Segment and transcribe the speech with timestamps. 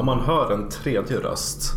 [0.00, 1.72] Om man hör en tredje röst.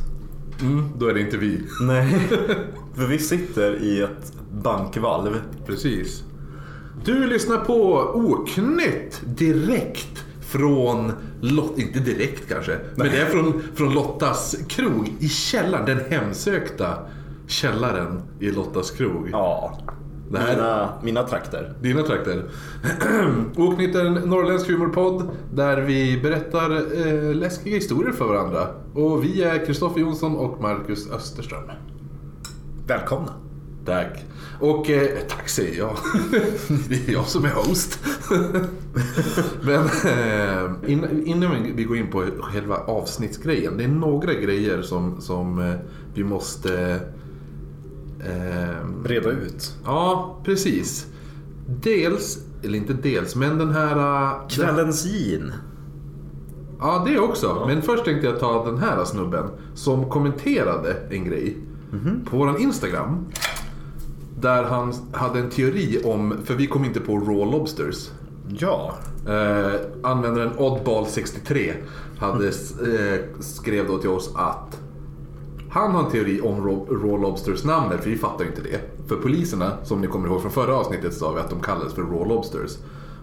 [0.62, 1.62] Mm, då är det inte vi.
[1.82, 2.20] Nej,
[2.96, 5.42] för vi sitter i ett bankvalv.
[5.66, 6.23] Precis.
[7.05, 13.94] Du lyssnar på Oknytt direkt från Lot, inte direkt kanske, men det är från, från
[13.94, 16.98] Lottas krog i källaren, den hemsökta
[17.48, 19.30] källaren i Lottas krog.
[19.32, 19.77] Ja,
[20.34, 21.73] Det här- mina, mina trakter.
[21.82, 22.44] Dina trakter.
[23.55, 26.72] Oknytt är en norrländsk humorpodd där vi berättar
[27.08, 28.68] eh, läskiga historier för varandra.
[28.94, 31.64] Och vi är Kristoffer Jonsson och Marcus Österström.
[32.88, 33.34] Välkomna.
[33.86, 34.26] Tack.
[34.60, 35.96] Och eh, tack säger jag.
[36.90, 38.00] Det är jag som är host.
[39.62, 43.77] Men eh, innan, innan vi går in på själva avsnittsgrejen.
[43.77, 45.76] Det är några grejer som, som eh,
[46.13, 47.00] vi måste...
[48.26, 49.76] Eh, Reda ut.
[49.85, 51.07] ja, precis.
[51.82, 53.96] Dels, eller inte dels, men den här...
[53.98, 55.52] eh, Kvällens gin.
[56.79, 57.63] Ja, det också.
[57.68, 61.57] Men först tänkte jag ta den här snubben som kommenterade en grej
[62.29, 63.26] på våran Instagram.
[64.40, 68.09] Där han hade en teori om, för vi kom inte på raw lobsters.
[68.57, 68.94] Ja.
[69.28, 69.72] Eh,
[70.03, 71.72] användaren Oddball63
[72.19, 74.79] hade, eh, skrev då till oss att
[75.74, 79.07] han har en teori om raw, raw lobsters namnet, för vi fattar ju inte det.
[79.07, 82.02] För poliserna, som ni kommer ihåg från förra avsnittet, sa vi att de kallades för
[82.02, 82.78] raw lobsters.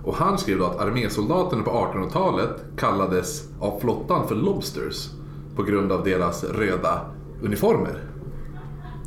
[0.05, 5.09] Och han skrev då att armésoldaterna på 1800-talet kallades av flottan för lobsters
[5.57, 7.01] på grund av deras röda
[7.43, 8.05] uniformer.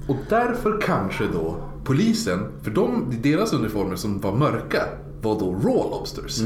[0.07, 4.83] Och därför kanske då polisen, för de, deras uniformer som var mörka
[5.21, 6.39] var då raw lobsters.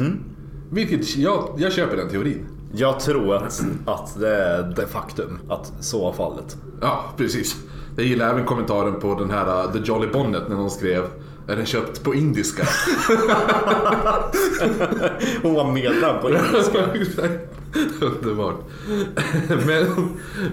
[0.72, 2.57] Vilket jag, jag köper den teorin.
[2.72, 6.58] Jag tror att, att det är det faktum att så var fallet.
[6.82, 7.56] Ja, precis.
[7.96, 11.04] Jag gillar även kommentaren på den här uh, The Jolly Bonnet när någon skrev
[11.48, 12.64] är den köpt på indiska?
[15.42, 17.30] Hon var medlem på indiska.
[18.02, 18.64] Underbart.
[19.66, 19.86] Men,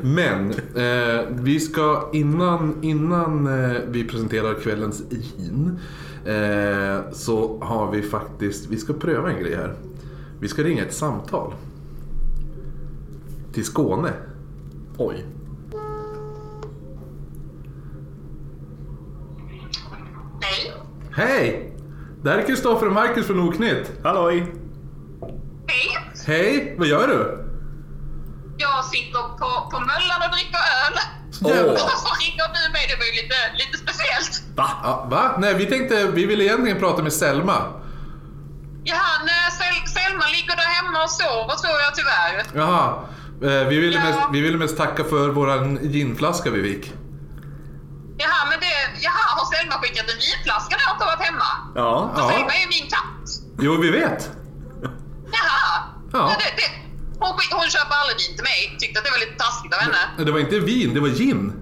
[0.03, 5.79] men eh, vi ska innan, innan eh, vi presenterar kvällens gin
[6.25, 9.75] eh, så har vi faktiskt, vi ska pröva en grej här.
[10.41, 11.53] Vi ska ringa ett samtal.
[13.55, 14.13] Till Skåne.
[14.99, 15.25] Oj.
[20.41, 20.73] Nej.
[21.13, 21.73] Hej!
[22.23, 23.93] Det här är Kristoffer och Marcus från Oknytt.
[24.05, 24.55] Halloj!
[25.69, 25.99] Hej.
[26.27, 27.45] Hej, vad gör du?
[28.57, 30.99] Jag sitter på, på Möllan och dricker öl.
[31.43, 31.73] Åh.
[31.85, 32.87] Och så ringer du mig.
[32.89, 34.43] Det var ju lite, lite speciellt.
[34.57, 34.71] Va?
[34.83, 35.37] Ja, va?
[35.39, 37.57] Nej, vi tänkte, vi ville egentligen prata med Selma.
[38.85, 42.61] Jaha, nej, Sel Selma ligger där hemma och sover tror jag tyvärr.
[42.61, 43.05] Jaha.
[43.43, 44.05] Eh, vi, ville Ja.
[44.05, 46.93] mest, vi ville mest tacka för våran ginflaska vi fick.
[48.19, 49.01] Jaha, men det...
[49.01, 51.51] Jaha, har Selma skickat en vinflaska när jag inte varit hemma?
[51.75, 52.13] Ja.
[52.17, 52.29] Ja.
[52.31, 53.27] Selma är ju min katt.
[53.59, 54.31] Jo, vi vet.
[55.37, 55.83] Jaha.
[56.13, 56.37] Ja.
[56.39, 56.69] Det, det,
[57.21, 58.61] hon, hon köper aldrig vin till mig.
[58.81, 60.03] Tyckte att det var lite taskigt av henne.
[60.27, 61.53] Det var inte vin, det var gin.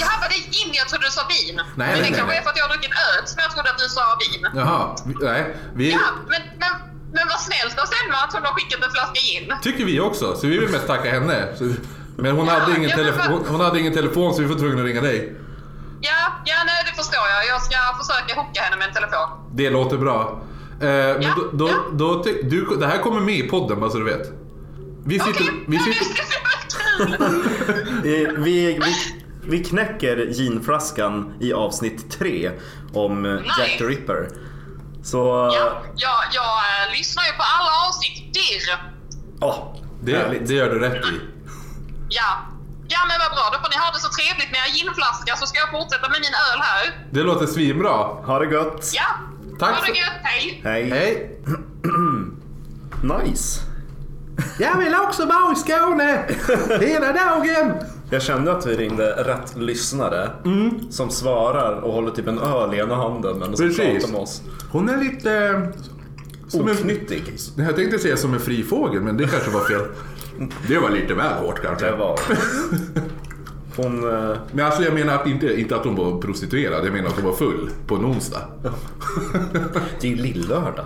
[0.00, 0.70] Jaha, var det gin?
[0.80, 1.56] Jag trodde du sa vin.
[1.56, 2.38] Nej, men nej, det nej, kanske nej.
[2.38, 4.42] är för att jag har druckit öl som jag trodde att du sa vin.
[4.60, 5.56] Jaha, vi- nej.
[5.74, 5.98] Vi Ja,
[6.32, 6.72] men, men,
[7.16, 9.52] men vad snällt av Selma att hon har skickat en flaska gin.
[9.62, 11.48] tycker vi också, så vi vill mest tacka henne.
[12.16, 14.58] Men hon Ja, hade, ingen ja, telefon, hon, hon hade ingen telefon så vi var
[14.58, 15.34] tvungna att ringa dig.
[16.00, 17.46] Ja, ja nej, det förstår jag.
[17.54, 19.28] Jag ska försöka hooka henne med en telefon.
[19.52, 20.40] Det låter bra.
[20.80, 21.74] Eh, men Ja, då, då, ja.
[21.92, 24.32] då, du, det här kommer med i podden bara så du vet.
[25.06, 25.30] Vi sitter...
[25.42, 26.24] Okej, Vi ja, sitter
[28.02, 28.80] Vi, vi,
[29.42, 32.50] vi knäcker ginflaskan i avsnitt tre
[32.94, 34.28] om eh, Jack the Ripper.
[35.04, 35.18] Så...
[35.52, 36.42] Ja, jag, jag
[36.98, 38.66] lyssnar ju på alla avsnitt dirr.
[39.40, 39.56] Åh,
[40.06, 41.14] det, det gör du rätt i.
[42.08, 42.30] Ja.
[42.88, 45.46] Ja men vad bra, då får ni ha det så trevligt med er ginflaska så
[45.46, 46.84] ska jag fortsätta med min öl här.
[47.10, 47.96] Det låter svinbra.
[48.28, 48.90] Ha det gott!
[48.94, 49.08] Ja.
[49.60, 50.60] Tack Ha det gött, hej!
[50.64, 50.90] Hej!
[50.90, 51.40] Hej!
[53.02, 53.60] Nice!
[54.58, 56.24] Jag vill också vara i Skåne
[56.80, 57.72] hela dagen.
[58.10, 60.30] Jag kände att vi ringde rätt lyssnare
[60.90, 63.92] som svarar och håller typ en öl i ena handen men som Precis.
[64.02, 64.42] pratar med oss.
[64.72, 65.62] Hon är lite...
[66.58, 67.22] Som en, Oknyttig.
[67.56, 69.80] jag tänkte säga som en fri fågel, men det kanske var fel.
[70.68, 71.86] Det var lite väl hårt kanske.
[71.86, 72.18] Det var...
[73.76, 74.04] Hon...
[74.30, 77.14] eh, Men alltså jag menar att inte, inte att hon var prostituerad, jag menar att
[77.16, 78.40] hon var full på en onsdag.
[80.00, 80.84] Det är ju lillördag.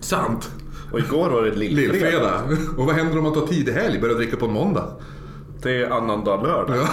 [0.00, 0.50] Sant.
[0.92, 1.92] Och igår var det lillfredag.
[1.92, 2.40] Lillfredag.
[2.78, 4.92] Och vad händer om man tar tidig helg, börjar dricka på en måndag?
[5.62, 6.76] Det är annandag lördag.
[6.76, 6.88] Ja.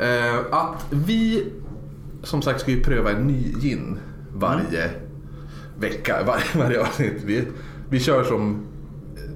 [0.00, 1.44] Eh, att vi
[2.22, 3.98] som sagt ska ju pröva en ny gin
[4.34, 4.90] varje
[5.80, 7.22] vecka, varje, varje avsnitt.
[7.24, 7.44] Vi,
[7.90, 8.66] vi kör som...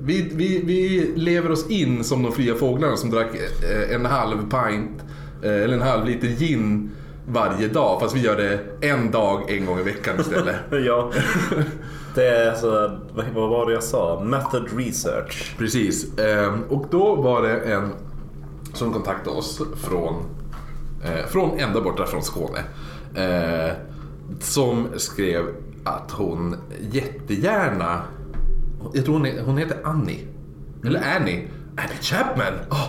[0.05, 4.37] Vi, vi, vi lever oss in som de fria fåglarna som drack eh, en halv
[4.37, 5.03] pint
[5.43, 6.91] eh, eller en halv liter gin
[7.27, 8.01] varje dag.
[8.01, 10.57] Fast vi gör det en dag en gång i veckan istället.
[10.87, 11.13] Ja.
[12.15, 13.01] Det är alltså,
[13.35, 14.21] vad var det jag sa?
[14.25, 15.55] Method research.
[15.59, 16.19] Precis.
[16.19, 17.93] Ehm, och då var det en
[18.75, 20.15] som kontaktade oss från,
[21.05, 22.65] eh, från ända borta från Skåne.
[24.41, 25.45] Som skrev
[25.85, 26.57] att hon
[26.91, 28.03] jättegärna,
[28.93, 30.27] jag tror hon, hon heter Annie.
[30.85, 31.49] Eller Annie.
[31.77, 32.55] Annie Chapman!
[32.69, 32.89] Ah.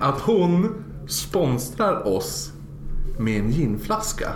[0.00, 2.52] att hon sponsrar oss
[3.18, 4.28] med en ginflaska.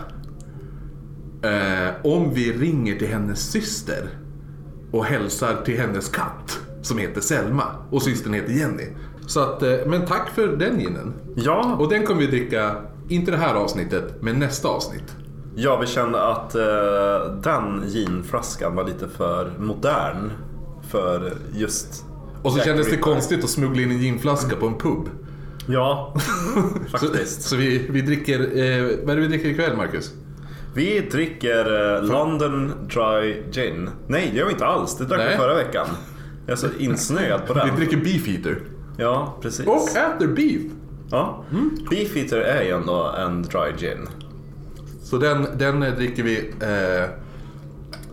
[1.43, 4.09] Eh, om vi ringer till hennes syster
[4.91, 8.87] och hälsar till hennes katt som heter Selma och systern heter Jenny.
[9.27, 11.15] Så att, eh, men tack för den ginen.
[11.35, 12.77] Ja, Och den kommer vi dricka,
[13.09, 15.17] inte det här avsnittet, men nästa avsnitt.
[15.57, 20.31] Ja, vi kände att eh, den ginflaskan var lite för modern
[20.91, 22.05] för just
[22.43, 25.09] Och så Jack kändes det konstigt att smuggla in en ginflaska på en pub.
[25.69, 26.15] Ja,
[26.91, 27.43] Så, faktiskt.
[27.43, 30.13] så vi, vi dricker, eh, vad är det vi dricker ikväll Marcus?
[30.75, 33.91] Vi dricker eh, London Dry Gin.
[34.07, 34.97] Nej, det gör vi inte alls.
[34.99, 35.87] Det drack vi förra veckan.
[36.47, 37.77] Jag är så insnöad på Vi den.
[37.77, 38.61] dricker Beefeater.
[38.97, 39.67] Ja, precis.
[39.67, 40.73] Och äter beef.
[41.11, 41.45] Ja.
[41.91, 44.09] Beefeater är ju ändå en dry gin.
[45.07, 47.11] Så den, den eh, dricker vi eh,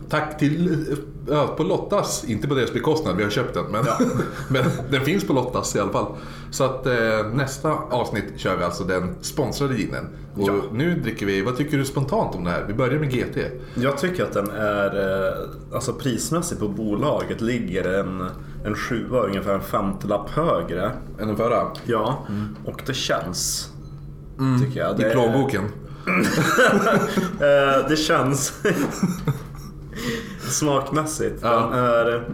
[0.08, 0.98] tack till eh,
[1.28, 3.64] ja, på Lottas, inte på deras bekostnad, vi har köpt den.
[3.70, 3.84] Men,
[4.48, 6.06] men den finns på Lottas i alla fall.
[6.50, 6.92] Så att eh,
[7.34, 10.04] nästa avsnitt kör vi alltså den sponsrade ginen.
[10.36, 10.54] Och Ja.
[10.72, 12.64] nu dricker vi, vad tycker du spontant om det här?
[12.68, 13.36] Vi börjar med GT.
[13.74, 14.86] Jag tycker att den är,
[15.28, 18.28] eh, alltså prismässigt på bolaget ligger en,
[18.64, 20.90] en sjua, ungefär en femtelapp högre.
[21.20, 21.66] Än den förra.
[21.84, 22.26] Ja,
[22.64, 23.70] och det känns.
[24.64, 25.00] Tycker jag.
[25.00, 25.62] I Det, plånboken.
[27.40, 28.52] eh, det känns
[30.40, 31.38] smakmässigt.
[31.42, 31.50] Ja.
[31.50, 32.28] Den, är,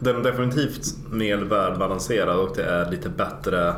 [0.00, 3.74] den är definitivt mer välbalanserad och det är lite bättre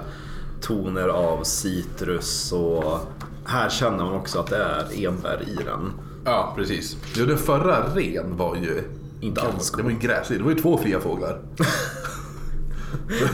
[0.60, 2.98] toner av citrus och
[3.44, 5.92] här känner man också att det är enbär i den.
[6.24, 6.96] Ja, precis.
[7.14, 8.82] Jo, den förra ren var ju
[9.20, 10.38] inte alls, det var ju gräslig.
[10.38, 11.40] Det var ju två fria fåglar.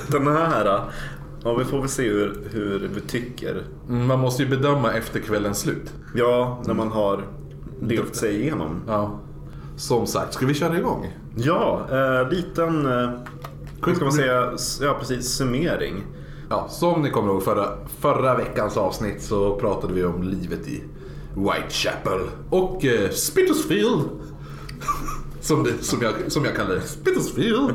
[0.07, 0.81] Den här,
[1.45, 3.63] ja vi får väl se hur, hur vi tycker.
[3.89, 5.93] Man måste ju bedöma efter kvällens slut.
[6.15, 7.25] Ja, när man har
[7.81, 8.83] levt sig igenom.
[8.87, 9.21] Ja.
[9.77, 11.13] Som sagt, ska vi köra igång?
[11.37, 13.11] Ja, eh, liten, eh,
[13.87, 16.05] hur ska man säga, ja precis, summering.
[16.51, 17.69] Ja, som ni kommer ihåg förra,
[18.01, 20.83] förra veckans avsnitt så pratade vi om livet i
[21.37, 22.21] Whitechapel
[22.51, 24.01] och eh, Spitalfield.
[25.45, 27.75] Som, det, som, jag, som jag kallar det, Spitalfield.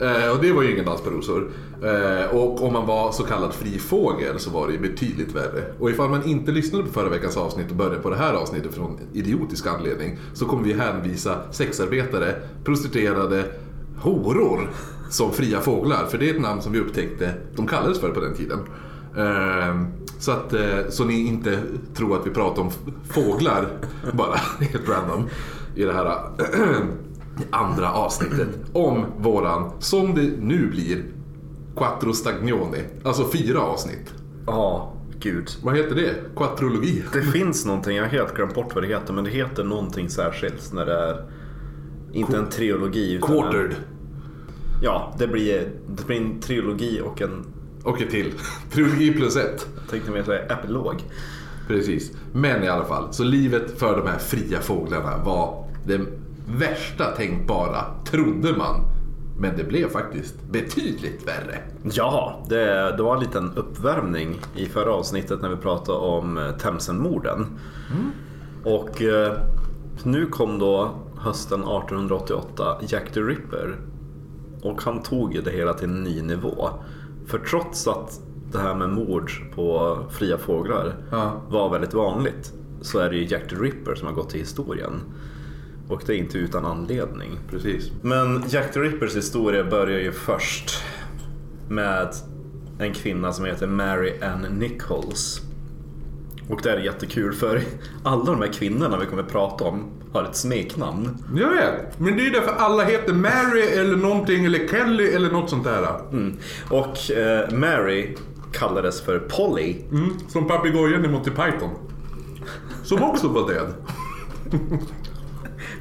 [0.00, 1.50] Eh, och det var ju ingen dans på rosor.
[1.82, 5.64] Eh, och om man var så kallad fri fågel så var det ju betydligt värre.
[5.78, 8.74] Och ifall man inte lyssnade på förra veckans avsnitt och började på det här avsnittet
[8.74, 12.34] från idiotisk anledning så kommer vi hänvisa sexarbetare,
[12.64, 13.44] prostituerade,
[13.98, 14.70] horor
[15.10, 16.06] som fria fåglar.
[16.06, 18.58] För det är ett namn som vi upptäckte de kallades för på den tiden.
[19.16, 19.86] Ehm,
[20.18, 21.58] så, att, eh, så ni inte
[21.94, 22.70] tror att vi pratar om
[23.08, 23.68] fåglar
[24.12, 25.28] bara helt random
[25.74, 26.18] i det här
[27.50, 31.04] andra avsnittet om våran, som det nu blir,
[31.76, 32.78] Quattro Stagnoni.
[33.04, 34.14] Alltså fyra avsnitt.
[34.46, 35.50] Ja, gud.
[35.62, 36.14] Vad heter det?
[36.36, 37.02] Quattrologi?
[37.12, 40.08] Det finns någonting, jag har helt glömt bort vad det heter, men det heter någonting
[40.08, 41.24] särskilt när det är
[42.12, 43.70] inte en trilogi utan Quartered.
[43.70, 43.76] En,
[44.82, 47.44] ja, det blir, det blir en trilogi och en,
[47.84, 48.32] Och ett till.
[48.70, 49.68] Trilogi plus ett.
[49.90, 51.02] tänkte mer säga epilog.
[51.68, 52.12] Precis.
[52.32, 56.00] Men i alla fall, så livet för de här fria fåglarna var det
[56.46, 58.80] värsta tänkbara, trodde man.
[59.38, 61.58] Men det blev faktiskt betydligt värre.
[61.92, 66.50] Ja, det, det var en liten uppvärmning i förra avsnittet när vi pratade om eh,
[66.56, 67.46] Themsen-morden.
[68.64, 69.32] Och eh,
[70.02, 73.76] nu kom då hösten 1888 Jack the Ripper.
[74.62, 76.68] Och han tog det hela till en ny nivå.
[77.26, 78.20] För trots att
[78.52, 81.32] det här med mord på fria fåglar Ja.
[81.48, 85.00] var väldigt vanligt så är det ju Jack the Ripper som har gått till historien.
[85.88, 87.38] Och det är inte utan anledning.
[87.50, 87.90] Precis.
[88.02, 90.82] Men Jack the Rippers historia börjar ju först
[91.68, 92.08] med
[92.78, 95.40] en kvinna som heter Mary Ann Nichols.
[96.48, 97.62] Och det är jättekul för
[98.04, 101.24] alla de här kvinnorna vi kommer att prata om har ett smeknamn.
[101.36, 105.50] Jag vet, men det är därför alla heter Mary eller någonting eller Kelly eller något
[105.50, 106.00] sånt där.
[106.12, 106.36] Mm.
[106.70, 108.16] Och eh, Mary
[108.52, 109.76] kallades för Polly.
[109.90, 111.70] Mm, som papegojan i Monty Python.
[112.84, 113.74] Som också var död.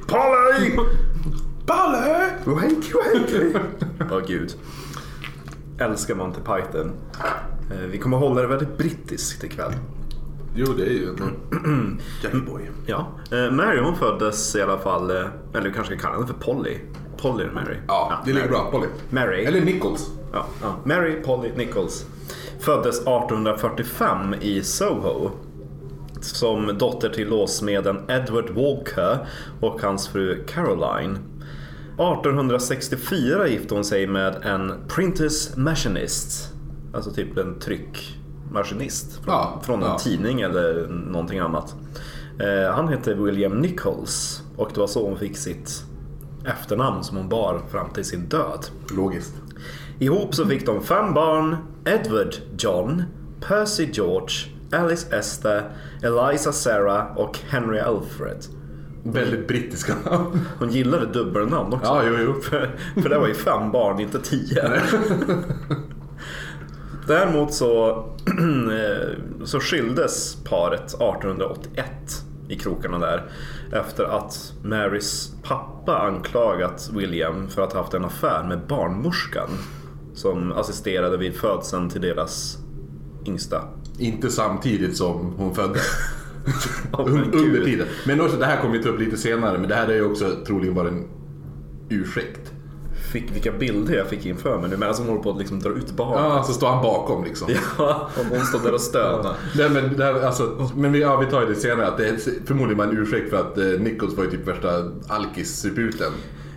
[0.07, 0.77] Polly!
[1.65, 2.31] Balle!
[2.45, 3.53] Wakey wakey!
[4.11, 4.53] Åh gud.
[5.79, 6.91] Älskar Monty Python.
[7.71, 9.71] Eh, vi kommer hålla det väldigt brittiskt ikväll.
[10.55, 12.61] Jo, det är ju en Jackie Boy.
[12.85, 16.27] Ja, eh, Mary hon föddes i alla fall, eh, eller vi kanske ska kalla henne
[16.27, 16.77] för Polly.
[17.17, 17.77] Polly eller Mary?
[17.87, 18.71] Ja, det ligger bra.
[18.71, 18.87] Polly.
[19.09, 19.43] Mary.
[19.45, 20.09] Eller Nichols.
[20.33, 20.75] Ja, ja.
[20.83, 22.05] Mary Polly Nichols.
[22.59, 25.31] Föddes 1845 i Soho.
[26.25, 29.27] Som dotter till låssmeden Edward Walker
[29.61, 31.17] och hans fru Caroline.
[31.97, 36.53] 1864 gifte hon sig med en printers machinist,
[36.93, 39.97] alltså typ en tryckmaskinist från, Ja, från en ja.
[39.99, 41.75] tidning eller någonting annat.
[42.39, 45.83] Eh, han hette William Nichols och det var så hon fick sitt
[46.45, 48.65] efternamn som hon bar fram till sin död.
[48.97, 49.33] Logiskt.
[49.99, 51.55] Ihop så fick de fem barn.
[51.85, 53.03] Edward John,
[53.47, 54.35] Percy George,
[54.71, 55.63] Alice Esther,
[56.03, 58.45] Eliza Sarah och Henry Alfred.
[59.03, 60.39] Väldigt brittiska namn.
[60.59, 61.85] Hon gillade dubbelnamn också.
[61.85, 62.41] Ja, jo, jo.
[62.41, 64.71] För, för det var ju fem barn, inte tio.
[67.07, 68.03] Däremot så,
[69.43, 71.85] så skildes paret 1881
[72.49, 73.23] i krokarna där
[73.71, 79.49] efter att Marys pappa anklagat William för att ha haft en affär med barnmorskan
[80.13, 82.57] som assisterade vid födseln till deras
[83.27, 83.61] yngsta.
[83.97, 85.83] Inte samtidigt som hon föddes.
[86.93, 87.87] Åh, men Under tiden.
[88.07, 90.05] Men också, det här kommer vi ta upp lite senare, men det här är ju
[90.05, 91.07] också troligen bara en
[91.89, 92.51] ursäkt.
[93.11, 95.69] Fick, vilka bilder jag fick inför mig nu medan hon håller på att liksom dra
[95.69, 96.19] ut barnet.
[96.19, 97.47] Ja, så står han bakom liksom.
[97.77, 99.35] Ja, och hon står där och stönar.
[99.55, 101.87] Nej, men, det här, alltså, men vi, ja, vi tar det senare.
[101.87, 104.91] Att det är förmodligen bara en ursäkt för att eh, Nichols var ju typ värsta
[105.07, 106.11] alkis-suputen.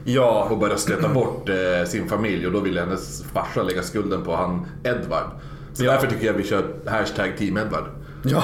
[0.05, 4.25] Ja, Och började stöta bort eh, sin familj och då ville hennes farsa lägga skulden
[4.25, 5.31] på han Edvard.
[5.79, 5.93] Så Ja.
[5.93, 7.85] därför tycker jag vi kör hashtag team Edvard.
[8.25, 8.43] Ja.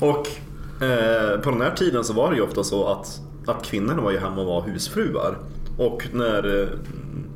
[0.00, 0.28] och
[0.84, 4.10] eh, på den här tiden så var det ju ofta så att, att kvinnorna var
[4.10, 5.38] ju hemma och var husfruar.
[5.76, 6.68] Och när eh,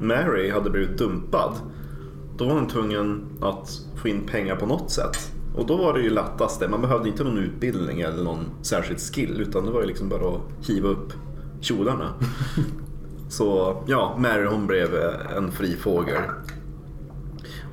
[0.01, 1.53] Mary hade blivit dumpad
[2.37, 3.71] då var hon tvungen att
[4.03, 5.33] få in pengar på något sätt.
[5.57, 9.41] Och då var det ju lättaste, man behövde inte någon utbildning eller någon särskild skill
[9.41, 11.13] utan det var ju liksom bara att hiva upp
[11.61, 12.09] kjolarna.
[13.29, 16.23] Så ja, Mary hon blev eh, en fri fågel.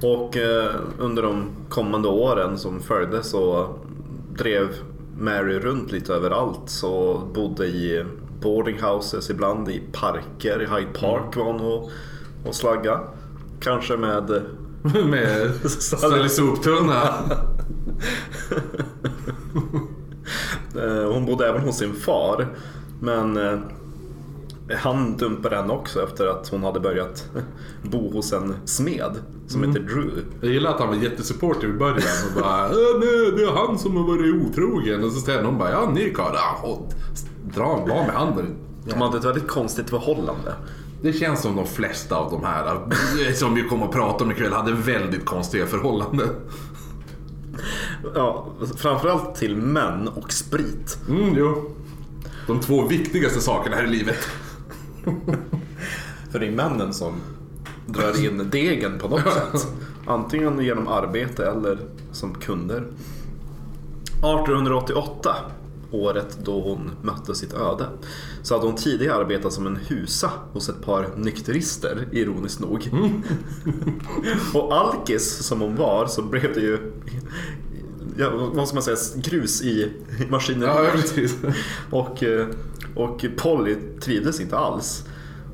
[0.02, 3.70] Och eh, under de kommande åren som följde så
[4.38, 4.68] drev
[5.18, 6.62] Mary runt lite överallt.
[6.66, 8.06] Så bodde i
[8.42, 11.92] boarding houses ibland, i parker, i Hyde Park var hon och,
[12.46, 13.00] och slagga.
[13.60, 14.42] Kanske med...
[15.06, 17.04] Med ställ soptunna.
[20.76, 22.48] Eh, hon bodde även hos sin far.
[23.00, 23.60] Men eh,
[24.78, 27.26] han dumpade henne också efter att hon hade börjat
[27.84, 29.12] bo hos en smed
[29.48, 30.12] som heter Drew.
[30.42, 31.98] Jag gillar att han var jättesupportive i början
[32.36, 35.04] och bara "Äh, nej, det är han som har varit otrogen.
[35.04, 36.94] Och så säger någon bara ja ni karlar, och
[37.56, 38.56] dra av med handen.
[38.86, 40.54] De hade ett väldigt konstigt förhållande.
[41.02, 42.80] Det känns som de flesta av de här
[43.34, 46.30] som vi kommer att prata om ikväll hade väldigt konstiga förhållanden.
[48.16, 48.48] Ja,
[48.78, 50.98] framförallt till män och sprit.
[51.10, 51.76] Mm, jo.
[52.48, 54.18] De två viktigaste sakerna här i livet.
[56.32, 57.14] För det är männen som
[57.88, 59.68] drar in degen på något sätt.
[60.06, 61.80] Antingen genom arbete eller
[62.12, 62.88] som kunder.
[64.20, 65.36] 1888,
[65.92, 67.86] året då hon mötte sitt öde,
[68.44, 72.90] så hade hon tidigare arbetat som en husa hos ett par nykterister, ironiskt nog.
[74.54, 76.92] Och alkis som hon var så blev det ju,
[78.18, 79.92] ja, vad ska man säga, grus i
[80.30, 81.14] maskineriet.
[81.18, 81.52] Ja.
[81.90, 82.48] Och, eh,
[82.96, 85.06] och Polly trivdes inte alls.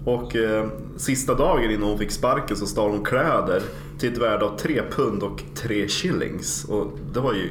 [0.05, 3.61] Och eh, sista dagen innan hon fick sparken så stal hon kläder
[3.99, 6.65] till ett värde av 3 pund och 3 shillings.
[6.65, 7.49] Och det var ju...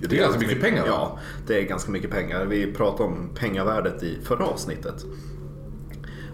[0.00, 0.88] Det är ganska mycket pengar, va?
[0.88, 2.44] Ja, det är ganska mycket pengar.
[2.44, 5.04] Vi pratade om pengavärdet i förra avsnittet.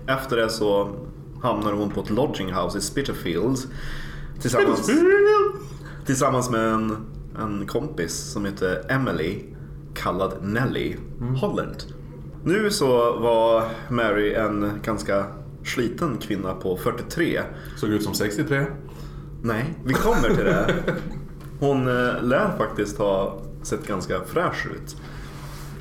[0.07, 0.97] Efter det så
[1.43, 3.59] hamnade hon på ett lodging house i Spitalfield
[4.40, 4.90] tillsammans,
[6.07, 6.97] tillsammans med en,
[7.38, 9.43] en kompis som heter Emily,
[9.95, 10.97] kallad Nelly
[11.40, 11.76] Holland.
[12.44, 15.24] Nu så var Mary en ganska
[15.64, 17.40] sliten kvinna på 43.
[17.76, 18.64] Såg ut som 63.
[19.42, 20.74] Nej, vi kommer till det.
[21.60, 24.96] Hon eh, lär faktiskt ha sett ganska fräsch ut.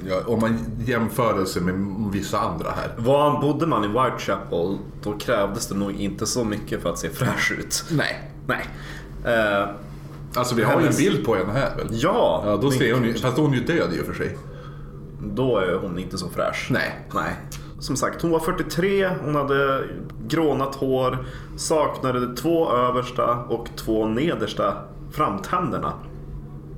[0.07, 2.93] Ja, om man jämför sig med vissa andra här.
[2.97, 7.09] Var bodde man i Whitechapel då krävdes det nog inte så mycket för att se
[7.09, 7.83] fräsch ut.
[7.91, 8.31] Nej.
[8.47, 8.65] Nej.
[9.25, 9.69] Eh,
[10.35, 11.87] Alltså vi har ju en bild på henne här väl?
[11.91, 14.37] ja, Ja, då ser hon ju, fast hon är ju död i och för sig.
[15.33, 16.67] Då är hon inte så fräsch.
[16.71, 17.07] Nej.
[17.13, 17.35] Nej.
[17.79, 19.83] Som sagt, hon var 43, hon hade
[20.27, 21.25] grånat hår,
[21.57, 24.73] saknade två översta och två nedersta
[25.11, 25.93] framtänderna.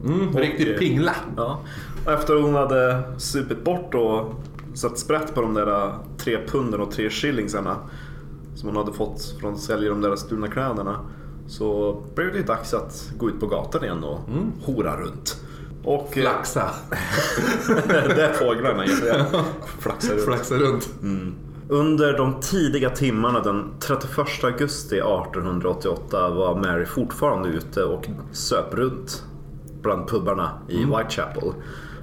[0.05, 1.15] Mm, riktigt pingla.
[1.37, 1.59] Ja.
[2.05, 4.33] Och Efter hon hade supit bort och
[4.73, 7.75] satt sprätt på de där tre punden och tre shillingsarna
[8.55, 10.99] som hon hade fått från att sälja de där stulna kläderna
[11.47, 14.19] så blev det dags att gå ut på gatan igen och
[14.65, 15.44] hora runt.
[15.85, 16.69] Och Flaxa.
[17.87, 19.25] det är fåglarna jag.
[19.79, 20.23] Flaxar runt.
[20.23, 20.89] Flaxa runt.
[21.69, 29.23] Under de tidiga timmarna den 31 augusti 1888 var Mary fortfarande ute och söp runt
[29.81, 31.53] bland pubbarna i Whitechapel.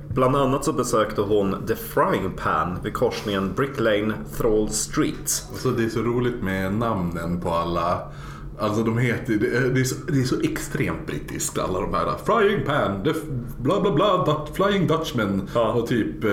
[0.09, 5.47] Bland annat så besökte hon The Frying Pan vid korsningen Brick Lane, Thrall Street.
[5.51, 8.13] Alltså det är så roligt med namnen på alla.
[8.59, 11.95] Alltså de heter, det är, det är, så, det är så extremt brittiskt alla de
[11.95, 12.07] här.
[12.25, 13.13] Frying pan, the
[13.59, 15.73] bla bla bla, Dut- flying dutchman Ja.
[15.73, 16.31] och typ eh,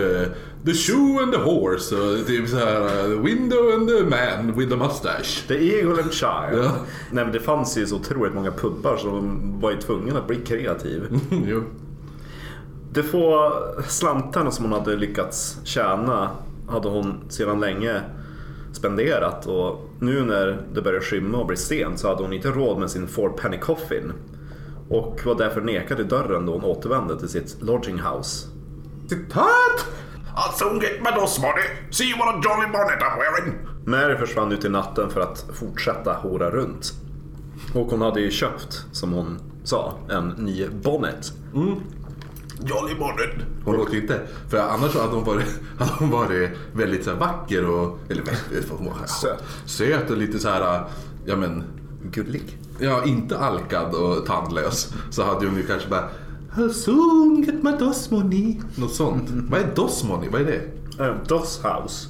[0.66, 4.70] the shoe and the horse och typ så här the window and the man with
[4.70, 5.48] the mustache.
[5.48, 6.64] The Eagle and Child.
[6.64, 6.72] Ja.
[7.12, 10.28] Nej men det fanns ju så otroligt många pubbar så de var ju tvungna att
[10.28, 11.04] bli kreativ.
[11.48, 11.64] jo.
[12.94, 13.52] De få
[13.88, 16.30] slantarna som hon hade lyckats tjäna
[16.68, 18.02] hade hon sedan länge
[18.72, 22.80] spenderat och nu när det började skymma och bli sent så hade hon inte råd
[22.80, 24.14] med sin four penny coffin
[24.90, 28.48] och var därför nekad i dörren då hon återvände till sitt lodging house.
[29.10, 29.86] Citat!
[30.36, 31.64] I'll soon get my dos money.
[31.92, 33.54] See what a jolly bonnet I'm wearing.
[33.86, 36.94] Mary försvann ut i natten för att fortsätta hora runt.
[37.76, 41.34] Och hon hade ju köpt, som hon sa, en ny bonnet.
[41.54, 41.76] Jolly
[43.00, 43.46] bonnet.
[43.66, 45.48] Hon låter inte, för annars hade hon varit,
[45.80, 48.24] hade hon varit väldigt så här vacker och, eller
[49.08, 49.44] Söt.
[49.66, 50.84] söt och lite så här,
[51.26, 51.64] ja men,
[52.12, 52.58] Gullig.
[52.80, 54.94] ja inte alkad och tandlös.
[55.10, 56.10] Så hade hon ju kanske bara
[56.56, 58.62] I'll soon get my dos money.
[58.76, 59.30] Något sånt.
[59.50, 60.30] Vad är dos money?
[60.30, 61.16] Vad är det?
[61.28, 62.08] Doss House.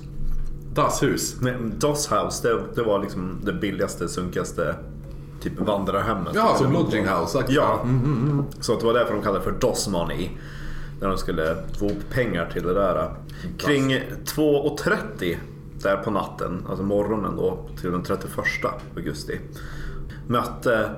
[0.73, 1.35] Dasshus.
[1.41, 4.75] Men Doss House, det, det var liksom det billigaste, sunkigaste
[5.41, 6.35] typ vandrarhemmet.
[6.35, 7.43] Ja, som lodging house.
[7.47, 7.85] Ja,
[8.59, 10.29] så att det var därför de kallade det för Doss Money.
[11.01, 13.13] När de skulle få ihop pengar till det där.
[13.57, 13.91] Kring
[14.25, 15.37] 2.30
[15.81, 18.31] där på natten, alltså morgonen då, till den 31
[18.95, 19.39] augusti.
[20.27, 20.89] Mötte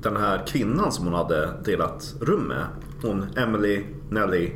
[0.00, 2.66] den här kvinnan som hon hade delat rum med,
[3.02, 4.52] hon Emily Nelly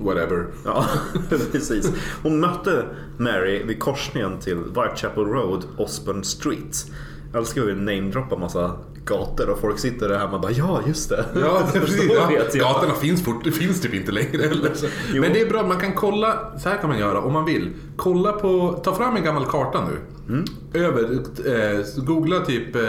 [0.00, 0.46] Whatever.
[0.64, 0.86] Ja,
[1.52, 1.92] precis.
[2.22, 2.84] Hon mötte
[3.16, 6.86] Mary vid korsningen till Whitechapel Road, Osborne Street.
[7.34, 11.24] Älskar vi namedroppar massa gator och folk sitter där hemma och bara ja, just det.
[11.34, 12.10] Ja, precis.
[12.12, 14.72] Ja, gatorna finns, fort, det finns typ inte längre heller.
[15.20, 17.70] Men det är bra, man kan kolla, så här kan man göra om man vill.
[17.96, 19.98] Kolla på, ta fram en gammal karta nu.
[20.28, 20.44] Mm.
[20.74, 22.76] Över, eh, googla typ...
[22.76, 22.82] Eh,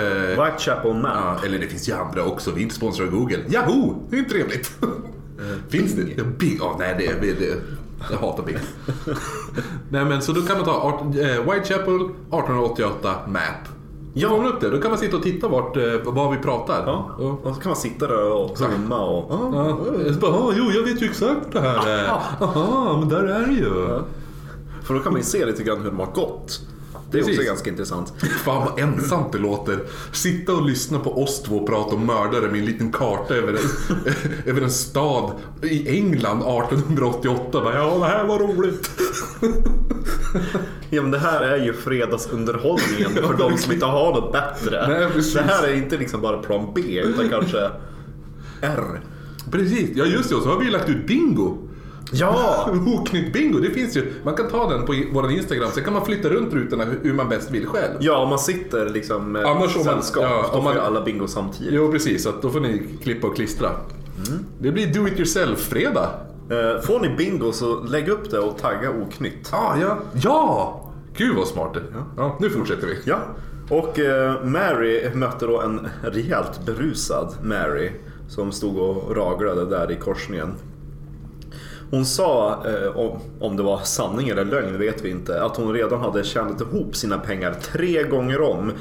[0.43, 1.11] Whitechapel Map.
[1.13, 3.39] ja, eller det finns ju andra också, vi är inte sponsrade av Google.
[3.49, 4.07] Yahoo!
[4.09, 4.71] Det är ju trevligt.
[5.69, 6.01] finns det?
[6.17, 7.55] Ja, Bing, ja, nej det, det, det
[8.11, 8.57] jag hatar Bing.
[9.89, 13.73] nej men så då kan man ta art, eh, Whitechapel 1888 Map.
[14.13, 14.29] Ja.
[14.29, 16.83] Får man upp det, då kan man sitta och titta vart, eh, vad vi pratar.
[16.85, 17.09] Ja.
[17.43, 19.25] Och- så kan man sitta där och humma och...
[19.29, 22.07] Ja, jag bara, "Ah, jo jag vet ju exakt det här är.
[22.39, 23.99] Aha, men där är det ju.
[24.83, 26.59] För då kan man ju se lite grann hur de har gått.
[27.13, 27.47] Det är också Precis.
[27.47, 28.13] ganska intressant.
[28.43, 29.79] Fan vad ensamt det låter.
[30.11, 33.59] Sitta och lyssna på oss två prata om mördare med en liten karta över en,
[34.45, 37.61] över en stad i England 1888.
[37.63, 38.89] Bara, ja, det här var roligt.
[40.89, 44.87] Ja men det här är ju fredagsunderhållningen för de som inte har något bättre.
[44.87, 45.33] Nej, precis.
[45.33, 47.57] det här är inte liksom bara plan B utan kanske
[48.61, 49.01] R.
[49.51, 50.35] Precis, ja just det.
[50.35, 51.62] Och så har vi lagt ut bingo.
[52.13, 52.69] Ja!
[52.99, 54.13] Oknytt bingo, det finns ju.
[54.23, 57.29] Man kan ta den på vår Instagram, sen kan man flytta runt rutorna hur man
[57.29, 57.93] bäst vill själv.
[57.99, 61.01] Ja, om man sitter liksom med Annars om man- sällskap, ja, då får man- alla
[61.01, 61.73] bingo samtidigt.
[61.73, 63.69] Jo precis, så att då får ni klippa och klistra.
[64.59, 66.09] Det blir do it yourself-fredag.
[66.49, 69.49] Eh, Får ni bingo så lägg upp det och tagga oknytt.
[69.53, 69.97] Ah, ja.
[70.23, 70.79] Ja!
[71.17, 71.81] Gud vad smart det
[72.17, 72.97] ja, Nu fortsätter vi.
[73.05, 73.17] Ja.
[73.69, 77.91] Och eh, Mary mötte då en rejält berusad Mary
[78.27, 80.53] som stod och raglade där i korsningen.
[81.93, 85.73] Hon sa, eh, om, om det var sanning eller lögn vet vi inte, att hon
[85.73, 88.71] redan hade tjänat ihop sina pengar tre gånger om.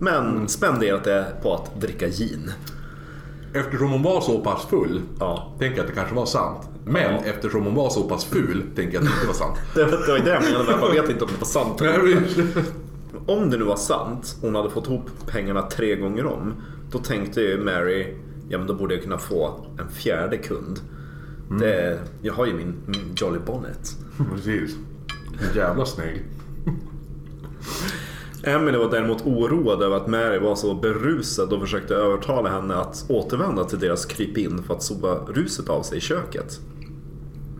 [0.00, 2.52] Men spenderat det på att dricka gin.
[3.54, 5.52] Eftersom hon var så pass full, Ja.
[5.58, 6.68] tänker jag att det kanske var sant.
[6.84, 9.58] Men eftersom hon var så pass ful, tänker jag att det inte var sant.
[9.74, 11.80] Det, det var ju det jag menade, man vet inte om det var sant.
[11.80, 12.62] eller inte.
[13.26, 16.54] Om det nu var sant, hon hade fått ihop pengarna tre gånger om.
[16.90, 18.14] Då tänkte ju Mary,
[18.48, 20.80] ja men då borde jag kunna få en fjärde kund.
[21.58, 23.96] Det, jag har ju min, min Jolly Bonnet.
[24.34, 24.76] Precis.
[25.54, 26.24] Jävla snygg.
[28.44, 33.04] Emily var däremot oroad över att Mary var så berusad och försökte övertala henne att
[33.08, 36.60] återvända till deras krypin för att sova ruset av sig i köket.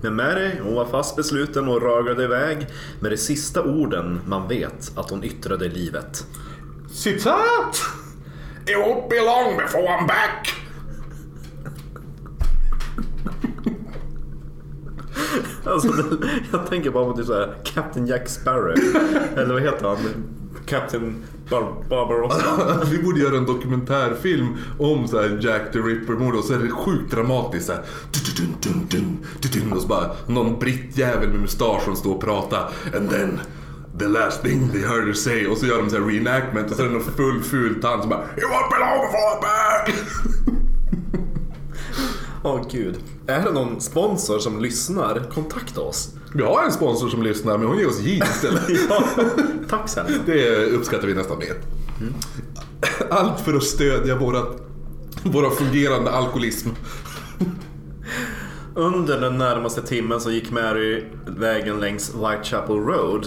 [0.02, 2.66] Men Mary, hon var fast besluten och ragade iväg
[3.00, 6.26] med de sista orden man vet att hon yttrade i livet.
[6.90, 7.76] Citat!
[8.66, 10.61] It won't be long before I'm back.
[15.64, 18.74] Alltså, det, jag tänker bara på typ såhär Captain Jack Sparrow.
[19.36, 19.98] Eller vad heter han?
[20.66, 22.80] Captain Bar Barbarossa.
[22.90, 26.70] Vi borde göra en dokumentärfilm om så här Jack the Ripper-mord och så är det
[26.70, 27.82] sjukt dramatiskt så här.
[28.12, 32.20] dun, dun, dun, dun, dun, Och så bara någon brittjävel med mustasch som står och
[32.20, 32.70] pratar.
[32.96, 33.40] And then
[33.98, 35.46] the last thing they heard her say.
[35.46, 38.00] Och så gör de så här reenactment och så är det någon full ful tant
[38.02, 39.94] som bara It won't be long before I'm back.
[42.44, 42.98] Åh gud.
[43.26, 45.30] Är det någon sponsor som lyssnar?
[45.34, 46.14] Kontakta oss.
[46.34, 48.62] Vi har en sponsor som lyssnar men hon ger oss jeans istället.
[48.88, 49.04] Ja,
[49.68, 50.06] tack sen.
[50.26, 51.54] Det uppskattar vi nästan mer.
[53.10, 54.42] Allt för att stödja våra,
[55.22, 56.68] våra fungerande alkoholism.
[58.74, 63.26] Under den närmaste timmen så gick Mary vägen längs Whitechapel Road.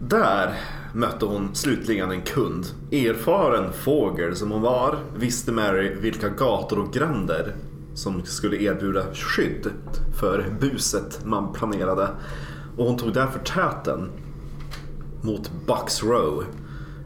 [0.00, 0.54] Där
[0.94, 2.66] mötte hon slutligen en kund.
[2.90, 7.54] Erfaren fågel som hon var visste Mary vilka gator och gränder
[7.94, 9.70] som skulle erbjuda skydd
[10.20, 12.08] för buset man planerade.
[12.76, 14.10] Och hon tog därför täten
[15.22, 16.44] mot Bucks Row.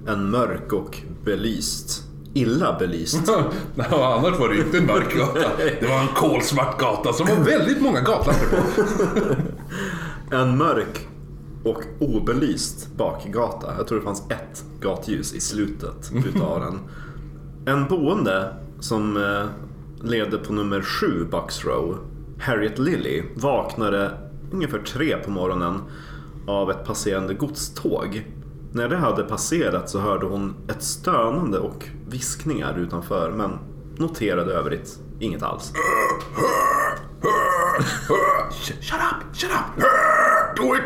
[0.06, 2.02] En mörk och belyst,
[2.34, 3.28] illa belyst
[3.90, 5.40] Ja, annars var det inte en mörk gata.
[5.80, 8.84] Det var en kolsvart gata som var väldigt många gatlampor på.
[10.36, 11.08] En mörk
[11.64, 13.74] och obelyst bakgata.
[13.78, 16.78] Jag tror det fanns ett gatljus i slutet utav den.
[17.74, 19.16] En boende som
[20.02, 21.98] levde på nummer 7 Bucks Row,
[22.40, 24.10] Harriet Lilly, vaknade
[24.52, 25.82] ungefär tre på morgonen
[26.46, 28.26] av ett passerande godståg.
[28.72, 33.58] När det hade passerat så hörde hon ett stönande och viskningar utanför men
[33.96, 35.72] noterade övrigt inget alls.
[38.52, 39.84] Shut up, shut up!
[40.56, 40.82] Do it!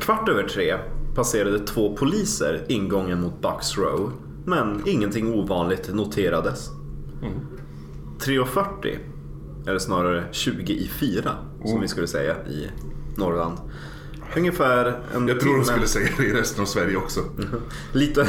[0.00, 0.78] Kvart över tre
[1.14, 4.12] passerade två poliser ingången mot Bucks Row,
[4.48, 6.70] men ingenting ovanligt noterades.
[8.20, 8.98] 3.40,
[9.66, 11.30] eller snarare 20 i 4
[11.64, 12.68] som vi skulle säga i
[13.16, 13.58] Norrland.
[14.36, 17.20] Ungefär en Jag tror de timme- skulle säga det i resten av Sverige också.
[17.92, 18.26] Lite,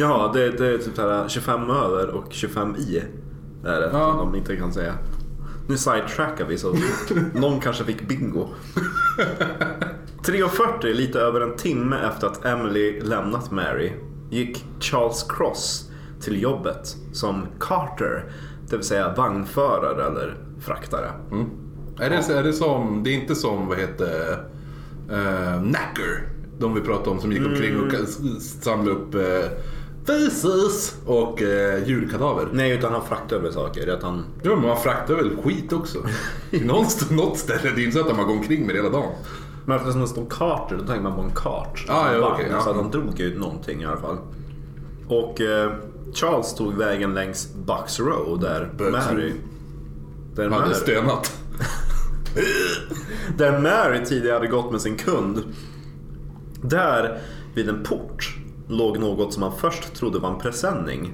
[0.00, 3.02] ja det, det är typ här 25 över och 25 i.
[3.64, 4.12] Är det, Ja.
[4.12, 4.94] om man inte kan säga.
[5.68, 6.76] Nu sidetrackar vi så
[7.34, 8.48] någon kanske fick bingo.
[10.24, 13.92] 3.40, lite över en timme efter att Emily lämnat Mary,
[14.30, 18.32] gick Charles Cross till jobbet som Carter,
[18.70, 21.10] det vill säga vagnförare eller fraktare.
[22.00, 24.30] Är det, är det som, det är inte som, vad heter
[25.10, 26.28] uh, Knacker.
[26.58, 29.22] De vi pratade om som gick omkring och s- samlade upp uh,
[30.06, 32.48] faces och uh, djurkadaver.
[32.52, 33.88] Nej, utan han fraktar över saker.
[33.94, 35.98] Att han, Ja, men man fraktar väl skit också.
[36.50, 39.12] Någonstans, något ställe, det är inte så att man går omkring med det hela dagen.
[39.66, 41.86] Men eftersom det står Carter, då tänker man på en kart.
[41.88, 42.60] Ah, ja, okej, ja.
[42.60, 44.16] Så att han drog ju någonting i alla fall.
[45.08, 45.72] Och eh,
[46.14, 49.32] Charles tog vägen längs Bucks Row där Bucks Mary...
[50.34, 51.42] Där Hade Mary, stönat.
[53.36, 55.42] där Mary tidigare hade gått med sin kund.
[56.62, 57.18] Där
[57.54, 58.36] vid en port
[58.68, 61.12] låg något som han först trodde var en presenning.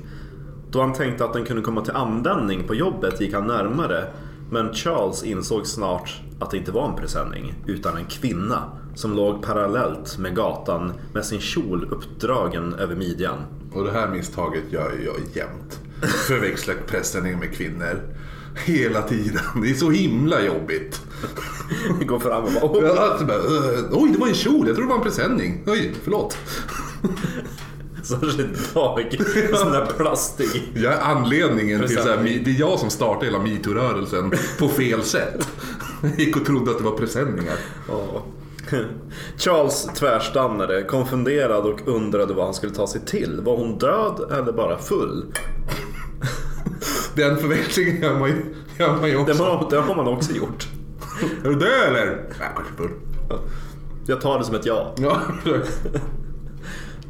[0.71, 4.05] Då han tänkte att den kunde komma till användning på jobbet gick han närmare.
[4.51, 8.62] Men Charles insåg snart att det inte var en presenning utan en kvinna
[8.94, 13.38] som låg parallellt med gatan med sin kjol uppdragen över midjan.
[13.72, 15.81] Och det här misstaget gör ju jag jämt.
[16.28, 18.00] Förväxlar presenning med kvinnor.
[18.64, 19.42] Hela tiden.
[19.62, 21.00] Det är så himla jobbigt.
[22.07, 24.66] Går fram och bara "Ugh, Oj, det var en kjol.
[24.66, 25.62] Jag trodde det var en presenning.
[25.66, 26.37] Oj, förlåt.
[28.02, 29.16] Särskilt dag.
[29.55, 30.72] Sån där plastig.
[30.74, 35.02] Jag är anledningen till så här, det är jag som startade hela metoo-rörelsen på fel
[35.02, 35.48] sätt.
[36.19, 37.57] Gick och trodde att det var presenningar.
[37.88, 38.23] Ja.
[39.37, 43.41] Charles tvärstannade, konfunderad och undrade vad han skulle ta sig till.
[43.41, 45.25] Var hon död eller bara full?
[47.15, 49.43] Den förväxlingen gör man ju, gör man ju också.
[49.45, 50.69] har, det har man också gjort.
[51.45, 52.27] Är du död eller?
[52.41, 52.91] Ja, kanske full.
[54.07, 54.95] Jag tar det som ett ja.
[54.99, 55.21] Ja,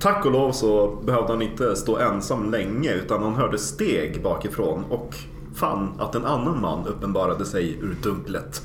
[0.01, 4.85] Tack och lov så behövde han inte stå ensam länge utan han hörde steg bakifrån
[4.91, 5.15] och
[5.55, 8.63] fann att en annan man uppenbarade sig ur dunklet.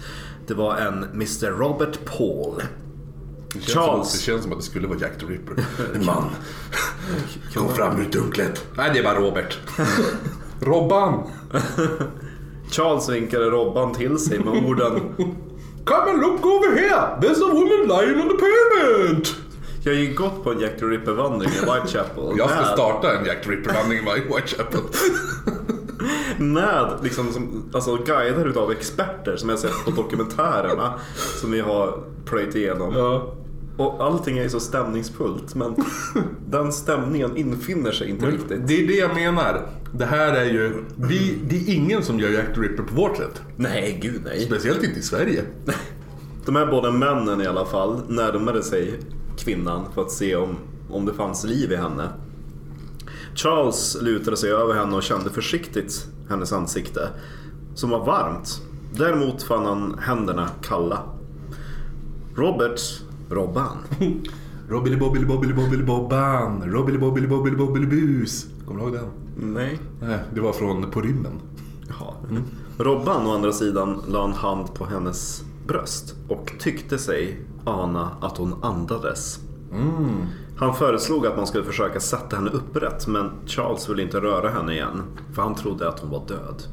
[0.48, 2.62] Det var en Mr Robert Paul.
[3.54, 4.10] Det känns, Charles.
[4.10, 5.66] Som, det känns som att det skulle vara Jack the Ripper.
[5.96, 6.24] En man.
[7.54, 8.66] Kom fram ur dunklet.
[8.78, 9.58] Nej, det är bara Robert.
[10.60, 11.24] Robban!
[12.72, 15.02] Charles vinkade Robban till sig med orden
[15.86, 17.18] Come and look over here!
[17.22, 19.36] There's a woman lying on the pavement!
[19.84, 22.38] Jag har ju gått på en Jack the Ripper-vandring i Whitechapel.
[22.38, 24.80] Jag ska starta en Jack the Ripper-vandring i Whitechapel.
[26.40, 30.94] Med liksom, som, alltså, guider utav experter som jag sett på dokumentärerna
[31.42, 32.94] som vi har plöjt igenom.
[32.96, 33.34] Ja.
[33.78, 35.76] Och allting är ju så stämningsfullt men
[36.50, 38.68] den stämningen infinner sig inte riktigt.
[38.68, 39.68] Det är det jag menar.
[39.92, 40.84] Det här är ju...
[40.96, 43.42] Vi, det är ingen som gör Jack the Ripper på vårt sätt.
[43.56, 44.46] Nej, gud nej.
[44.46, 45.44] Speciellt inte i Sverige.
[46.46, 49.00] De här båda männen i alla fall närmade sig
[49.38, 50.58] kvinnan för att se om,
[50.90, 52.10] om det fanns liv i henne.
[53.36, 57.10] Charles lutade sig över henne och kände försiktigt hennes ansikte,
[57.76, 58.62] som var varmt.
[58.94, 61.00] Däremot fann han händerna kalla.
[62.36, 62.82] Robert,
[63.30, 63.78] Robban,
[64.70, 66.64] Robbily bobbily bobbily bobbily bobban.
[66.72, 68.46] Robbily bobbily bobbily bobbily bus.
[68.66, 69.10] Kommer du ihåg den?
[69.54, 71.32] nej, Nej, det var från På rymmen.
[71.88, 72.14] Jaha.
[72.78, 78.38] Robban å andra sidan la en hand på hennes bröst och tyckte sig ana att
[78.38, 79.40] hon andades.
[80.60, 84.74] Han föreslog att man skulle försöka sätta henne upprätt men Charles ville inte röra henne
[84.74, 85.04] igen
[85.36, 86.64] för han trodde att hon var död.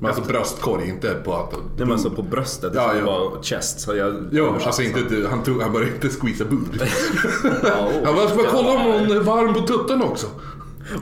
[0.00, 1.52] Men alltså bröstkorg, inte på att...
[1.52, 3.80] Nej men alltså på bröstet, det Ja, vara chest.
[3.80, 6.68] Så jag Jo, alltså inte, han, tog, han började inte squeeza boob.
[7.62, 10.26] Ja, Han bara, ska kolla om hon är varm på tuttarna också?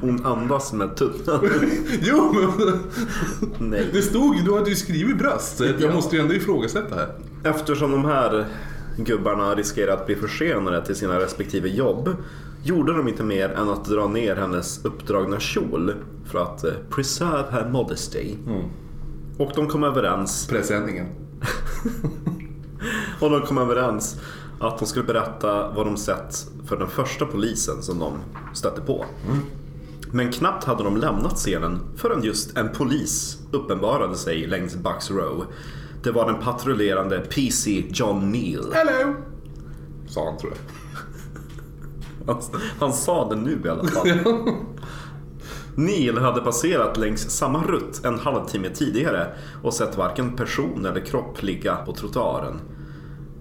[0.01, 1.51] Hon andas med tunnan.
[2.01, 3.89] Jo, men Nej.
[3.93, 5.57] det stod ju, du hade ju skrivit bröst.
[5.57, 5.93] Så jag Ja.
[5.95, 7.09] måste ju ändå ifrågasätta här.
[7.45, 8.47] Eftersom de här
[8.97, 12.17] gubbarna riskerade att bli försenade till sina respektive jobb
[12.63, 17.45] gjorde de inte mer än att dra ner hennes uppdragna kjol för att eh, preserve
[17.51, 18.35] her modesty.
[19.39, 21.07] Och de kom överens Presenningen.
[23.21, 24.21] och de kom överens
[24.61, 28.13] att de skulle berätta vad de sett för den första polisen som de
[28.55, 29.05] stötte på.
[30.11, 35.45] Men knappt hade de lämnat scenen förrän just en polis uppenbarade sig längs Bucks Row.
[36.05, 38.73] Det var den patrullerande PC John Neal.
[38.73, 39.15] Hello!
[40.07, 40.61] Sa han tror jag.
[42.35, 42.43] Han,
[42.81, 44.09] han sa det nu i alla fall.
[45.75, 51.43] Neil hade passerat längs samma rutt en halvtimme tidigare och sett varken person eller kropp
[51.43, 52.61] ligga på trottoaren.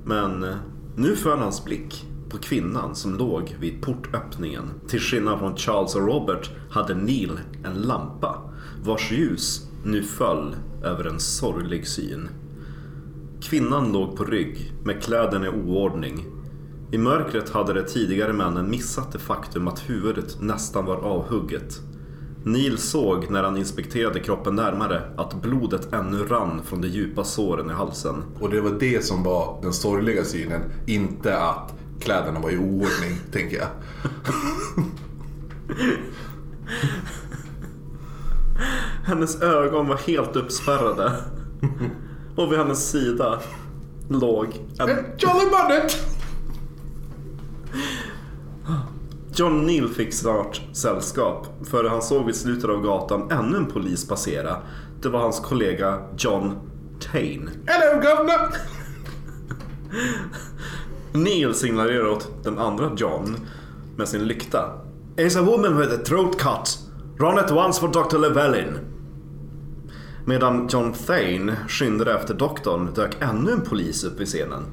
[0.06, 0.56] Men eh,
[0.96, 4.72] nu föll hans blick på kvinnan som låg vid portöppningen.
[4.88, 8.42] Till skillnad från Charles och Robert hade Neil en lampa
[8.84, 12.30] vars ljus nu föll över en sorglig syn.
[13.44, 16.26] Kvinnan låg på rygg med kläderna i oordning.
[16.92, 21.80] I mörkret hade de tidigare männen missat det faktum att huvudet nästan var avhugget.
[22.44, 27.70] Neil såg när han inspekterade kroppen närmare att blodet ännu rann från de djupa såren
[27.70, 28.16] i halsen.
[28.40, 30.62] Och det var det som var den sorgliga synen.
[30.88, 33.68] Inte att kläderna var i oordning, tänker jag.
[39.06, 41.12] Hennes ögon var helt uppspärrade.
[42.36, 43.40] Och vid hennes sida
[44.10, 44.48] låg
[44.80, 44.90] en...
[45.18, 46.06] Jolly Bonnet!
[49.36, 51.48] John Neal fick snart sällskap.
[51.64, 54.58] För han såg vid slutet av gatan ännu en polis passera.
[55.02, 56.56] Det var hans kollega John
[57.00, 57.52] Tane.
[57.66, 58.58] Hello governor!
[61.14, 63.38] Neil signalerar åt den andra John
[63.98, 64.82] med sin lykta.
[65.18, 66.80] Is a woman with a throat cut.
[67.18, 68.18] Run at once for Dr.
[68.18, 68.93] Llewellyn.
[70.26, 74.64] Medan John Thane skyndade efter doktorn dök ännu en polis upp vid scenen.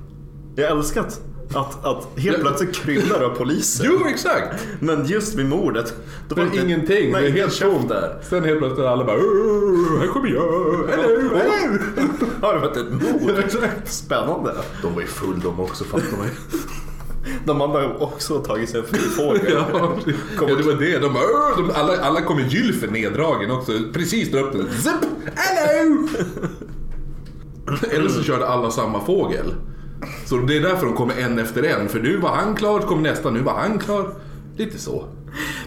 [0.56, 1.20] Jag älskar att,
[1.54, 3.84] att, att helt plötsligt kryllar av poliser.
[3.88, 4.66] Jo, exakt!
[4.80, 5.94] Men just vid mordet.
[6.28, 7.88] Då Det var var inte- ingenting, Nej, det är helt tomt.
[7.88, 8.18] där.
[8.22, 10.88] Sen helt plötsligt alla bara "Åh, här kommer jag!
[10.88, 11.78] Hello, hello!
[12.42, 13.70] Har det varit ett mord?
[13.84, 14.54] Spännande.
[14.82, 16.58] De var ju full de också, fattar ju.
[17.44, 19.42] De andra har också tagit sig en fri fågel.
[19.52, 19.96] Ja,
[20.48, 20.98] ja, det var det.
[20.98, 23.72] De, bara, de, alla, alla kom i gylfen neddragen också.
[23.92, 24.58] Precis där uppe.
[24.72, 24.94] Zip!
[25.34, 26.08] Hello!
[27.90, 29.54] Eller så körde alla samma fågel.
[30.26, 31.88] Så det är därför de kommer en efter en.
[31.88, 34.14] För nu var han klar, så kom nästa, nu var han klar.
[34.56, 35.04] Lite så.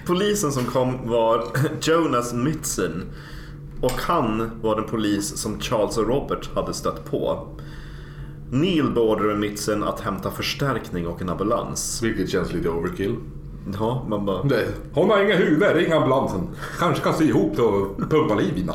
[0.05, 1.45] Polisen som kom var
[1.81, 3.03] Jonas Mitzen.
[3.81, 7.47] Och han var den polis som Charles och Robert hade stött på.
[8.53, 12.01] Neil beordrade Mitzen att hämta förstärkning och en ambulans.
[12.03, 13.15] Vilket känns lite overkill.
[13.79, 14.43] Ja, man bara...
[14.43, 16.47] Det, hon har inga huvud, ring ambulansen.
[16.79, 18.69] Kanske kan sy ihop det och pumpa liv i.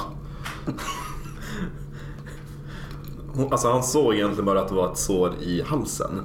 [3.51, 6.21] Alltså han såg egentligen bara att det var ett sår i halsen.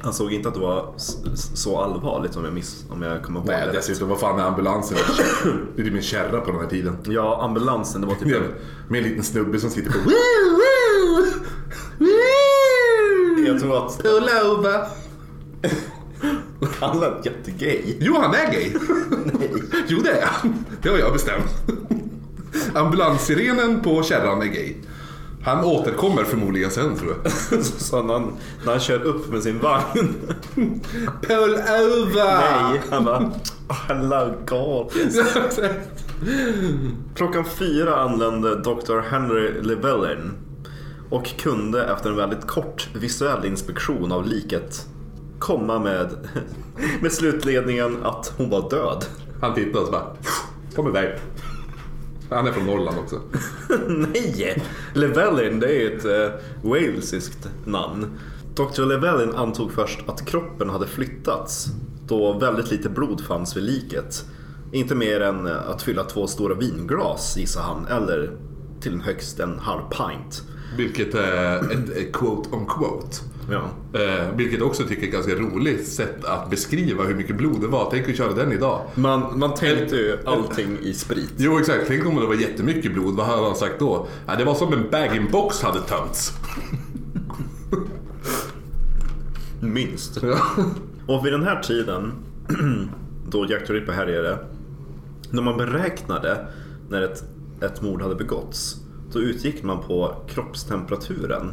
[0.00, 0.92] Han såg inte att det var
[1.54, 4.44] så allvarligt om jag, miss, om jag kommer ihåg Nej, det dessutom, vad fan är
[4.44, 4.98] ambulansen?
[5.76, 6.96] Det är typ en kärra på den här tiden.
[7.04, 8.42] Ja, ambulansen, det var typ...
[8.88, 9.98] Med en liten snubbe som sitter på...
[13.46, 14.86] Jag tror att Pull over.
[16.80, 17.96] han lät jättegay.
[18.00, 18.72] Jo, han är gay.
[19.88, 20.64] Jo, det är han.
[20.82, 21.50] Det har jag bestämt.
[22.74, 24.74] Ambulanssirenen på kärran är gay.
[25.44, 27.32] Han återkommer förmodligen sen tror jag.
[27.64, 28.32] Så när han,
[28.64, 30.14] när han kör upp med sin vagn.
[31.22, 32.40] Pull over!
[32.70, 33.18] Nej, han bara...
[33.68, 34.92] Oh, hello God.
[37.14, 39.00] Klockan fyra anlände Dr.
[39.10, 40.32] Henry Llewellyn
[41.12, 44.86] och kunde efter en väldigt kort visuell inspektion av liket
[45.38, 46.08] komma med,
[47.00, 49.04] med slutledningen att hon var död.
[49.40, 50.16] Han tittar och så bara...
[50.76, 51.18] Kom iväg.
[52.30, 53.20] Han är från Norrland också.
[53.88, 54.62] Nej!
[54.94, 58.18] Llewellyn det är ju ett eh, walesiskt namn.
[58.54, 58.84] Dr.
[58.84, 61.66] Llewellyn antog först att kroppen hade flyttats
[62.06, 64.24] då väldigt lite blod fanns vid liket.
[64.72, 68.30] Inte mer än eh, att fylla två stora vinglas gissar han, eller
[68.80, 70.42] till en högst en halv pint.
[70.76, 73.16] Vilket är ett, quote on quote.
[73.50, 73.62] Ja.
[74.00, 77.66] Eh, vilket också tycker är ett ganska roligt sätt att beskriva hur mycket blod det
[77.66, 77.88] var.
[77.90, 78.80] Tänk att köra den idag.
[78.94, 81.32] Man, man tänkte ju allting i sprit.
[81.36, 83.14] Jo exakt, tänk om det var jättemycket blod.
[83.14, 84.06] Vad hade han sagt då?
[84.26, 86.32] Ja, det var som en bag-in-box hade tömts.
[89.60, 90.22] Minst.
[90.22, 90.38] Ja.
[91.06, 92.12] Och vid den här tiden,
[93.28, 94.38] då Jack the Ripper härjade,
[95.30, 96.46] när man beräknade
[96.88, 97.24] när ett,
[97.60, 98.81] ett mord hade begåtts,
[99.12, 101.52] då utgick man på kroppstemperaturen.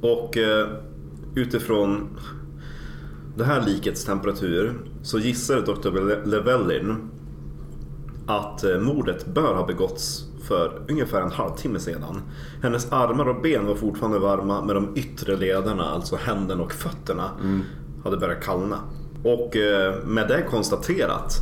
[0.00, 0.68] Och eh,
[1.34, 2.18] utifrån
[3.36, 5.90] det här likets temperatur så gissade Dr.
[6.26, 7.10] Llewellyn
[8.26, 12.22] att eh, mordet bör ha begåtts för ungefär en halvtimme sedan.
[12.62, 17.30] Hennes armar och ben var fortfarande varma men de yttre lederna, alltså händerna och fötterna,
[18.04, 18.78] hade börjat kallna.
[19.24, 21.40] Och eh, med det konstaterat,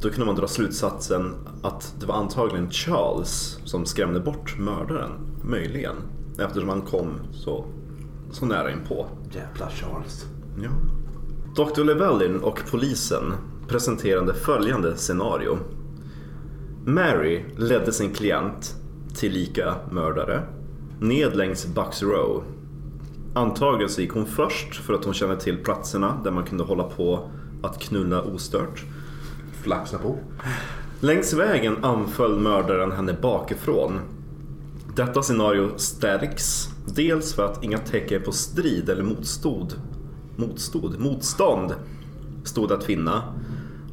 [0.00, 5.10] då kunde man dra slutsatsen att det var antagligen Charles som skrämde bort mördaren.
[5.42, 5.96] Möjligen.
[6.38, 7.64] Eftersom han kom så,
[8.30, 9.06] så nära inpå.
[9.30, 10.26] Jävla Charles.
[10.62, 10.70] Ja.
[11.64, 11.84] Dr.
[11.84, 13.32] Llewellyn och polisen
[13.68, 15.58] presenterade följande scenario.
[16.84, 18.76] Mary ledde sin klient,
[19.14, 20.42] tillika mördare,
[21.00, 22.42] ned längs Bucks Row.
[23.34, 26.84] Antagligen så gick hon först för att hon kände till platserna där man kunde hålla
[26.84, 27.30] på
[27.62, 28.84] att knulla ostört.
[29.62, 30.18] Flaxa på.
[31.00, 34.00] Längs vägen anföll mördaren henne bakifrån.
[34.96, 39.74] Detta scenario stärks dels för att inga tecken på strid eller motstånd,
[40.36, 41.74] motstånd, motstånd
[42.44, 43.22] stod att finna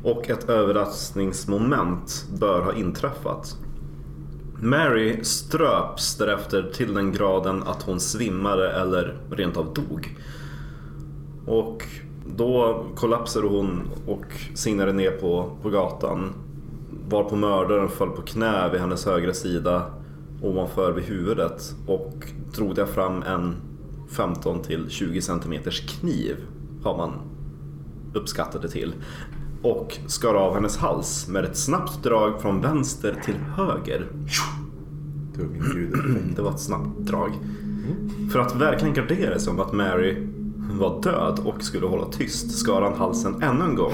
[0.04, 3.58] och ett överraskningsmoment bör ha inträffat.
[4.62, 10.18] Mary ströps därefter till den graden att hon svimmade eller rent av dog.
[11.46, 11.84] Och
[12.36, 16.34] då kollapsade hon och signade ner på, på gatan.
[17.10, 19.84] Varpå mördaren föll på knä vid hennes högra sida
[20.42, 22.14] ovanför vid huvudet och
[22.56, 23.56] drog där fram en
[24.10, 26.36] 15 till 20 centimeters kniv
[26.84, 27.12] har man
[28.14, 28.94] uppskattat det till
[29.62, 34.08] och skar av hennes hals med ett snabbt drag från vänster till höger.
[36.36, 37.32] Det var ett snabbt drag.
[38.32, 40.28] För att verkligen gardera sig om att Mary
[40.72, 43.94] var död och skulle hålla tyst skar han halsen ännu en gång.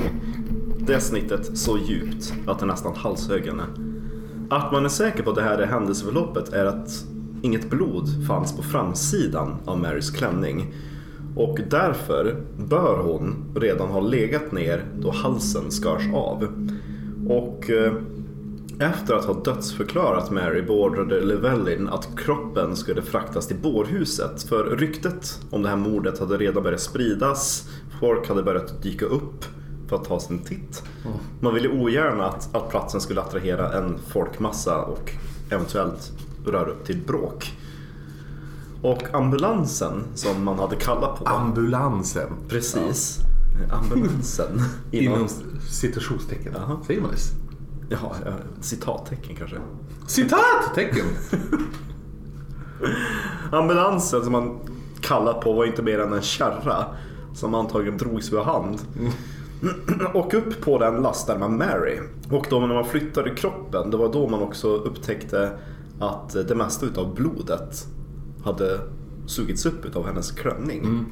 [0.79, 3.63] Det snittet så djupt att det nästan halshögg henne.
[4.49, 7.05] Att man är säker på att det här är händelseförloppet är att
[7.41, 10.73] inget blod fanns på framsidan av Marys klänning.
[11.35, 16.47] Och därför bör hon redan ha legat ner då halsen skars av.
[17.27, 17.93] Och eh,
[18.83, 24.43] efter att ha dödsförklarat Mary beordrade Llewellyn att kroppen skulle fraktas till bårhuset.
[24.43, 27.69] För ryktet om det här mordet hade redan börjat spridas.
[27.99, 29.45] Folk hade börjat dyka upp
[29.87, 30.83] för att ta sin titt.
[31.39, 35.11] Man ville ogärna att, att platsen skulle attrahera en folkmassa och
[35.49, 36.11] eventuellt
[36.45, 37.53] röra upp till bråk.
[38.81, 41.25] Och ambulansen som man hade kallat på.
[41.25, 42.29] Ambulansen.
[42.49, 43.19] Precis.
[43.71, 44.61] Ambulansen.
[44.91, 45.27] Inom
[45.69, 46.53] citationstecken.
[46.55, 46.77] Jaha.
[46.87, 47.42] Säger man det?
[47.89, 48.15] Ja,
[48.61, 49.57] citattecken kanske.
[50.07, 51.05] Citattecken!
[53.51, 54.59] Ambulansen som man
[55.01, 56.85] kallat på var inte mer än en kärra
[57.33, 58.79] som antagligen drogs vid hand.
[60.13, 61.99] Och upp på den lastade man Mary.
[62.31, 65.51] Och då när man flyttade kroppen, det var då man också upptäckte
[65.99, 67.87] att det mesta utav blodet
[68.43, 68.79] hade
[69.25, 71.05] sugits upp utav hennes klänning.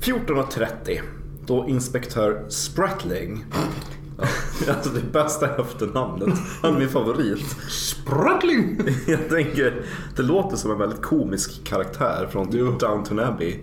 [0.00, 1.00] 14.30
[1.46, 3.44] då inspektör Spratling
[4.68, 6.38] Alltså det bästa efternamnet.
[6.62, 7.56] Han är min favorit.
[7.68, 8.80] Sprattling!
[9.06, 9.84] Jag tänker,
[10.16, 13.58] det låter som en väldigt komisk karaktär från typ Downton Abbey.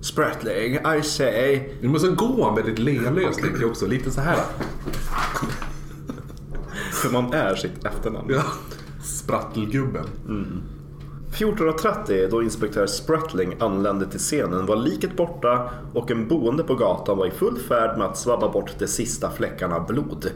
[0.00, 1.68] Spratling, I say.
[1.80, 3.86] Du måste gå han väldigt lealöst tänker jag också.
[3.86, 4.38] Lite så här.
[6.92, 8.30] För man är sitt efternamn.
[8.30, 8.42] Ja.
[9.04, 10.04] Sprattelgubben.
[11.34, 17.18] 14.30 då inspektör Spratling anlände till scenen var liket borta och en boende på gatan
[17.18, 20.30] var i full färd med att svabba bort de sista fläckarna blod.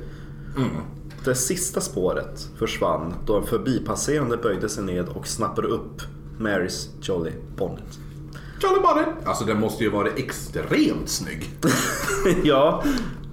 [1.24, 6.02] Det sista spåret försvann då en förbipasserande böjde sig ned och snappade upp
[6.38, 7.98] Marys Jolly Bonnet.
[8.60, 9.08] Charlie Bonnet!
[9.24, 11.50] Alltså den måste ju vara extremt snygg.
[12.44, 12.84] ja,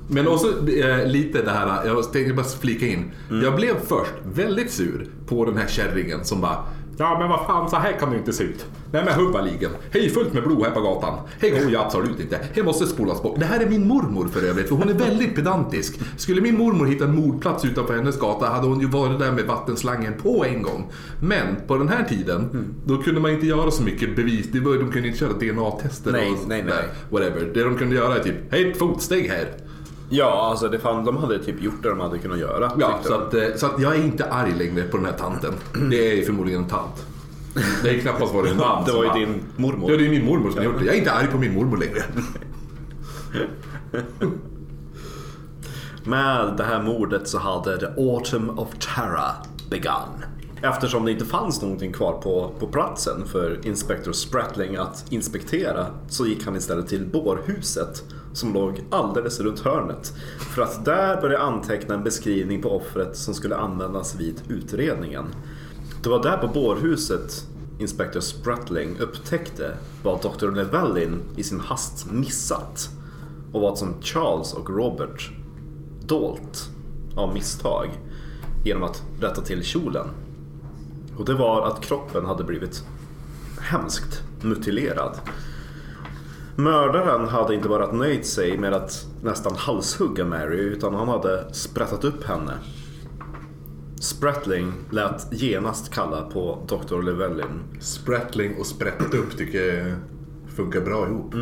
[0.07, 3.11] Men också eh, lite det här, jag tänkte bara flika in.
[3.43, 6.65] Jag blev först väldigt sur på den här kärringen som bara
[6.97, 8.65] Ja men vad fan, så här kan det ju inte se ut.
[8.91, 9.71] Nej men hubbaligen.
[9.91, 11.19] Hej fullt med blod här på gatan.
[11.39, 12.39] Hej går ju absolut inte.
[12.53, 13.39] Det måste spolas bort.
[13.39, 15.99] Det här är min mormor för övrigt, för hon är väldigt pedantisk.
[16.17, 19.45] Skulle min mormor hitta en mordplats utanför hennes gata hade hon ju varit där med
[19.45, 20.91] vattenslangen på en gång.
[21.21, 24.47] Men på den här tiden, då kunde man inte göra så mycket bevis.
[24.51, 26.83] Det var, de kunde inte köra DNA-tester Nej, och nej, nej.
[27.09, 27.51] whatever.
[27.53, 29.47] Det de kunde göra är typ, hej ett fotsteg här.
[30.09, 32.71] Ja alltså det fan, de hade typ gjort det de hade kunnat göra.
[32.79, 33.15] Ja, så de.
[33.15, 35.53] att, eh, så att jag är inte arg längre på den här tanten.
[35.89, 37.05] Det är förmodligen en tant.
[37.83, 39.91] Det är knappast varit en man Det var ju din mormor.
[39.91, 40.85] Ja, det är min mormor som har gjort det.
[40.85, 42.03] Jag är inte arg på min mormor längre.
[46.03, 49.31] Med det här mordet så hade The Autumn of Terror
[49.69, 50.25] begun.
[50.61, 56.25] Eftersom det inte fanns någonting kvar på, på platsen för Inspector Spratling att inspektera så
[56.25, 58.03] gick han istället till bårhuset
[58.36, 60.13] som låg alldeles runt hörnet.
[60.39, 65.25] För att där börja anteckna en beskrivning på offret som skulle användas vid utredningen.
[66.03, 67.47] Det var där på bårhuset
[67.79, 70.51] inspektör Spratling upptäckte vad Dr.
[70.51, 72.89] Levellin i sin hast missat
[73.51, 75.31] och vad som Charles och Robert
[76.05, 76.69] dolt
[77.15, 77.89] av misstag
[78.65, 80.07] genom att rätta till kjolen.
[81.17, 82.83] Och det var att kroppen hade blivit
[83.61, 85.19] hemskt mutilerad.
[86.55, 92.03] Mördaren hade inte bara nöjt sig med att nästan halshugga Mary utan han hade sprättat
[92.03, 92.53] upp henne.
[93.99, 97.01] Spratling lät genast kalla på Dr.
[97.01, 97.63] Llewellyn.
[97.79, 99.95] Sprattling och sprätt upp tycker jag
[100.55, 101.33] funkar bra ihop.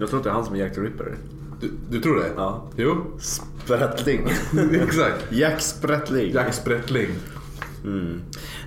[0.00, 1.16] Jag tror att det är han som är Jack the Ripper.
[1.60, 2.30] Du, du tror det?
[2.36, 2.68] Ja.
[2.76, 4.28] Jo, Sprättling.
[4.72, 5.32] exakt.
[5.32, 6.32] Jack Sprättling.
[6.32, 7.08] Jack Sprättling.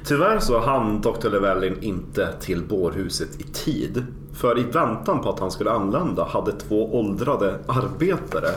[0.05, 1.29] Tyvärr så hann Dr.
[1.29, 4.05] Llewellyn inte till bårhuset i tid.
[4.37, 8.49] För i väntan på att han skulle anlända hade två åldrade arbetare,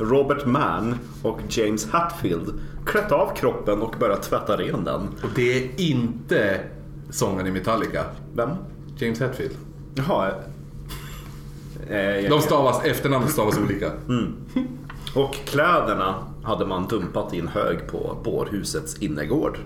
[0.00, 5.00] Robert Mann och James Hatfield, klätt av kroppen och börjat tvätta ren den.
[5.22, 6.60] Och det är inte
[7.10, 8.04] sångaren i Metallica.
[8.34, 8.48] Vem?
[8.98, 9.54] James Hetfield.
[9.94, 10.30] Jaha.
[11.90, 13.90] Eh, jag- De stavas, efternamnet stavas olika.
[15.14, 19.58] Och kläderna hade man dumpat i en hög på bårhusets innergård.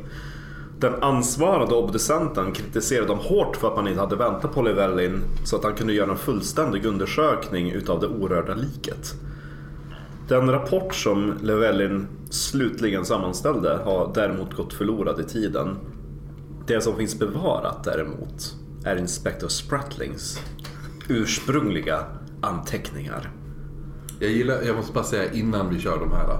[0.80, 5.56] Den ansvarande obducenten kritiserade dem hårt för att man inte hade väntat på Llewellyn så
[5.56, 9.14] att han kunde göra en fullständig undersökning utav det orörda liket.
[10.28, 15.76] Den rapport som Llewellyn slutligen sammanställde har däremot gått förlorad i tiden.
[16.66, 20.40] Det som finns bevarat däremot är Inspector Spratlings
[21.08, 22.04] ursprungliga
[22.40, 23.30] anteckningar.
[24.18, 26.38] Jag gillar, jag måste bara säga innan vi kör de här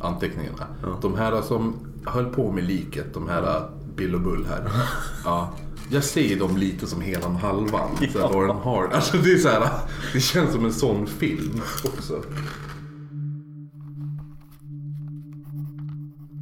[0.00, 0.66] anteckningarna.
[1.02, 4.68] De här som höll på med liket, de här Bill och Bull här.
[5.24, 5.54] Ja.
[5.90, 7.96] Jag ser dem lite som Helan Halvan.
[7.96, 8.92] Så här, Lauren Hard.
[8.92, 9.68] Alltså det är så här,
[10.12, 12.22] det känns som en sån film också.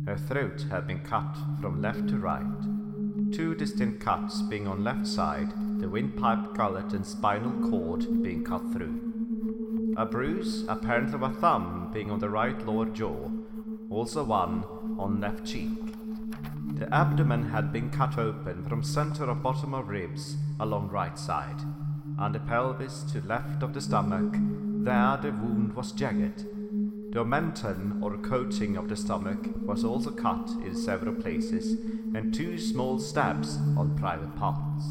[0.07, 5.07] Her throat had been cut from left to right, two distinct cuts being on left
[5.07, 5.49] side,
[5.81, 9.95] the windpipe gullet and spinal cord being cut through.
[9.97, 13.31] A bruise, apparently of a thumb, being on the right lower jaw,
[13.91, 14.65] also one
[15.01, 15.79] on left cheek.
[16.79, 21.61] The abdomen had been cut open from center of bottom of ribs along right side.
[22.21, 24.35] and the pelvis to left of the stomach,
[24.85, 26.45] there the wound was jagged.
[27.13, 31.81] The omentum or coating of the stomach was also cut in several places,
[32.15, 34.85] and two small stabs on private parts.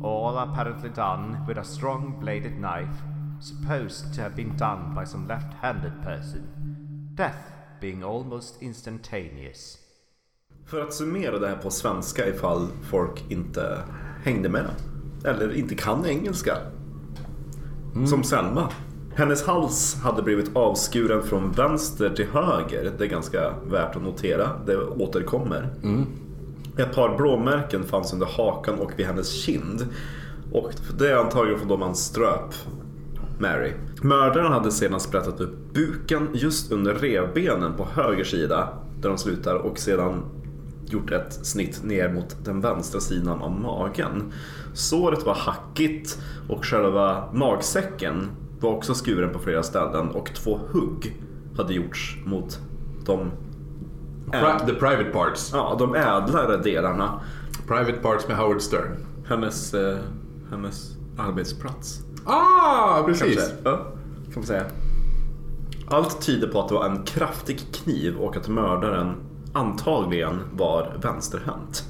[0.00, 3.02] All apparently done with a strong bladed knife,
[3.38, 7.10] supposed to have been done by some left handed person.
[7.14, 9.78] Death being almost instantaneous.
[10.66, 13.78] För att summera det här på svenska ifall folk inte
[14.24, 14.70] hängde med.
[15.24, 16.56] Eller inte kan engelska.
[18.06, 18.68] Som Selma.
[19.14, 22.92] Hennes hals hade blivit avskuren från vänster till höger.
[22.98, 24.50] Det är ganska värt att notera.
[24.66, 25.68] Det återkommer.
[26.78, 29.86] Ett par blåmärken fanns under hakan och vid hennes kind.
[30.52, 32.54] Och det är antagligen från då man ströp
[33.38, 33.72] Mary.
[34.02, 38.68] Mördaren hade sedan sprättat upp buken just under revbenen på höger sida
[39.00, 40.22] där de slutar och sedan
[40.86, 44.32] gjort ett snitt ner mot den vänstra sidan av magen.
[44.74, 46.18] Såret var hackigt
[46.48, 48.28] och själva magsäcken
[48.60, 51.16] var också skuren på flera ställen och två hugg
[51.56, 52.60] hade gjorts mot
[53.06, 53.30] de,
[54.30, 55.50] Pri- The Private Parts.
[55.54, 57.20] ja, de ädlare delarna.
[57.66, 58.96] Private Parts med Howard Stern.
[59.28, 59.98] Hennes, eh,
[60.50, 62.00] hennes arbetsplats.
[62.30, 63.52] Ah, precis.
[63.64, 63.76] Ja,
[64.24, 64.64] kan man säga.
[65.88, 69.14] Allt tyder på att det var en kraftig kniv och att mördaren
[69.52, 71.84] antagligen var vänsterhänt.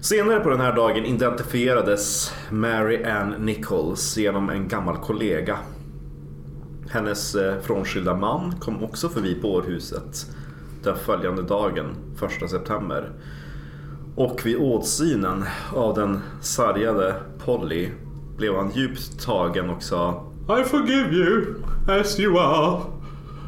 [0.00, 5.58] Senare på den här dagen identifierades Mary Ann Nichols genom en gammal kollega.
[6.90, 10.26] Hennes eh, frånskilda man kom också förbi bårhuset
[10.82, 11.96] den följande dagen,
[12.42, 13.12] 1 september.
[14.16, 15.44] Och vid åsynen
[15.74, 17.90] av den sargade Polly
[18.36, 21.44] blev han djupt tagen och sa I forgive you
[21.88, 22.80] as you are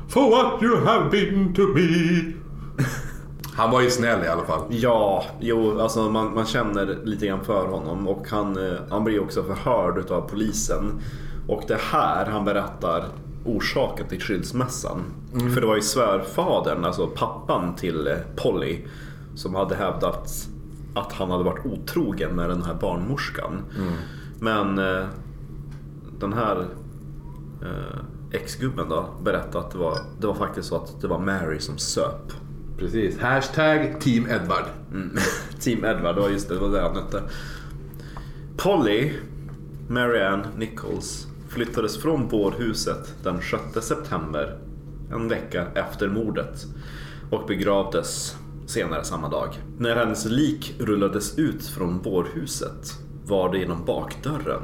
[0.09, 2.33] for what you have been to me.
[3.55, 4.63] Han var ju snäll i alla fall.
[4.69, 9.23] Ja, jo, alltså man, man känner lite grann för honom och han, eh, han blir
[9.23, 11.01] också förhörd utav polisen.
[11.49, 13.05] Och det här han berättar
[13.45, 15.03] orsaken till skilsmässan.
[15.55, 18.79] För det var ju svärfadern, alltså pappan till eh, Polly,
[19.35, 20.49] som hade hävdat
[20.95, 23.63] att han hade varit otrogen med den här barnmorskan.
[24.41, 25.07] Men eh,
[26.19, 26.67] den här
[27.63, 28.01] eh,
[28.33, 31.79] ex-gubben då berättade att det var, det var faktiskt så att det var Mary som
[31.79, 32.33] söp.
[32.79, 33.19] Precis.
[33.19, 34.65] Hashtag Team Edward.
[35.61, 37.23] Team Edward, det var just det, det var det han hette.
[38.57, 39.13] Polly,
[39.89, 43.41] Marianne Nichols, flyttades från bårhuset den
[43.75, 44.59] 6 september,
[45.13, 46.67] en vecka efter mordet,
[47.31, 48.37] och begravdes
[48.67, 49.63] senare samma dag.
[49.79, 54.63] När hennes lik rullades ut från bårhuset var det genom bakdörren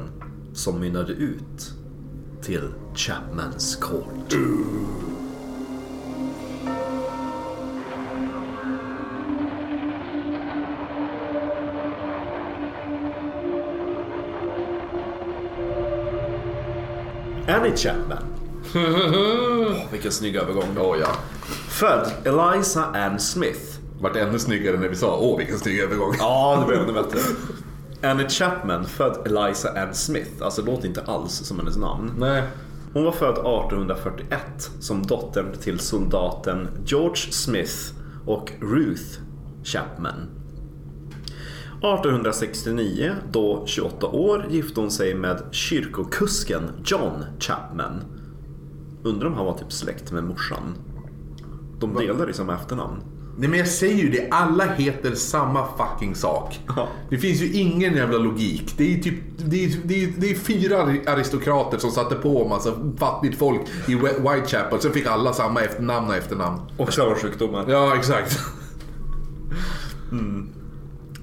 [0.54, 1.72] som mynnade ut
[2.42, 4.34] till Chapmans Court.
[17.48, 18.24] Annie Chapman.
[18.74, 20.76] Åh, vilken snygg övergång.
[20.78, 21.16] Åh ja.
[21.68, 23.78] Född Eliza Ann Smith.
[24.00, 26.14] Vart ännu snyggare när vi sa åh vilken snygg övergång.
[26.18, 27.18] Ja, det blev ännu bättre.
[28.04, 30.30] Annie Chapman, född Eliza Ann Smith.
[30.40, 32.12] Alltså det låter inte alls som hennes namn.
[32.18, 32.42] Nej.
[32.92, 37.74] Hon var född 1841 som dottern till soldaten George Smith
[38.26, 39.20] och Ruth
[39.64, 40.28] Chapman.
[41.78, 48.04] 1869, då 28 år, gifte hon sig med kyrkokusken John Chapman.
[49.02, 50.74] Undrar om han var typ släkt med morsan.
[51.80, 53.00] De delar liksom efternamn.
[53.38, 56.60] Nej men jag säger ju det, alla heter samma fucking sak.
[56.76, 56.88] Ja.
[57.10, 58.74] Det finns ju ingen jävla logik.
[58.76, 60.82] Det är typ, det är, det är, det är fyra
[61.12, 64.80] aristokrater som satte på en massa fattigt folk i Whi- Whitechapel.
[64.80, 66.60] Så fick alla samma efternamn och efternamn.
[66.76, 67.64] Och samma sjukdomar.
[67.68, 68.38] Ja, exakt.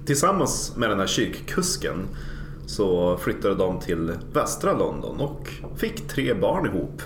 [0.05, 2.07] Tillsammans med den här kyrkkusken
[2.65, 7.01] så flyttade de till västra London och fick tre barn ihop.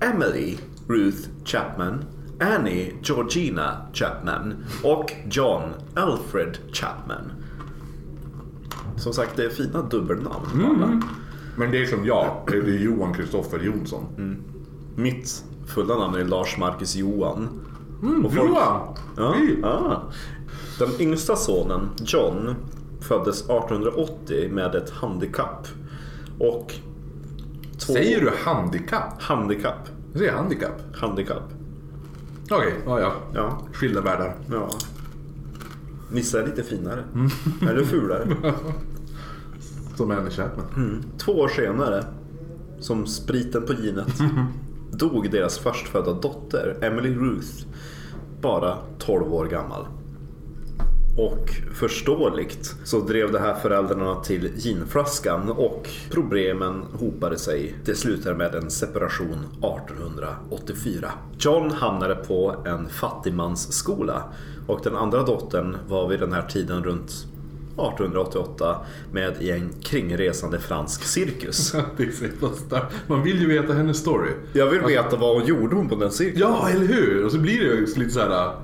[0.00, 0.56] Emily
[0.88, 2.04] Ruth Chapman,
[2.40, 4.54] Annie Georgina Chapman
[4.84, 5.62] och John
[5.94, 7.32] Alfred Chapman.
[8.96, 10.46] Som sagt, det är fina dubbelnamn.
[10.64, 11.02] alla.
[11.56, 14.04] Men det är som jag, det är Johan Kristoffer Jonsson.
[14.96, 17.48] Mitt fulla namn är Lars Marcus Johan.
[18.24, 18.80] Och folk- Johan!
[19.16, 20.02] Ja, ja.
[20.78, 22.54] Den yngsta sonen, John,
[23.00, 25.66] föddes 1880 med ett handikapp.
[26.38, 26.74] Och...
[27.78, 27.92] Två...
[27.92, 29.22] Säger du handikapp?
[29.22, 29.88] Handikapp.
[30.12, 30.96] Jag säger handikapp.
[30.96, 31.42] Handikapp.
[32.50, 33.12] Okej, ja ja.
[33.34, 33.58] Ja.
[33.72, 34.34] Skilda världar.
[34.50, 34.68] ja.
[36.12, 37.04] Vissa är lite finare.
[37.62, 38.36] Eller fulare.
[39.96, 41.04] Som Annie Chapman.
[41.18, 42.04] Två år senare,
[42.80, 44.18] som spriten på ginet,
[44.92, 47.66] dog deras förstfödda dotter, Emily Ruth,
[48.40, 49.86] bara 12 år gammal.
[51.16, 57.74] Och förståeligt så drev det här föräldrarna till ginflaskan och problemen hopade sig.
[57.84, 61.12] Det slutade med en separation 1884.
[61.38, 64.22] John hamnade på en fattigmansskola
[64.66, 68.76] och den andra dottern var vid den här tiden runt 1888
[69.12, 71.74] med i en kringresande fransk cirkus.
[73.06, 74.30] Man vill ju veta hennes story.
[74.52, 76.40] Jag vill veta vad hon gjorde hon på den cirkusen.
[76.40, 77.24] Ja, eller hur?
[77.24, 78.54] Och så blir det ju lite så här.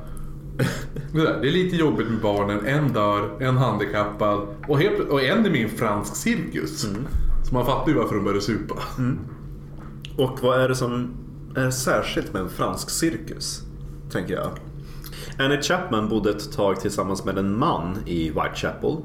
[1.13, 2.67] Det är lite jobbigt med barnen.
[2.67, 6.81] En dör, en handikappad och, helt, och en är med i en fransk cirkus.
[7.45, 8.75] Så man fattar ju varför de började supa.
[10.17, 11.11] Och vad är det som
[11.57, 13.63] är särskilt med en fransk cirkus?
[14.13, 14.51] Tänker jag.
[15.39, 18.97] Annie Chapman bodde ett tag tillsammans med en man i Whitechapel.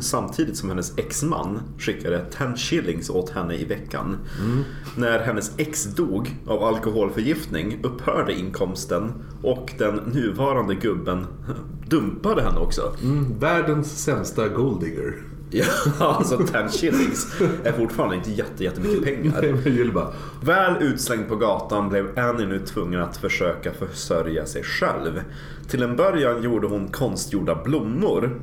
[0.00, 4.16] Samtidigt som hennes exman skickade 10 shillings åt henne i veckan.
[4.96, 9.12] När hennes ex dog av alkoholförgiftning upphörde inkomsten
[9.42, 11.26] och den nuvarande gubben
[11.86, 12.94] dumpade henne också.
[13.02, 15.14] Mm, världens sämsta golddigger.
[15.50, 15.64] Ja,
[15.98, 19.42] alltså 10 shillings är fortfarande inte jätte, jättemycket pengar.
[19.64, 20.12] Nej, bara.
[20.42, 25.22] Väl utslängd på gatan blev Annie nu tvungen att försöka försörja sig själv.
[25.68, 28.40] Till en början gjorde hon konstgjorda blommor.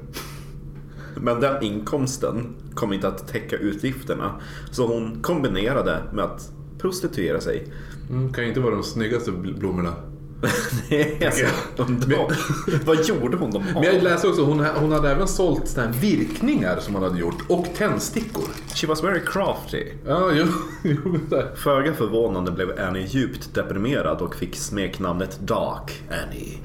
[1.22, 4.32] Men den inkomsten kom inte att täcka utgifterna.
[4.72, 7.68] Så hon kombinerade med att prostituera sig.
[8.09, 9.93] Mm, kan ju inte vara de snyggaste bl- blommorna.
[10.89, 11.45] Det är så
[11.84, 12.34] underbart.
[12.86, 13.74] Vad gjorde hon dem av?
[13.74, 17.20] Men jag läste också, hon, hon hade även sålt såna här virkningar som hon hade
[17.20, 17.43] gjort.
[17.49, 18.43] Och tändstickor.
[18.76, 19.84] She was very crafty.
[20.07, 20.45] Ja, jo,
[20.84, 21.20] jo.
[21.55, 26.57] Föga förvånande blev Annie djupt deprimerad och fick smeknamnet Dark Annie.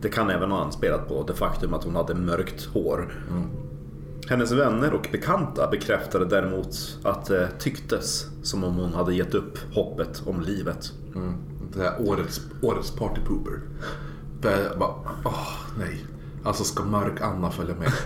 [0.00, 3.14] Det kan även ha anspelat på det faktum att hon hade mörkt hår.
[4.28, 9.58] Hennes vänner och bekanta bekräftade däremot att det tycktes som om hon hade gett upp
[9.74, 10.92] hoppet om livet.
[11.72, 13.60] Det här årets, årets partypooper.
[14.40, 14.94] Där jag bara,
[15.24, 16.04] åh nej.
[16.44, 17.92] Alltså ska mörk Anna följa med?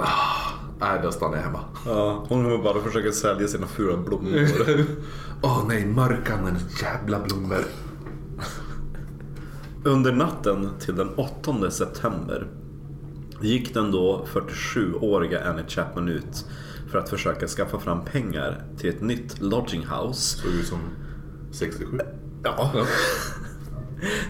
[0.00, 1.60] Ah, nej, då stannar jag hemma.
[1.86, 4.46] Ja, hon kommer bara försöka sälja sina fula blommor.
[5.42, 7.64] Åh nej, mörk Anna, jävla blommor.
[9.84, 12.46] Under natten till den 8 september
[13.40, 16.46] gick den då 47-åriga Annie Chapman ut
[16.90, 20.38] för att försöka skaffa fram pengar till ett nytt lodging house.
[20.38, 20.78] Såg ut som
[21.50, 21.98] 67.
[22.44, 22.72] Ja.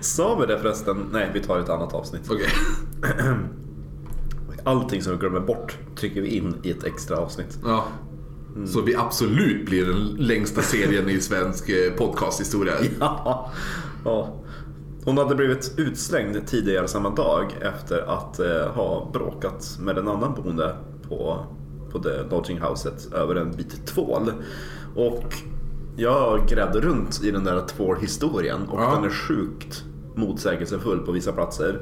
[0.00, 1.06] Sa vi det förresten?
[1.12, 2.30] Nej, vi tar ett annat avsnitt.
[2.30, 2.48] Okej.
[4.64, 7.58] Allting som vi glömmer bort trycker vi in i ett extra avsnitt.
[7.64, 7.84] Ja.
[8.66, 12.74] Så vi absolut blir den längsta serien i svensk eh, podcasthistoria.
[13.00, 13.52] Ja.
[14.04, 14.44] ja.
[15.08, 20.34] Hon hade blivit utslängd tidigare samma dag efter att eh, ha bråkat med en annan
[20.34, 20.76] boende
[21.08, 21.46] på,
[21.92, 24.32] på det lodging houset över en bit tvål.
[24.96, 25.34] Och
[25.96, 28.94] jag grävde runt i den där tvålhistorien och Ja.
[28.94, 29.84] den är sjukt
[30.14, 31.80] motsägelsefull på vissa platser.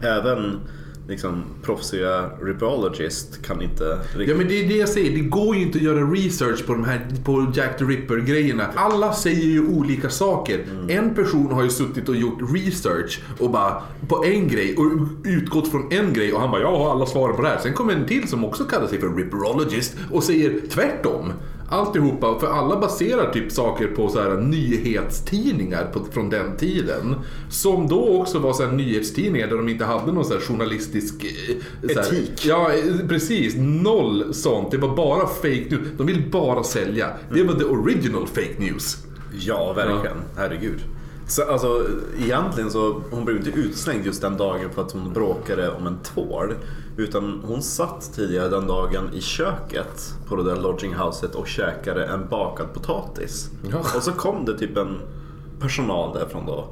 [0.00, 0.60] Även
[1.08, 4.28] liksom proffsiga ripologist kan inte riktigt...
[4.28, 6.72] Ja men det är det jag säger, det går ju inte att göra research på
[6.72, 8.66] de här på Jack the Ripper grejerna.
[8.74, 10.64] Alla säger ju olika saker.
[10.88, 14.84] En person har ju suttit och gjort research och bara på en grej och
[15.24, 17.58] utgått från en grej och han bara jag har alla svaren på det här.
[17.58, 21.32] Sen kommer en till som också kallar sig för Ripperologist och säger tvärtom.
[21.68, 27.14] Alltihopa, för alla baserar typ saker på så här nyhetstidningar på, från den tiden.
[27.50, 31.24] Som då också var så här nyhetstidningar där de inte hade någon så journalistisk...
[31.24, 32.46] eh, Så här, Etik.
[32.46, 33.54] Ja, eh, precis.
[33.56, 34.70] Noll sånt.
[34.70, 35.88] Det var bara fake news.
[35.96, 37.08] De vill bara sälja.
[37.34, 38.96] Det var the original fake news.
[39.40, 40.16] Ja, verkligen.
[40.36, 40.78] Herregud.
[41.28, 41.86] Så, alltså,
[42.24, 45.98] egentligen så hon blev inte utslängd just den dagen för att hon bråkade om en
[45.98, 46.54] tvål.
[46.96, 52.28] Utan hon satt tidigare den dagen i köket på det där lodginghouset och käkade en
[52.28, 53.50] bakad potatis.
[53.70, 53.78] Ja.
[53.78, 55.00] Och så kom det typ en
[55.60, 56.68] personal därifrån då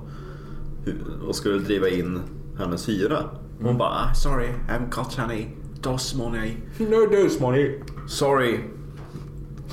[1.27, 2.21] och skulle driva in
[2.59, 3.25] hennes hyra.
[3.63, 5.47] Hon bara ah, “Sorry, I haven't got any
[5.81, 6.57] dos money”.
[6.79, 7.81] No dose money.
[8.09, 8.61] Sorry,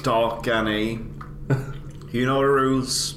[0.04, 1.00] Dark Annie.
[2.12, 3.16] You know the rules.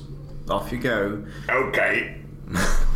[0.49, 1.19] Off you go.
[1.49, 2.25] Okej.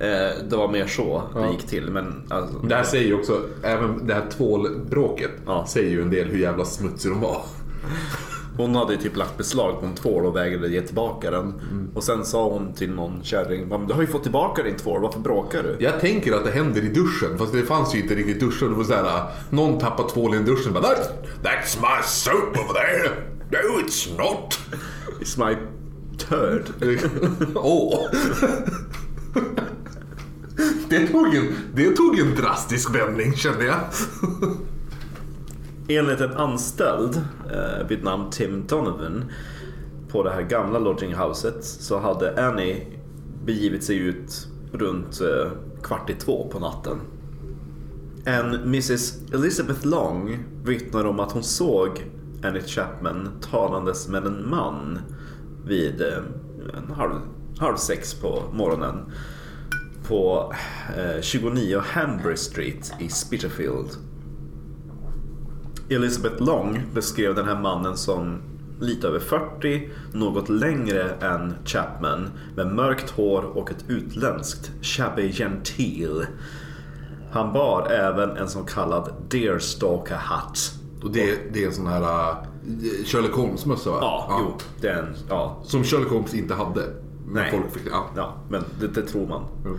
[0.00, 1.90] Eh, det var mer så det gick till.
[1.90, 5.66] Men alltså, Det här säger ju också, även det här tvålbråket Ja.
[5.68, 7.42] säger ju en del hur jävla smutsig de var.
[8.56, 11.54] hon hade ju typ lagt beslag på en tvål och vägrade ge tillbaka den.
[11.94, 15.00] Och sen sa hon till någon kärring, "Men du har ju fått tillbaka din tvål,
[15.02, 15.76] varför bråkar du?
[15.84, 18.66] Jag tänker att det händer i duschen, fast det fanns ju inte riktigt duschar.
[18.68, 20.72] Det var såhär, någon tappade tvålen i duschen.
[20.72, 20.96] Bara, "Där!"
[21.42, 23.10] That's my soap over there.
[23.50, 24.58] No, it's not.
[25.20, 25.56] It's my
[26.18, 26.64] turd.
[27.54, 27.94] Åh!
[30.88, 33.80] det, tog en, det tog en drastisk vändning kände jag.
[35.88, 37.16] Enligt en anställd
[37.52, 39.24] eh, vid namn Tim Donovan
[40.08, 42.86] på det här gamla lodginghuset så hade Annie
[43.44, 45.50] begivit sig ut runt eh,
[45.82, 47.00] kvart i två på natten.
[48.24, 52.04] En Mrs Elizabeth Long vittnar om att hon såg
[52.42, 54.98] Annie Chapman talandes med en man
[55.66, 56.18] vid eh,
[56.76, 57.14] en halv,
[57.58, 59.12] halv sex på morgonen
[60.08, 60.52] på
[60.96, 63.88] eh, 29 Hanbury Street i Spitalfield.
[65.88, 68.42] Elizabeth Long beskrev den här mannen som
[68.80, 76.26] lite över 40, något längre än Chapman, med mörkt hår och ett utländskt shabby gentil.
[77.30, 80.58] Han bar även en så kallad deerstalker hatt.
[81.02, 83.98] Och det, det är en sån här uh, Sherlock Holmes-mössa va?
[84.00, 87.03] Ja, jo, det är en, ja, Som Sherlock Holmes inte hade.
[87.34, 87.50] Nej.
[87.50, 88.06] folk ja.
[88.16, 89.42] ja, men det, det tror man.
[89.64, 89.78] Jo.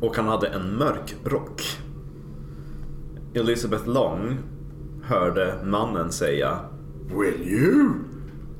[0.00, 1.78] Och han hade en mörk rock.
[3.34, 4.38] Elizabeth Long
[5.02, 6.58] hörde mannen säga
[7.08, 7.88] Will you?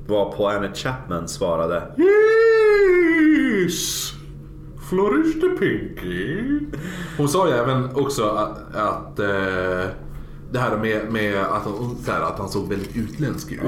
[0.06, 4.12] varpå Annie Chapman svarade Yes!
[4.88, 6.60] Flourish the pinky.
[7.16, 9.84] Hon sa ju även också att, att eh,
[10.52, 13.60] det här med, med att, han, här, att han såg väldigt utländsk ut.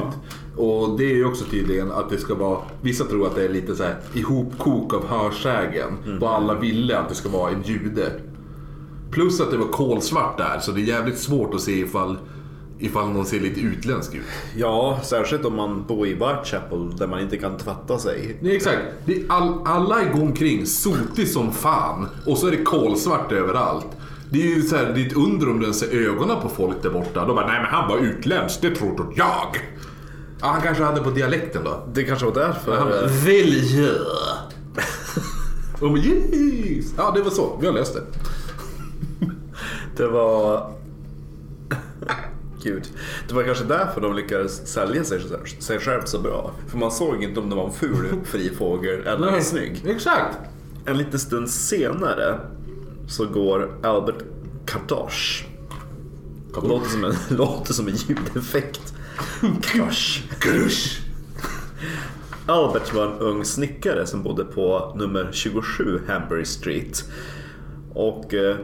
[0.57, 3.49] Och det är ju också tydligen att det ska vara, vissa tror att det är
[3.49, 6.19] lite så här ihopkok av hörsägen.
[6.21, 8.13] Och alla ville att det ska vara en jude.
[9.11, 12.19] Plus att det var kolsvart där så det är jävligt svårt att se ifall,
[12.79, 14.23] ifall någon ser lite utländsk ut.
[14.57, 18.39] Ja, särskilt om man bor i Whitechapel där man inte kan tvätta sig.
[18.41, 18.79] Nej, exakt.
[19.05, 23.87] Det är all, alla går omkring sotig som fan och så är det kolsvart överallt.
[24.33, 26.49] Det är ju så här, det är ett under om du ens ser ögonen på
[26.49, 27.27] folk där borta.
[27.27, 29.57] De bara, nej men han var utländsk, det tror då jag.
[30.41, 31.87] Ja, han kanske hade på dialekten då.
[31.93, 32.77] Det kanske var därför...
[32.77, 33.89] Han bara, Välj!
[35.81, 36.87] Och de bara, yes!
[36.97, 37.59] Ja, det var så.
[37.61, 38.03] Vi har löst det.
[39.97, 40.71] Det var...
[42.63, 42.89] Gud.
[43.29, 45.21] Det var kanske därför de lyckades sälja sig,
[45.59, 46.51] sig själv så bra.
[46.69, 49.83] För man såg inte om det var en ful fri fågel eller en snygg.
[49.87, 50.39] Exakt.
[50.87, 52.41] En liten stund senare
[53.11, 54.25] så går Albert
[54.67, 55.45] Kardosh.
[56.63, 58.95] Låter som en, låter som en ljudeffekt.
[59.63, 60.23] Kardosh.
[60.41, 61.01] Grusch.
[62.47, 67.05] Albert var en ung snickare som bodde på nummer 27 Hambury Street.
[67.95, 68.57] Och eh,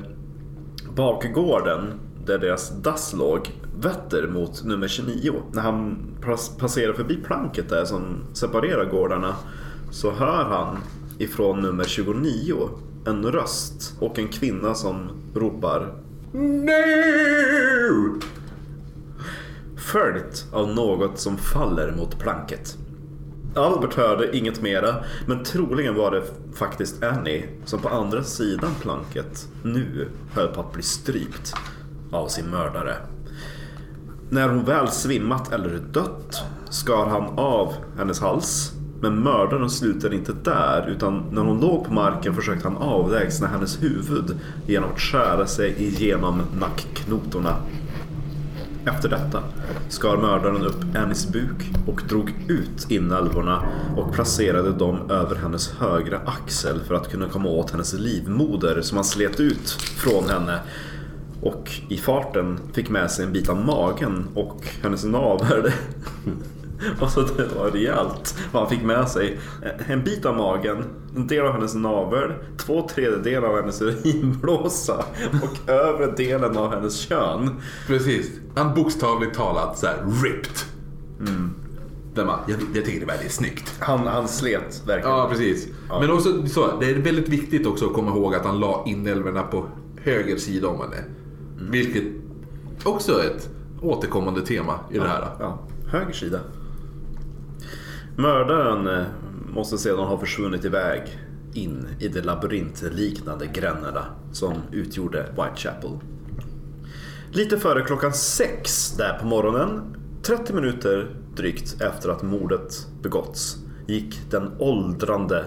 [0.95, 5.33] bakgården där deras dass låg vetter mot nummer 29.
[5.53, 9.35] När han pass- passerar förbi planket där som separerar gårdarna
[9.91, 10.79] så hör han
[11.19, 12.69] ifrån nummer 29
[13.07, 15.95] en röst och en kvinna som ropar
[16.33, 18.21] NO!
[19.77, 22.77] Följt av något som faller mot planket.
[23.55, 24.95] Albert hörde inget mera,
[25.27, 26.23] men troligen var det
[26.55, 31.55] faktiskt Annie som på andra sidan planket nu höll på att bli strypt
[32.13, 32.97] av sin mördare.
[34.31, 38.76] När hon väl svimmat eller dött skar han av hennes hals.
[39.01, 43.83] Men mördaren slutade inte där utan när hon låg på marken försökte han avlägsna hennes
[43.83, 44.37] huvud
[44.67, 47.57] genom att skära sig igenom nackknotorna.
[48.87, 49.43] Efter detta
[49.89, 53.63] skar mördaren upp Annies buk och drog ut inälvorna
[53.97, 58.97] och placerade dem över hennes högra axel för att kunna komma åt hennes livmoder som
[58.97, 60.61] han slet ut från henne.
[61.43, 65.71] Och i farten fick med sig en bit av magen och hennes navel.
[67.01, 69.39] Alltså det var rejält vad han fick med sig.
[69.87, 70.85] En bit av magen,
[71.17, 75.05] en del av hennes navel, två tredjedelar av hennes urinblåsa
[75.43, 77.61] och övre delen av hennes kön.
[77.87, 78.31] Precis.
[78.57, 80.59] Han bokstavligt talat så här ripped.
[82.15, 83.75] Där man, jag, jag tycker det är väldigt snyggt.
[83.81, 85.17] Han, han slet verkligen.
[85.17, 85.69] Ja, precis.
[85.89, 89.43] Men också så, det är väldigt viktigt också att komma ihåg att han la inälvorna
[89.43, 89.67] på
[90.03, 91.05] höger sida om henne.
[91.71, 92.05] Vilket
[92.85, 93.51] också är ett
[93.83, 95.29] återkommande tema i det här.
[95.41, 96.41] Ja, höger sida.
[98.19, 99.07] Mördaren eh,
[99.49, 101.19] måste sedan ha försvunnit iväg
[101.55, 105.91] in i de labyrintliknande gränderna som utgjorde Whitechapel.
[107.31, 113.57] Lite före klockan sex där på morgonen, 30 minuter drygt efter att mordet begåtts,
[113.87, 115.45] gick den åldrande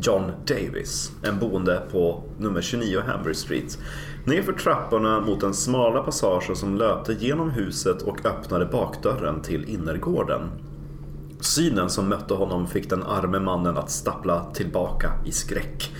[0.00, 3.78] John Davis, en boende på nummer 29 Hambury Street,
[4.24, 10.50] nerför trapporna mot den smala passagen som löpte genom huset och öppnade bakdörren till innergården.
[11.40, 15.94] Synen som mötte honom fick den arme mannen att stappla tillbaka i skräck.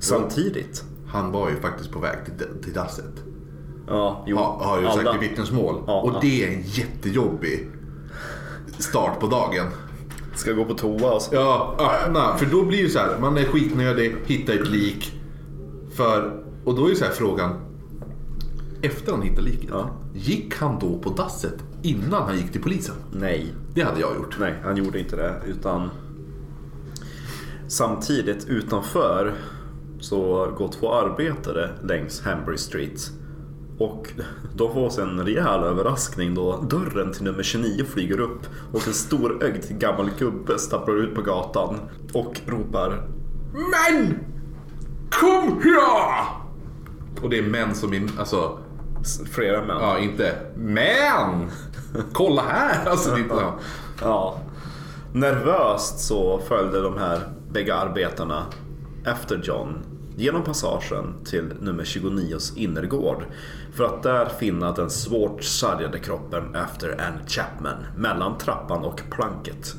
[0.00, 3.12] Samtidigt, Han var ju faktiskt på väg till, till dasset.
[3.88, 5.82] ja, jo, Ha, har ju sagt alla- i vittnesmål.
[5.86, 7.68] Ja, och det är en jättejobbig
[8.78, 9.66] start på dagen.
[10.34, 11.34] ska gå på toa och så.
[11.34, 12.36] Ja, öppna.
[12.36, 15.20] För då blir det så här, man är skitnödig, hittar ett lik.
[15.94, 17.50] För, och då är ju så här frågan.
[18.82, 19.90] Efter han hittade liket, Ja.
[20.14, 22.94] gick han då på dasset innan han gick till polisen?
[23.12, 24.36] Nej, Det hade jag gjort.
[24.40, 25.34] Nej, han gjorde inte det.
[25.46, 25.90] Utan
[27.68, 29.34] samtidigt utanför
[30.00, 33.10] så går två arbetare längs Hambury Street.
[33.78, 34.08] Och
[34.54, 38.40] de får sig en rejäl överraskning då dörren till nummer 29 flyger upp
[38.72, 41.76] och en storögd gammal gubbe stapplar ut på gatan
[42.12, 43.08] och ropar
[43.52, 44.18] Men!
[45.10, 46.26] Kom här!
[47.22, 48.58] Och det är män som in, alltså,
[49.30, 49.76] flera män.
[49.80, 51.50] ja inte men!
[52.12, 52.88] Kolla här!
[52.90, 53.54] Alltså, inte, ja.
[54.00, 54.38] Ja.
[55.12, 57.20] Nervöst så följde de här
[57.50, 58.46] bägge arbetarna
[59.04, 59.78] efter John
[60.16, 63.24] genom passagen till nummer 29s innergård
[63.74, 69.74] för att där finna den svårt sargade kroppen efter Anne Chapman mellan trappan och planket.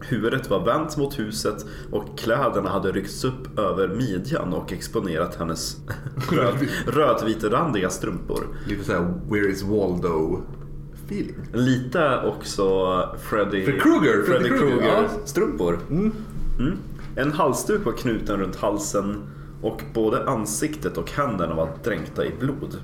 [0.00, 5.76] Huvudet var vänt mot huset och kläderna hade ryckts upp över midjan och exponerat hennes
[6.30, 6.54] röd,
[6.86, 8.46] rödvitrandiga strumpor.
[8.66, 10.40] Lite såhär, where is Waldo
[11.12, 11.36] feeling.
[11.52, 12.64] Lite också
[13.18, 15.08] Freddy, Freddy Krueger, Freddy Freddy Krueger, Krueger ja.
[15.24, 15.78] strumpor.
[15.90, 16.12] Mm.
[17.16, 19.22] En halsduk var knuten runt halsen
[19.62, 22.76] och både ansiktet och händerna var dränkta i blod.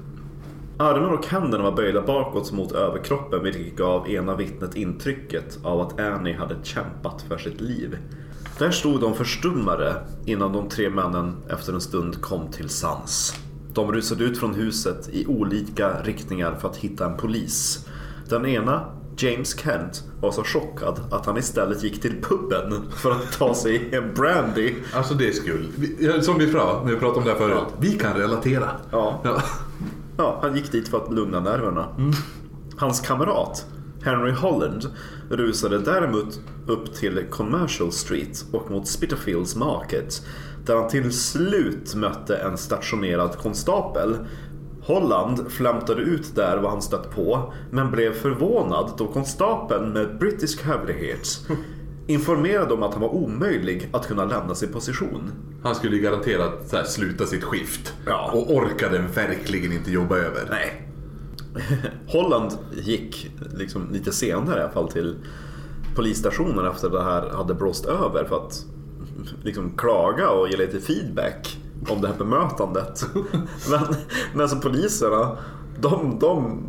[0.78, 6.00] Armarna och händerna var böjda bakåt mot överkroppen vilket gav ena vittnet intrycket av att
[6.00, 7.98] Annie hade kämpat för sitt liv.
[8.58, 9.94] Där stod de förstummade
[10.26, 13.34] innan de tre männen efter en stund kom till sans.
[13.74, 17.86] De rusade ut från huset i olika riktningar för att hitta en polis.
[18.28, 18.84] Den ena,
[19.16, 23.88] James Kent, var så chockad att han istället gick till puben för att ta sig
[23.92, 24.74] en brandy.
[24.92, 25.68] Alltså det är skuld.
[26.24, 27.54] Som vi pratade, om det här förut.
[27.58, 27.66] Ja.
[27.78, 28.70] Vi kan relatera.
[28.90, 29.20] Ja.
[29.24, 29.42] Ja.
[30.16, 31.88] Ja, han gick dit för att lugna nerverna.
[32.76, 33.66] Hans kamrat,
[34.02, 34.86] Henry Holland,
[35.30, 40.26] rusade däremot upp till Commercial Street och mot Spitalfields Market
[40.64, 44.16] där han till slut mötte en stationerad konstapel.
[44.88, 50.64] Holland flämtade ut där vad han stött på men blev förvånad då konstapeln med brittisk
[50.64, 51.48] hövlighet
[52.06, 55.32] informerade om att han var omöjlig att kunna lämna sin position.
[55.62, 57.94] Han skulle ju garanterat så här, sluta sitt skift.
[58.06, 58.30] Ja.
[58.34, 60.48] Och orkade verkligen inte jobba över.
[60.50, 60.88] Nej.
[62.06, 65.16] Holland gick liksom lite senare i alla fall till
[65.94, 68.64] polisstationen efter det här hade blåst över för att
[69.42, 71.58] liksom klaga och ge lite feedback
[71.88, 73.04] om det här bemötandet.
[73.70, 73.80] Men,
[74.32, 75.36] men alltså poliserna,
[75.80, 76.62] de, de,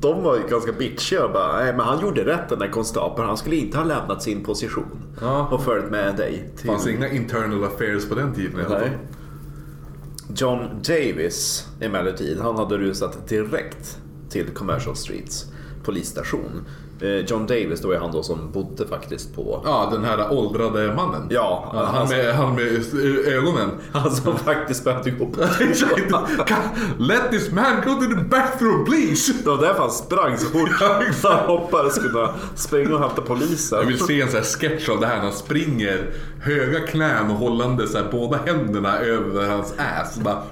[0.00, 3.28] de var ju ganska bitchiga och bara, nej men han gjorde rätt den där konstapeln.
[3.28, 5.48] Han skulle inte ha lämnat sin position Ja.
[5.52, 6.66] och följt med dig till...
[6.70, 8.88] fanns inga internal affairs på den tiden i alla fall.
[10.36, 13.98] John Davis emellertid, han hade rusat direkt
[14.28, 15.46] till Commercial Streets
[15.84, 16.64] polisstation.
[17.04, 19.62] Eh, John Davis då är han då som bodde faktiskt på...
[19.64, 21.26] Ja, den här åldrade mannen.
[21.30, 22.84] Ja, Ja, han, med, han med
[23.26, 23.70] ögonen.
[23.92, 25.40] Han som faktiskt behövde gå på.
[26.98, 29.32] Let this man go to the bathroom please.
[29.32, 30.70] Det var därför han sprang så fort.
[31.22, 33.78] Han hoppades kunna springa och hämta polisen.
[33.78, 37.30] Jag vill se en sån här sketch av det här när han springer höga knän
[37.30, 40.18] och hållande så här båda händerna över hans ass.
[40.18, 40.42] Bara!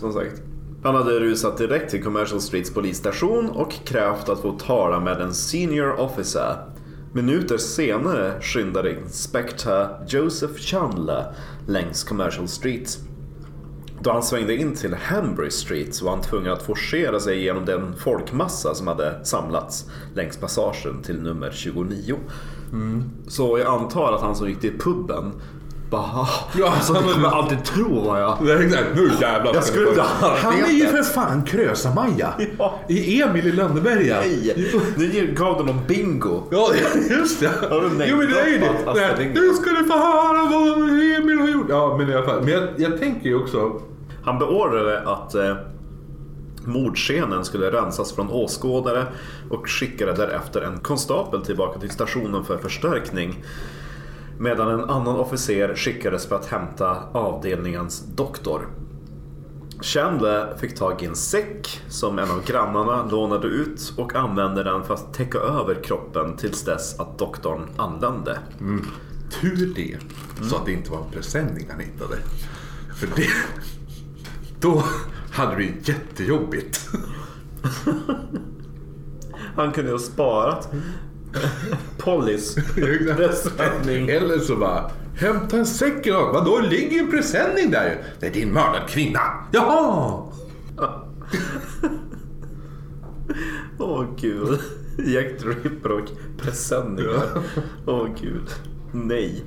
[0.00, 0.53] Som sagt.
[0.84, 5.34] Han hade rusat direkt till Commercial Streets polisstation och krävt att få tala med en
[5.34, 6.56] senior officer.
[7.12, 11.34] Minuter senare skyndade inspektör Joseph Chandler
[11.66, 12.98] längs Commercial Street.
[14.00, 17.96] Då han svängde in till Henbury Street var han tvungen att forcera sig genom den
[17.96, 22.16] folkmassa som hade samlats längs passagen till nummer 29.
[23.26, 25.32] Så jag antar att han som gick till puben
[25.90, 26.28] bara...
[26.58, 28.48] Ja, alltså, du kommer aldrig tro vad jag...
[28.48, 32.34] Är exakt, nu jävlar Jag skulle ha Han är ju för fan Krösa-Maja.
[32.58, 32.80] Ja.
[32.88, 34.16] I Emil i Lönneberga.
[34.20, 36.42] Nej, nu gav du någon bingo.
[36.50, 36.68] Ja,
[37.10, 37.50] just det.
[37.70, 38.72] Jo men det är ju det.
[38.94, 39.32] Nej?
[39.34, 41.66] Nu ska du få höra vad Emil har gjort.
[41.68, 42.40] Ja, men i alla fall.
[42.42, 43.80] Men jag, jag tänker ju också.
[44.24, 45.56] Han beordrade att eh,
[46.64, 49.06] mordscenen skulle rensas från åskådare
[49.50, 53.44] och skickade därefter en konstapel tillbaka till stationen för förstärkning.
[54.38, 58.68] Medan en annan officer skickades för att hämta avdelningens doktor.
[59.80, 64.84] Chandler fick tag i en säck som en av grannarna lånade ut och använde den
[64.84, 68.38] för att täcka över kroppen tills dess att doktorn anlände.
[69.40, 69.98] Tur det.
[70.48, 72.16] Så att det inte var en presenning han hittade.
[72.94, 73.28] För det...
[74.60, 74.84] Då
[75.32, 76.90] hade du jättejobbigt.
[79.56, 80.68] Han kunde ju ha sparat
[81.98, 84.08] Pollys presenning.
[84.08, 86.32] Eller så bara, hämta en säck idag.
[86.32, 87.96] Vadå, det ligger ju en presenning där ju.
[88.20, 89.20] Det är din mördad kvinna.
[89.52, 90.22] Jaha!
[93.78, 94.60] Åh gud.
[94.98, 96.08] Jack the Ripper och
[96.38, 97.42] presenningar.
[97.86, 98.48] Åh gud.
[98.92, 99.44] Nej.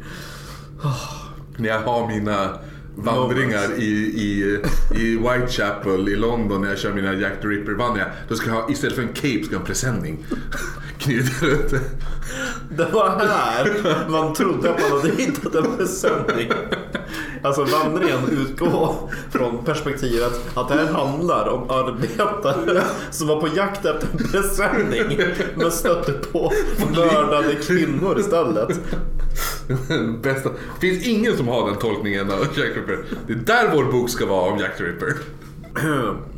[1.58, 2.60] När jag har mina
[2.98, 4.60] vandringar i, i,
[4.91, 8.12] i Whitechapel i London när jag kör mina Jack the Ripper-vandringar.
[8.30, 10.26] Då ska jag ha, istället för en cape ska jag ha en presenning.
[10.98, 11.74] Knuta runt.
[12.70, 16.52] Det var här man trodde att man hade hittat en presenning.
[17.48, 18.95] Alltså vandringen utgår
[19.32, 25.20] från perspektivet att det här handlar om arbetare som var på jakt efter en presenning
[25.56, 26.52] men stötte på
[26.95, 28.70] mördade kvinnor istället.
[30.22, 30.50] Bästa.
[30.50, 33.06] Det finns ingen som har den tolkningen av Jack Ripper.
[33.28, 35.14] Det är där vår bok ska vara om Jack Ripper.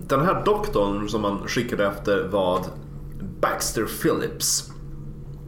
[0.07, 2.65] Den här doktorn som man skickade efter var
[3.41, 4.71] Baxter Phillips.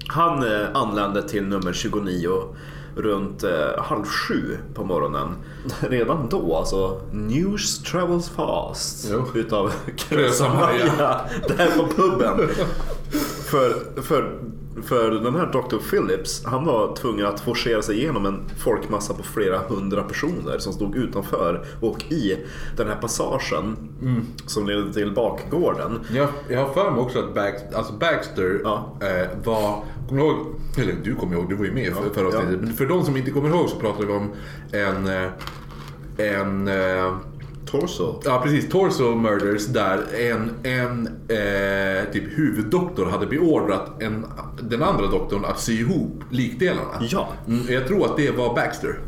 [0.07, 2.55] Han eh, anlände till nummer 29
[2.95, 5.36] runt eh, halv sju på morgonen.
[5.80, 9.07] Redan då alltså, news travels fast.
[9.12, 9.26] Jo.
[9.36, 11.22] Utav Krösa-Maja.
[11.47, 12.49] Där på puben.
[13.45, 14.39] för, för,
[14.84, 15.78] för den här Dr.
[15.89, 20.74] Phillips, han var tvungen att forcera sig igenom en folkmassa på flera hundra personer som
[20.74, 22.38] stod utanför och i
[22.78, 23.78] den här passagen
[24.45, 25.99] som ledde till bakgården.
[26.14, 28.97] Jag, jag har för mig också att Bax, alltså Baxter Ja.
[29.01, 29.84] eh, var...
[30.09, 30.38] Kommer du ihåg?
[30.78, 32.49] Eller du kommer ihåg, du var ju med för, förra avsnittet.
[32.51, 32.57] Ja.
[32.62, 34.32] Men för de som inte kommer ihåg så pratade vi om
[34.72, 35.07] en...
[36.28, 36.67] En...
[36.67, 37.13] eh,
[37.65, 38.22] Torso.
[38.26, 44.26] Ja precis, Torso Murders där en, en eh, typ huvuddoktor hade beordrat en,
[44.61, 47.01] den andra doktorn att sy ihop likdelarna.
[47.09, 47.28] Ja.
[47.47, 48.99] Mm, jag tror att det var Baxter.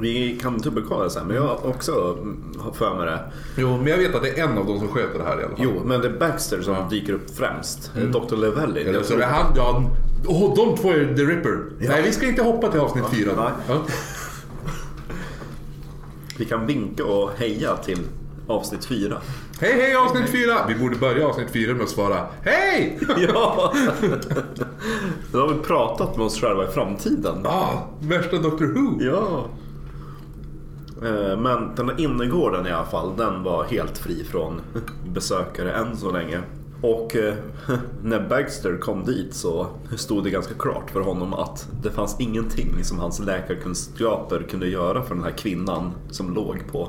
[0.00, 3.20] Vi kan dubbelkolla det sen, men jag har också mm, har för mig det.
[3.56, 5.44] Jo, men jag vet att det är en av dem som sköter det här i
[5.44, 5.64] alla fall.
[5.74, 7.90] Jo, men det är Baxter som dyker upp främst.
[8.12, 8.36] Dr.
[8.36, 8.80] Levelli.
[8.82, 9.90] Eller så tror- är det han, ja,
[10.26, 11.58] åh, de två är The Ripper.
[11.78, 13.52] Nej, vi ska inte hoppa till avsnitt fyra.
[13.68, 13.74] Ja.
[16.38, 17.98] Vi kan vinka och heja till
[18.48, 19.16] avsnitt fyra.
[19.60, 20.54] Hej, hej avsnitt fyra!
[20.68, 22.98] Vi borde börja avsnitt fyra med att svara Hej!
[23.28, 23.72] Ja!
[25.32, 27.46] Då har vi pratat med oss själva i framtiden.
[27.46, 29.02] Ah, värsta Doctor Who.
[29.04, 29.46] Ja.
[31.08, 34.60] Eh, Men den här innergården i alla fall, den var helt fri från
[35.08, 36.40] besökare än så länge.
[36.80, 37.34] Och eh,
[38.02, 39.66] när Baxter kom dit så
[39.96, 45.02] stod det ganska klart för honom att det fanns ingenting som hans läkarkunskaper kunde göra
[45.02, 46.88] för den här kvinnan som låg på,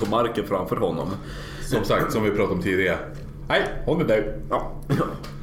[0.00, 1.08] på marken framför honom.
[1.66, 2.98] Som sagt, som vi pratade om tidigare.
[3.48, 4.24] Nej, hon är död.
[4.50, 4.72] Ja,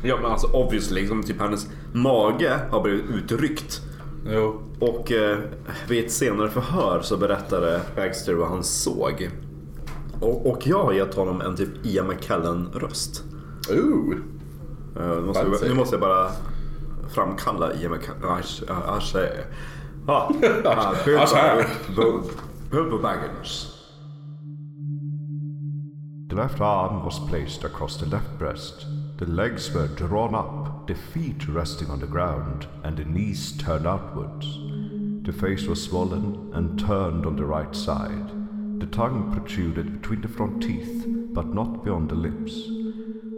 [0.03, 3.81] ja men alltså obviously, liksom typ hennes mage har blivit utryckt
[4.29, 4.61] Jo.
[4.79, 5.37] Och eh,
[5.87, 9.29] vid ett senare förhör så berättade Baxter vad han såg.
[10.19, 13.23] Och, och jag har gett honom en typ Ian McKellen-röst.
[13.71, 14.11] Ooh.
[14.13, 14.17] Eh,
[15.05, 15.63] nu, måste Fancy.
[15.65, 16.31] vi, nu måste jag bara
[17.09, 18.23] framkalla Ian McKellen.
[18.31, 19.15] Asch, Ah, Asch.
[22.71, 23.71] Bilbo Baggins.
[26.29, 28.85] The left arm was placed across the left breast.
[29.17, 33.87] The legs were drawn up, the feet resting on the ground, and the knees turned
[33.87, 34.45] outwards.
[35.23, 38.29] The face was swollen and turned on the right side.
[38.79, 42.53] The tongue protruded between the front teeth, but not beyond the lips.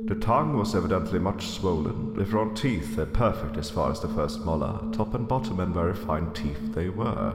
[0.07, 2.13] The tongue was evidently much swollen.
[2.13, 5.73] The front teeth were perfect as far as the first molar, top and bottom, and
[5.73, 7.33] very fine teeth they were.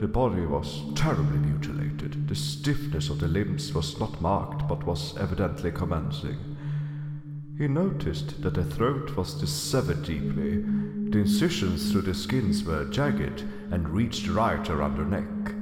[0.00, 2.26] The body was terribly mutilated.
[2.26, 6.38] The stiffness of the limbs was not marked, but was evidently commencing.
[7.58, 10.62] He noticed that the throat was dissevered deeply.
[11.10, 15.55] The incisions through the skins were jagged and reached right around the neck.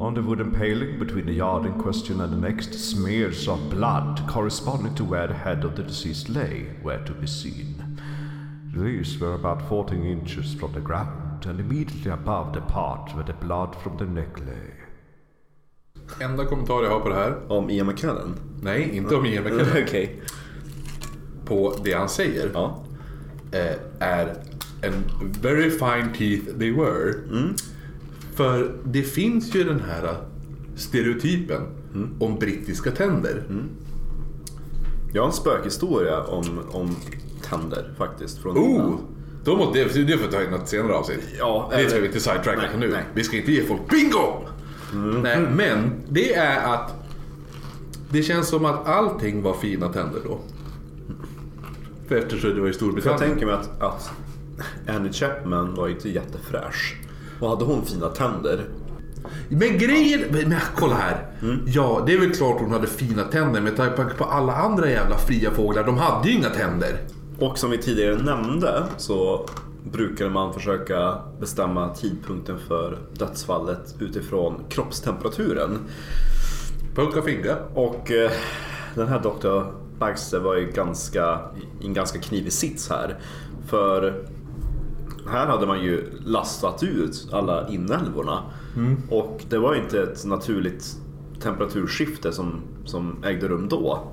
[0.00, 4.22] On the wooden paling between the yard in question and the next, smears of blood
[4.28, 8.00] corresponding to where the head of the deceased lay were to be seen.
[8.74, 13.32] These were about 14 inches from the ground, and immediately above the part where the
[13.32, 14.74] blood from the neck lay.
[16.20, 17.52] Enda kommentar jag har på det här.
[17.52, 18.34] Om Ian McKellen?
[18.62, 19.82] Nej, inte om Ian McKellen.
[19.86, 20.22] Okej.
[21.44, 22.50] På det han säger.
[22.54, 22.84] Ja.
[23.52, 24.34] eh, är
[24.82, 25.04] en
[25.42, 27.14] very fine teeth they were.
[28.38, 30.16] För det finns ju den här
[30.76, 31.62] stereotypen
[32.20, 33.42] om brittiska tänder.
[35.12, 36.96] Jag har en spökhistoria om, om
[37.42, 38.38] tänder faktiskt.
[38.42, 38.74] Från Oh!
[38.74, 38.98] innan.
[39.44, 41.20] Då måste, det, det får vi ta i något senare avsnitt.
[41.38, 42.90] Ja, det ska vi inte sidetracka Nej, nu.
[42.90, 43.04] nej.
[43.14, 44.46] Vi ska inte ge folk bingo!
[45.22, 46.94] Nej, men det är att
[48.10, 50.38] det känns som att allting var fina tänder då.
[52.08, 53.18] För eftersom det var i För jag Storbritannien.
[53.30, 54.10] tänker mig att, att
[54.88, 56.96] Annie Chapman var inte jättefräsch.
[57.40, 58.64] Och hade hon fina tänder?
[59.48, 60.20] Men grejen...
[60.30, 61.26] Men kolla här.
[61.66, 65.18] Ja, det är väl klart hon hade fina tänder med tanke på alla andra jävla
[65.18, 65.84] fria fåglar.
[65.84, 66.98] De hade ju inga tänder.
[67.38, 69.46] Och som vi tidigare nämnde så
[69.84, 75.78] brukade man försöka bestämma tidpunkten för dödsfallet utifrån kroppstemperaturen.
[76.94, 77.56] Punka finga.
[77.74, 78.30] Och eh,
[78.94, 79.72] den här Dr.
[79.98, 81.40] Baxter var ju ganska,
[81.80, 83.18] i en ganska knivig sits här.
[83.66, 84.24] För
[85.30, 88.42] här hade man ju lastat ut alla inälvorna.
[89.10, 90.96] Och det var inte ett naturligt
[91.42, 94.12] temperaturskifte som, som ägde rum då.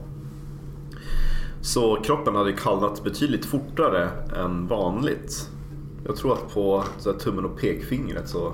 [1.62, 5.50] Så kroppen hade kallnat betydligt fortare än vanligt.
[6.06, 6.84] Jag tror att på
[7.20, 8.54] tummen och pekfingret så,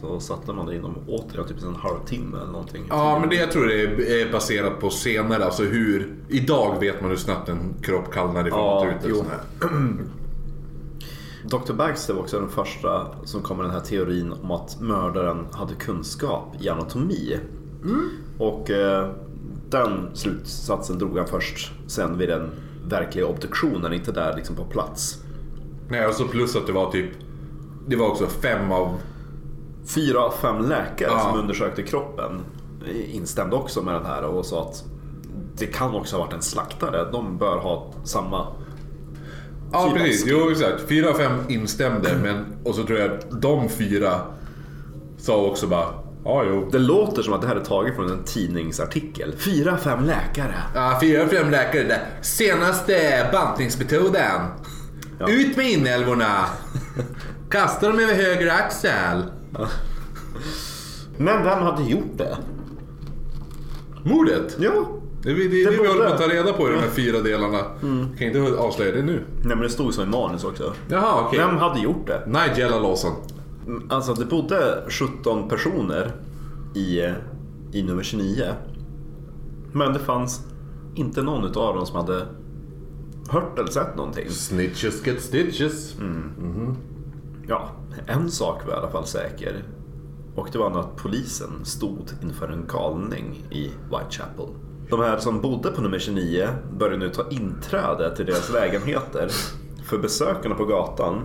[0.00, 2.84] så satte man det inom återigen typ en halvtimme eller någonting.
[2.88, 5.44] Ja, men det jag tror det är baserat på senare.
[5.44, 6.14] Alltså hur...
[6.28, 9.00] Idag vet man hur snabbt en kropp kallnar ifrån Ja, att ut.
[9.10, 9.16] jo.
[9.18, 10.06] och sån här.
[11.48, 11.72] Dr.
[11.72, 15.74] Bagster var också den första som kom med den här teorin om att mördaren hade
[15.74, 17.38] kunskap i anatomi.
[18.38, 19.08] Och eh,
[19.70, 22.50] den slutsatsen drog han först sen vid den
[22.88, 25.22] verkliga obduktionen, inte där liksom på plats.
[25.88, 27.10] Nej, alltså plus att det var typ...
[27.88, 28.94] Det var också fem av...
[29.86, 31.20] Fyra av fem läkare Ja.
[31.20, 32.40] som undersökte kroppen
[33.06, 34.84] instämde också med den här och sa att
[35.58, 37.10] det kan också ha varit en slaktare.
[37.12, 38.46] De bör ha samma
[39.72, 40.24] Ja, precis.
[40.26, 40.88] Jo, exakt.
[40.88, 42.44] Fyra av fem instämde, men...
[42.64, 44.20] Och så tror jag att de fyra
[45.18, 45.86] sa också bara...
[46.24, 46.68] Ja, jo.
[46.72, 49.34] Det låter som att det här är taget från en tidningsartikel.
[49.38, 50.54] Fyra, fem läkare.
[50.74, 52.06] Ja, fyra av fem läkare där.
[52.22, 54.40] Senaste bantningsmetoden.
[55.18, 55.28] Ja.
[55.28, 56.44] Ut med inälvorna.
[57.50, 59.22] Kasta dem över höger axel.
[61.16, 62.36] Men vem hade gjort det?
[64.04, 64.56] Mordet.
[64.58, 64.88] Ja.
[65.26, 66.88] Det är det, det, vi borde- håller på att ta reda på i de här
[66.88, 67.58] fyra delarna.
[68.18, 69.24] Kan inte avslöja det nu.
[69.42, 70.72] Nej men det stod så i manus också.
[70.88, 71.38] Jaha, okej.
[71.38, 72.26] Vem hade gjort det?
[72.26, 73.12] Nigella Lawson.
[73.88, 76.12] Alltså det bodde 17 personer
[76.74, 77.00] i,
[77.72, 78.44] i nummer 29.
[79.72, 80.40] Men det fanns
[80.94, 82.26] inte någon utav dem som hade
[83.28, 84.30] hört eller sett någonting.
[84.30, 85.94] Snitches get stitches.
[87.48, 87.70] Ja,
[88.06, 89.64] en sak var i alla fall säker.
[90.34, 94.46] Och det var nog att polisen stod inför en galning i Whitechapel.
[94.90, 99.30] De här som bodde på nummer 29 började nu ta inträde till deras lägenheter.
[99.84, 101.22] För besökarna på gatan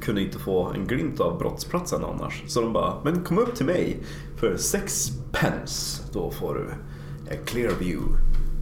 [0.00, 2.42] kunde inte få en glimt av brottsplatsen annars.
[2.46, 4.02] Så de bara, men kom upp till mig
[4.36, 6.02] för sex pence.
[6.12, 6.66] Då får du
[7.34, 8.12] a clear view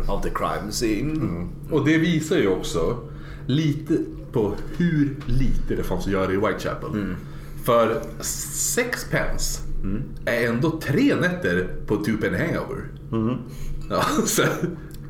[0.08, 1.46] of the crime scene.
[1.70, 2.98] Och det visar ju också
[3.46, 3.98] lite
[4.32, 6.90] på hur lite det fanns att göra i Whitechapel.
[7.64, 8.00] För
[8.74, 9.62] sex pence
[10.24, 12.84] är ändå tre nätter på two penny hangover.
[13.90, 14.42] Ja, så,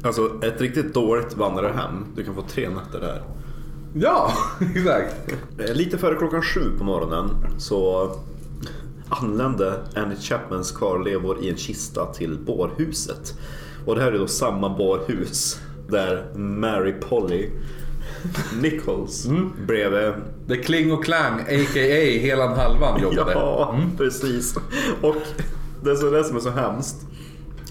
[0.02, 3.22] Alltså ett riktigt dåligt vandrarhem, du kan få tre nätter där.
[3.94, 4.32] Ja,
[4.76, 5.14] exakt.
[5.58, 8.10] Eh, Lite före klockan sju på morgonen så
[9.08, 13.34] anlände Annie Chapmans kvarlevor i en kista till bårhuset.
[13.86, 17.50] Och det här är då samma bårhus där Mary Polly
[18.62, 19.28] Nichols
[19.66, 20.12] bredvid
[20.46, 22.18] Det Kling och Klang, a.k.a.
[22.20, 23.32] Helan Halvan jobbade.
[23.32, 24.56] Ja, precis.
[25.02, 25.16] Och
[25.82, 26.96] det är så- det som är så hemskt.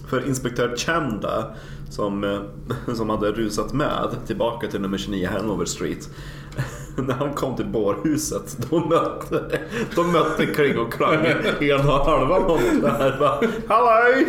[0.10, 1.56] För inspektör Chanda
[1.90, 6.10] som, eh, som hade rusat med tillbaka till nummer 29 Hanover Street.
[6.96, 9.60] När han kom till bårhuset då mötte,
[9.96, 11.26] då mötte Kring och Klang
[11.60, 13.18] ena halvan honom där.
[13.20, 14.14] Bara, Hallå!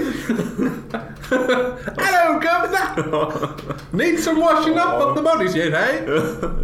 [1.97, 3.33] Hello governor!
[3.91, 6.21] Need some washing up of the bodies yet, hey?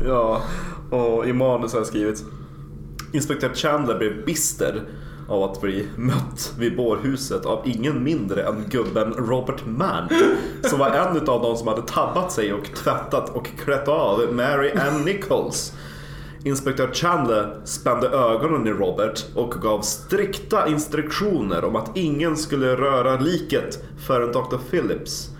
[0.06, 0.42] Ja,
[0.90, 2.24] och i manus har jag skrivit
[3.12, 4.82] Inspektör Chandler blev bister
[5.28, 10.08] av att bli mött vid bårhuset av ingen mindre än gubben Robert Mann
[10.62, 14.70] som var en av de som hade tabbat sig och tvättat och klätt av Mary
[14.70, 15.72] Ann Nichols.
[16.44, 23.20] Inspektör Chandler spände ögonen i Robert och gav strikta instruktioner om att ingen skulle röra
[23.20, 24.56] liket förrän Dr.
[24.70, 25.30] Phillips,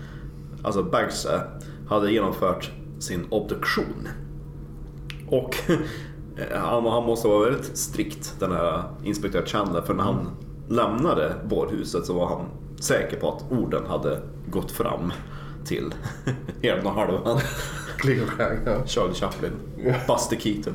[0.63, 1.41] alltså Bagse, eh,
[1.89, 4.07] hade genomfört sin obduktion.
[5.27, 5.55] Och
[6.53, 10.29] han, han måste vara väldigt strikt den här inspektör Chandler för när han
[10.69, 12.45] lämnade bårhuset så var han
[12.79, 14.19] säker på att orden hade
[14.49, 15.13] gått fram
[15.65, 15.93] till
[16.61, 17.39] ena halvan.
[17.97, 18.85] Kling och ja.
[18.85, 19.51] Charlie Chaplin,
[20.07, 20.73] Buster Keaton.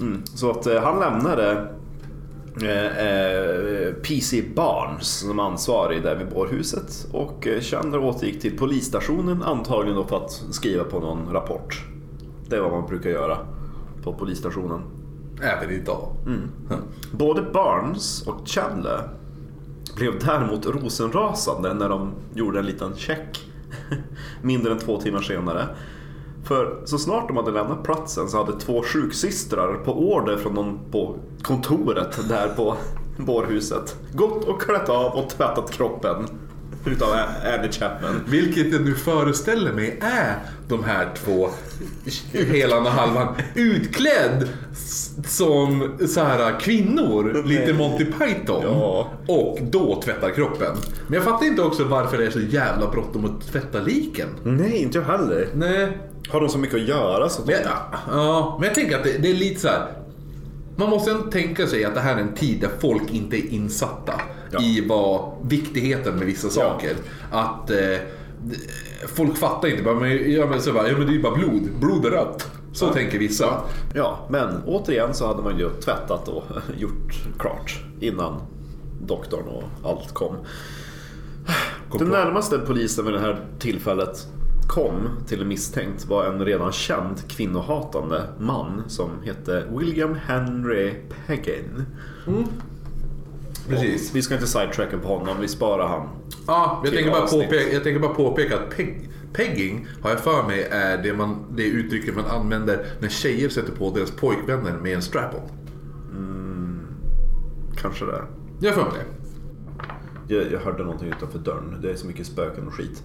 [0.00, 0.22] Mm.
[0.24, 1.68] Så att eh, han lämnade
[2.62, 9.42] eh, eh, PC Barnes som ansvarig där vid bårhuset och eh, Chandler återgick till polisstationen
[9.42, 11.84] antagligen då för att skriva på någon rapport.
[12.48, 13.38] Det är vad man brukar göra
[14.06, 14.80] på polisstationen.
[15.42, 16.08] Även idag.
[17.12, 19.08] Både Barnes och Chandler
[19.96, 23.40] blev däremot rosenrasande när de gjorde en liten check
[24.42, 25.68] mindre än två timmar senare.
[26.44, 30.78] För så snart de hade lämnat platsen så hade två sjuksystrar på order från någon
[30.90, 32.76] på kontoret där på
[33.16, 36.26] bårhuset gått och klätt av och tvättat kroppen
[36.86, 37.08] utav
[37.44, 38.20] Annie Chapman.
[38.26, 40.34] Vilket jag nu föreställer mig är
[40.68, 41.48] de här två
[42.32, 44.48] Helan och Halvan utklädd
[45.26, 48.62] som så här kvinnor, lite Monty Python.
[48.62, 49.10] Ja.
[49.28, 50.76] Och då tvättar kroppen.
[51.06, 54.28] Men jag fattar inte också varför det är så jävla bråttom att tvätta liken.
[54.42, 55.48] Nej, inte jag heller.
[55.54, 57.62] Nej, Har de så mycket att göra så Men jag,
[58.10, 59.86] ja, men jag tänker att det, det är lite så här.
[60.76, 63.52] Man måste ändå tänka sig att det här är en tid där folk inte är
[63.52, 64.20] insatta
[64.58, 64.62] Ja.
[64.62, 66.96] i vad viktigheten med vissa saker.
[67.30, 67.98] Att eh,
[69.06, 71.34] folk fattar inte bara, men, ja, men, så bara, ja, men det är ju bara
[71.34, 71.70] blod.
[71.80, 72.50] Blod är rött.
[72.72, 73.60] Så tänker vissa.
[73.94, 76.44] Ja, men återigen så hade man ju tvättat och
[76.76, 78.40] gjort klart innan
[79.06, 80.36] doktorn och allt kom.
[81.90, 84.26] Kom Den närmaste polisen vid det här tillfället
[84.68, 90.94] kom till en misstänkt var en redan känd kvinnohatande man som hette William Henry
[91.26, 91.86] Peggin.
[93.68, 94.14] Precis.
[94.14, 96.08] Vi ska inte sidetracka på honom, vi sparar han.
[96.46, 100.42] Ja, jag tänker, bara påpeka, jag tänker bara påpeka att peg, pegging har jag för
[100.46, 104.94] mig är det, man, det uttrycket man använder när tjejer sätter på deras pojkvänner med
[104.94, 105.50] en strap-on.
[107.82, 108.22] Kanske det.
[108.60, 109.00] Jag har för mig
[110.28, 110.34] det.
[110.34, 111.78] Jag, jag hörde någonting utanför dörren.
[111.82, 113.02] Det är så mycket spöken och skit.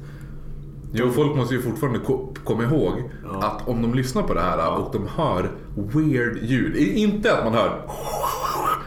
[0.93, 2.93] Jo, folk måste ju fortfarande ko- komma ihåg
[3.41, 6.75] att om de lyssnar på det här och de hör weird ljud.
[6.77, 7.81] Inte att man hör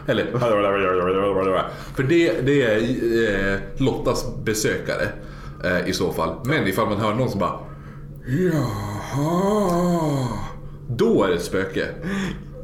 [0.07, 0.25] eller
[1.95, 2.77] för det, det är
[3.53, 5.07] eh, Lottas besökare
[5.63, 6.35] eh, i så fall.
[6.45, 7.59] Men ifall man hör någon som bara
[8.27, 10.27] Jaha.
[10.89, 11.87] Då är det ett spöke.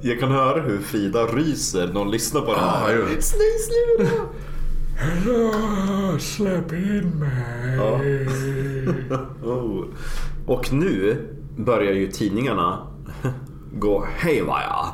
[0.02, 2.96] Jag kan höra hur Frida ryser när hon lyssnar på det Ja, här.
[2.96, 3.02] jo.
[3.22, 4.12] Snälla, sluta!
[6.20, 7.80] Släpp in mig.
[9.44, 9.86] Oh.
[10.46, 11.18] Och nu
[11.58, 12.88] börjar ju tidningarna
[13.74, 14.86] gå haywire.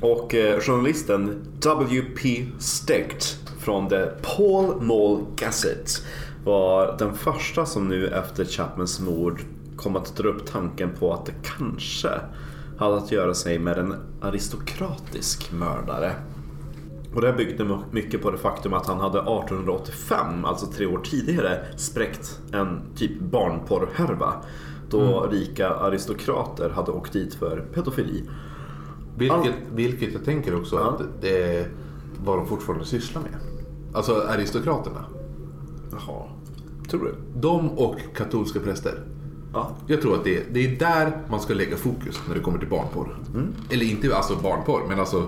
[0.00, 2.46] Och eh, journalisten W.P.
[2.58, 5.90] Stegt från The Paul Mall Gazette
[6.44, 9.40] var den första som nu efter Chapmans mord
[9.76, 12.10] kom att dra upp tanken på att det kanske
[12.78, 16.12] hade att göra sig med en aristokratisk mördare.
[17.14, 21.64] Och det byggde mycket på det faktum att han hade 1885, alltså tre år tidigare,
[21.76, 24.34] spräckt en typ barnporrhärva.
[24.90, 28.22] Då rika aristokrater hade åkt dit för pedofili.
[29.18, 30.90] Vilket, vilket jag tänker också Ja.
[30.90, 31.68] att det är
[32.24, 33.32] vad de fortfarande sysslar med.
[33.94, 35.04] Alltså aristokraterna.
[35.90, 36.22] Jaha,
[36.90, 37.14] tror du?
[37.40, 39.00] De och katolska präster.
[39.52, 39.76] Ja.
[39.86, 42.68] Jag tror att det, det är där man ska lägga fokus när det kommer till
[42.68, 43.18] barnporr.
[43.70, 45.26] Eller inte alltså barnporr, men alltså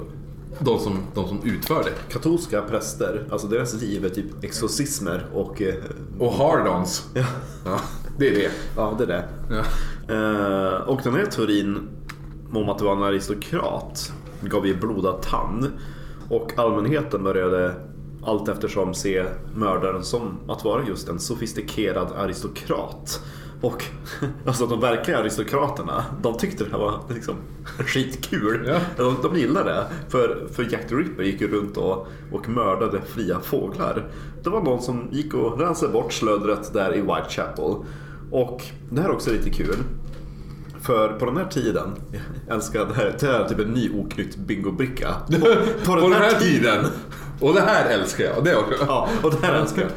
[0.58, 2.12] de som, de som utför det.
[2.12, 5.62] Katolska präster, alltså deras liv är typ exorcismer och...
[5.62, 5.74] eh,
[6.18, 7.08] Och hardons.
[7.64, 7.78] Ja.
[8.18, 8.50] det är det.
[8.76, 9.24] Ja, det är det.
[9.50, 9.64] Ja.
[10.14, 11.88] Eh, och den här teorin
[12.52, 15.72] om att det var en aristokrat gav ju blodad tand.
[16.28, 17.74] Och allmänheten började
[18.24, 23.20] allt eftersom se mördaren som att vara just en sofistikerad aristokrat.
[23.60, 23.84] Och
[24.46, 27.34] alltså de verkliga aristokraterna, de tyckte det här var liksom
[27.78, 28.64] skitkul.
[28.66, 28.80] Ja.
[28.96, 29.86] De, de gillade det.
[30.08, 34.10] För, för Jack the Ripper gick ju runt och, och mördade fria fåglar.
[34.42, 37.74] Det var någon som gick och rensade bort slödret där i Whitechapel.
[38.30, 39.76] Och det här är också lite kul.
[40.82, 41.90] För på den här tiden,
[42.46, 45.14] jag älskar det här, det här är typ en ny oknytt bingobricka.
[45.84, 46.86] På, På den här tiden.
[47.40, 48.44] Och det här älskar jag.
[48.44, 48.84] Det också.
[48.86, 49.90] Ja, och det här älskar jag.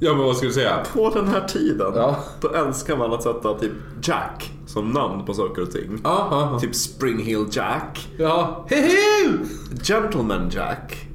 [0.00, 0.78] Ja men vad ska du säga?
[0.92, 2.16] På den här tiden, Ja.
[2.40, 3.72] då älskar man att sätta typ
[4.02, 6.00] Jack som namn på saker och ting.
[6.04, 6.58] Ja, ja, ja.
[6.58, 8.66] Typ Spring Hill Jack, Ja.
[8.70, 9.38] Hehe!
[9.82, 11.08] Gentleman Jack.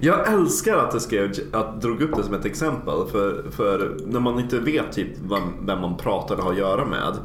[0.00, 2.94] Jag älskar att det skrev, att drog upp det som ett exempel.
[3.10, 6.84] För, för när man inte vet typ vem, vem man pratar eller har att göra
[6.84, 7.16] med.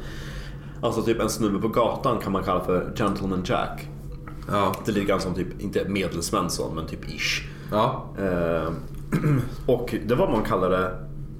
[0.82, 3.88] Alltså typ en snubbe på gatan kan man kalla för Gentleman Jack.
[4.50, 4.74] Ja.
[4.84, 7.42] Det är lite grann som typ, inte medelsvensson men typ ish.
[7.70, 8.04] Ja.
[8.18, 8.72] Eh,
[9.66, 10.90] och det var vad man kallade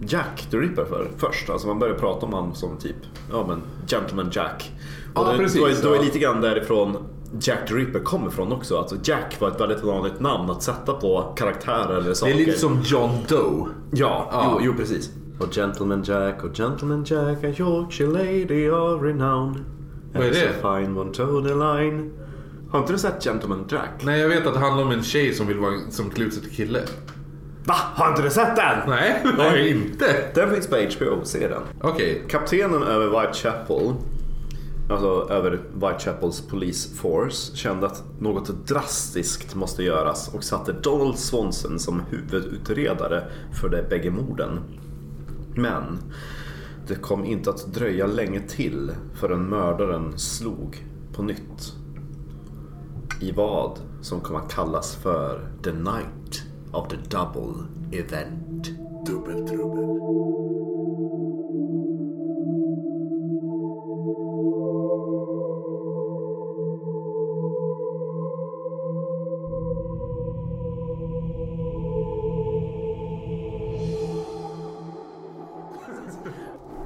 [0.01, 1.51] Jack the Ripper för först.
[1.51, 2.97] Alltså man började prata om honom som typ,
[3.31, 4.73] ja men Gentleman Jack.
[5.15, 6.97] Och Ja, det, precis, då, är, då är lite grann därifrån
[7.41, 8.77] Jack the Ripper kommer ifrån också.
[8.79, 12.33] Alltså Jack var ett väldigt vanligt namn att sätta på karaktärer eller Det saker.
[12.35, 13.67] är lite som John Doe.
[13.91, 14.51] Ja, Ja.
[14.53, 15.11] Jo, jo precis.
[15.41, 19.65] Och Gentleman Jack och Gentleman Jack, a Yorkshire lady of renown.
[20.15, 20.35] Vad är det?
[20.35, 20.47] so
[20.79, 22.13] fine one to the line.
[22.71, 23.91] Har inte du sett Gentleman Jack?
[24.05, 26.35] Nej jag vet att det handlar om en tjej som vill vara som klär ut
[26.35, 26.81] sig till kille.
[27.67, 27.75] Va?
[27.95, 28.79] Har inte du sett den?
[28.89, 30.31] Nej, det har jag inte.
[30.35, 31.63] Den finns på HBO, se den.
[31.81, 32.25] Okej.
[32.29, 33.95] Kaptenen över Whitechapel,
[34.91, 41.79] alltså över Whitechapels Police Force, kände att något drastiskt måste göras och satte Donald Swanson
[41.79, 43.25] som huvudutredare
[43.61, 44.61] för de bägge morden.
[45.55, 45.99] Men
[46.87, 51.73] det kom inte att dröja länge till förrän mördaren slog på nytt.
[53.21, 58.71] I vad som kom att kallas för The Night of the Double Event.
[59.07, 60.01] Dubbeltrubbel.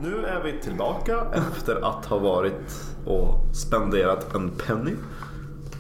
[0.01, 4.93] Nu är vi tillbaka efter att ha varit och spenderat en penny.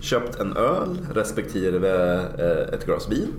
[0.01, 3.32] Köpt en öl respektive eh, ett glas vin.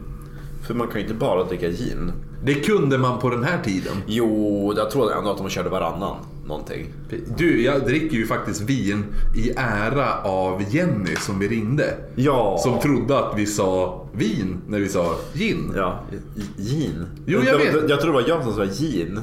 [0.68, 2.12] För man kan ju inte bara dricka gin.
[2.44, 3.94] Det kunde man på den här tiden.
[4.08, 6.16] Jo, jag tror ändå att de körde varannan
[6.46, 6.86] någonting.
[7.38, 9.06] Du, jag dricker ju faktiskt vin
[9.36, 11.98] i ära av Jenny som vi ringde.
[12.16, 12.58] Ja.
[12.60, 15.74] Som trodde att vi sa vin när vi sa gin.
[15.76, 16.04] Ja,
[16.58, 17.06] gin.
[17.26, 17.74] Jo, jag vet.
[17.74, 19.20] Jag, jag tror det var jag som sa gin.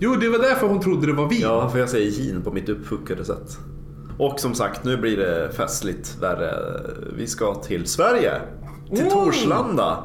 [0.00, 1.40] Jo, det var därför hon trodde det var vin.
[1.42, 3.58] Ja, för jag säger gin på mitt uppfuckade sätt.
[4.18, 6.28] Och som sagt, nu blir det festligt eh,
[7.16, 8.32] vi ska till Sverige.
[8.88, 9.10] Till Mm.
[9.10, 10.02] Torslanda.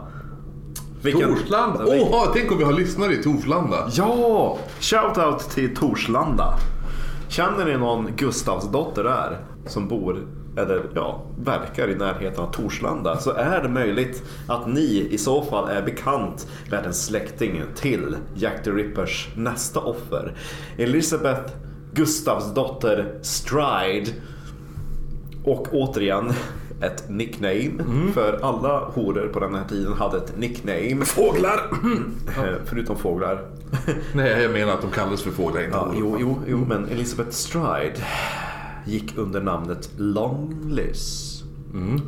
[1.04, 1.86] Vilken- Torslanda.
[1.88, 3.90] Åh, tänk om vi har lyssnare i Torslanda.
[3.92, 4.58] Ja!
[4.80, 6.54] Shoutout till Torslanda.
[7.30, 10.28] Känner ni någon Gustavsdotter där som bor
[10.58, 15.42] eller ja, verkar i närheten av Torslanda så är det möjligt att ni i så
[15.44, 20.34] fall är bekant med en släkting till Jack the Rippers nästa offer.
[20.78, 21.54] Elisabeth
[21.94, 24.08] Gustavsdotter Stride.
[25.46, 26.34] Och återigen
[26.86, 27.72] ett nickname.
[28.14, 31.06] För alla horor på den här tiden hade ett nickname.
[31.06, 31.70] Fåglar!
[32.38, 33.46] Eh, Förutom fåglar.
[34.14, 37.30] Nej, jag menar att de kallas för fåglar, inte Ja, jo, jo, jo, men Elizabeth
[37.32, 37.96] Stride
[38.86, 41.30] gick under namnet Longliss.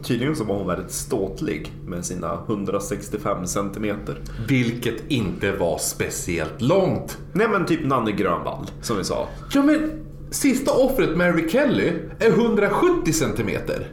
[0.03, 4.17] Tydligen så var hon väldigt ståtlig med sina 165 centimeter.
[4.47, 7.17] Vilket inte var speciellt långt.
[7.33, 9.27] Nej men typ Nanne Grönvall, som vi sa.
[9.53, 9.91] Ja, men
[10.31, 13.87] sista offret, Mary Kelly, är 170 centimeter.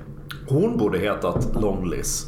[0.52, 2.26] Hon borde hetat Longliss.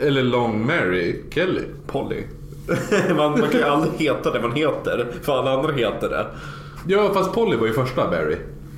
[0.00, 1.62] Eller Long Mary Kelly.
[1.86, 2.22] Polly.
[3.08, 6.26] man, man kan ju aldrig heta det man heter, för alla andra heter det.
[6.86, 8.36] Ja, fast Polly var ju första Barry.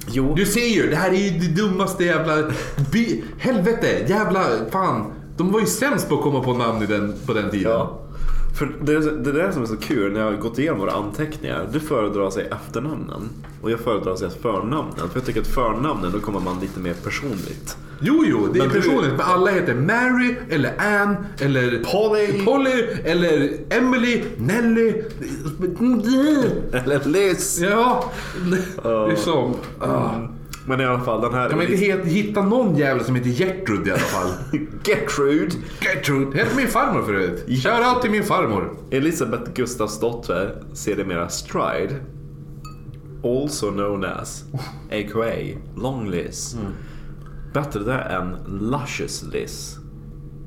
[0.08, 2.50] Jo, Du ser ju, det här är ju det dummaste jävla...
[2.92, 3.24] By...
[3.38, 4.44] Helvete, jävla...
[4.70, 5.12] Fan.
[5.36, 7.72] De var ju sämst på att komma på namn i den, på den tiden.
[7.72, 8.00] Ja.
[8.58, 10.92] För det, är- det där som är så kul när jag har gått igenom våra
[10.92, 11.68] anteckningar.
[11.72, 13.28] Du föredrar att säga efternamnen
[13.62, 14.94] och jag föredrar att säga förnamnen.
[14.96, 17.76] För jag tycker att förnamnen, då kommer man lite mer personligt.
[18.02, 19.10] Jo, jo, det är Men du- personligt.
[19.10, 20.72] Men alla heter Mary, eller
[21.02, 22.44] Ann, eller Polly.
[22.44, 25.02] Polly eller Emily, Nelly.
[26.72, 27.58] Eller Liz.
[27.62, 28.10] Ja,
[28.82, 29.54] det är som...
[30.66, 31.48] Men i alla fall den här...
[31.48, 34.30] Kan man inte het- hitta någon jävel som heter Gertrud i alla fall?
[34.84, 35.54] Gertrude.
[35.80, 37.44] Gertrud, heter min farmor förut.
[37.48, 38.76] Shoutout till min farmor.
[38.90, 41.94] Elisabeth Gustafsdotter, sedermera Stride.
[43.24, 44.44] also known as,
[44.90, 45.58] a.k.a.
[45.76, 46.56] Long Liz.
[47.54, 49.76] Bättre det än Luscious Liz.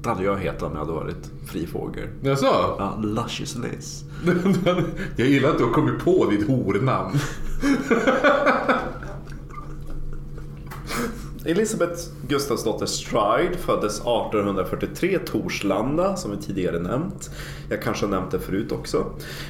[0.03, 2.07] Det hade jag hetat om jag hade varit fri fågel.
[2.22, 2.45] Jaså?
[2.80, 4.03] Ja, Luscious Liz.
[5.15, 7.18] Jag gillar att du har kommit på ditt hornamn.
[11.45, 17.30] Elisabeth Gustafsdotter Stride föddes 1843 Torslanda, som vi tidigare nämnt.
[17.70, 19.06] Jag kanske har nämnt det förut också.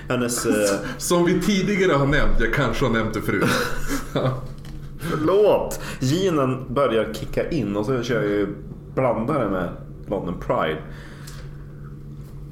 [0.10, 0.46] Hennes...
[0.46, 3.50] Eh, Som vi tidigare har nämnt, jag kanske har nämnt det förut.
[5.00, 5.80] förlåt!
[6.00, 8.48] Ginen börjar kicka in och så kör jag ju
[8.96, 9.70] blandare med
[10.08, 10.82] London Pride.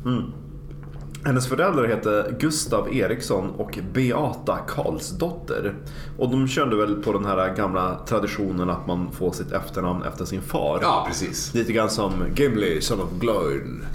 [0.06, 0.24] Mm.
[1.24, 5.74] Hennes föräldrar hette Gustav Eriksson och Beata Karlsdotter.
[6.18, 10.26] Och de körde väl på den här gamla traditionen att man får sitt efternamn efter
[10.26, 10.80] sin far.
[10.82, 11.54] Ja, precis.
[11.54, 13.86] Lite grann som Gimli, son of Gloin.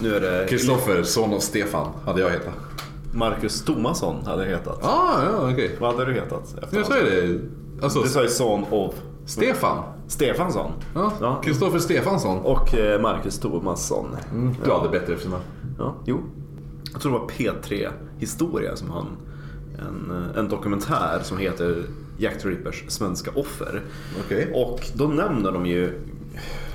[0.00, 2.54] Nu är det Kristoffer, son av Stefan, hade jag hetat.
[3.14, 4.84] Marcus Tomasson hade jag hetat.
[4.84, 5.76] Ah, ja, okej.
[5.80, 6.54] Vad hade du hetat?
[6.62, 7.40] efter Jag sa ju det.
[7.84, 8.94] Alltså, Du sa ju son of
[9.26, 9.82] Stefan.
[10.08, 10.70] Stefansson.
[10.94, 11.40] Ja, Ja.
[11.44, 12.38] Kristoffer Stefansson.
[12.38, 14.06] Och eh, Marcus Tomasson.
[14.64, 15.42] Du hade bättre efternamn.
[15.78, 16.20] Ja, jo.
[16.92, 17.88] Jag tror det var P3
[18.18, 19.06] Historia som har en,
[19.78, 21.84] en, en dokumentär som heter
[22.18, 23.82] Jack the Rippers svenska offer.
[24.24, 24.52] Okej.
[24.54, 26.00] Och då nämner de ju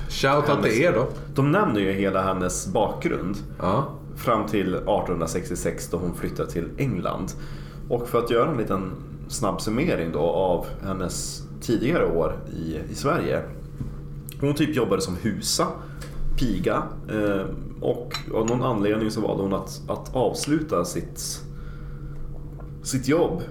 [0.08, 1.08] Shoutout till er då.
[1.34, 3.36] De nämner ju hela hennes bakgrund.
[3.58, 3.88] Ja.
[4.16, 7.32] Fram till 1866 då hon flyttade till England.
[7.88, 8.90] Och för att göra en liten
[9.28, 13.42] snabb summering då av hennes tidigare år i, i Sverige.
[14.40, 15.66] Hon typ jobbade som husa,
[16.38, 17.46] piga eh,
[17.82, 21.42] och av någon anledning så valde hon att, att avsluta sitt,
[22.82, 23.42] sitt jobb.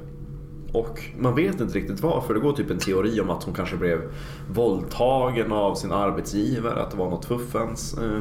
[0.74, 2.34] Och man vet inte riktigt varför.
[2.34, 4.02] Det går typ en teori om att hon kanske blev
[4.50, 7.98] våldtagen av sin arbetsgivare, att det var något fuffens.
[7.98, 8.20] Eh,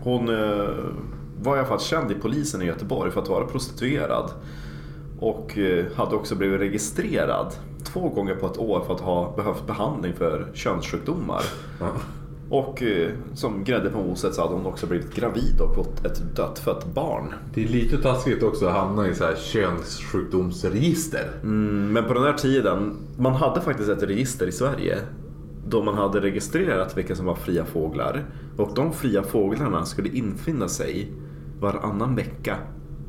[0.00, 0.68] hon eh,
[1.42, 4.30] var i alla fall känd i polisen i Göteborg för att vara prostituerad.
[5.20, 9.66] Och eh, hade också blivit registrerad två gånger på ett år för att ha behövt
[9.66, 11.42] behandling för könssjukdomar.
[12.50, 16.36] Och eh, som grädde på moset så hade hon också blivit gravid och fått ett
[16.36, 17.34] dödfött barn.
[17.54, 21.30] Det är lite taskigt också att hamna i så här könssjukdomsregister.
[21.42, 24.98] Mm, Men på den här tiden, man hade faktiskt ett register i Sverige
[25.68, 28.24] då man hade registrerat vilka som var fria fåglar.
[28.56, 31.12] Och de fria fåglarna skulle infinna sig
[31.60, 32.56] varannan vecka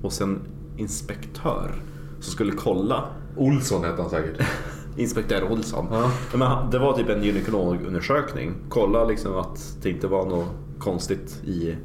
[0.01, 0.39] hos en
[0.77, 1.71] inspektör
[2.19, 3.03] som skulle kolla.
[3.35, 4.41] Olsson hette han säkert.
[4.97, 5.87] Inspektör Olsson.
[5.91, 6.11] Ja.
[6.37, 8.53] Men det var typ en gynekologundersökning.
[8.69, 10.47] Kolla liksom att det inte var något
[10.79, 11.75] konstigt i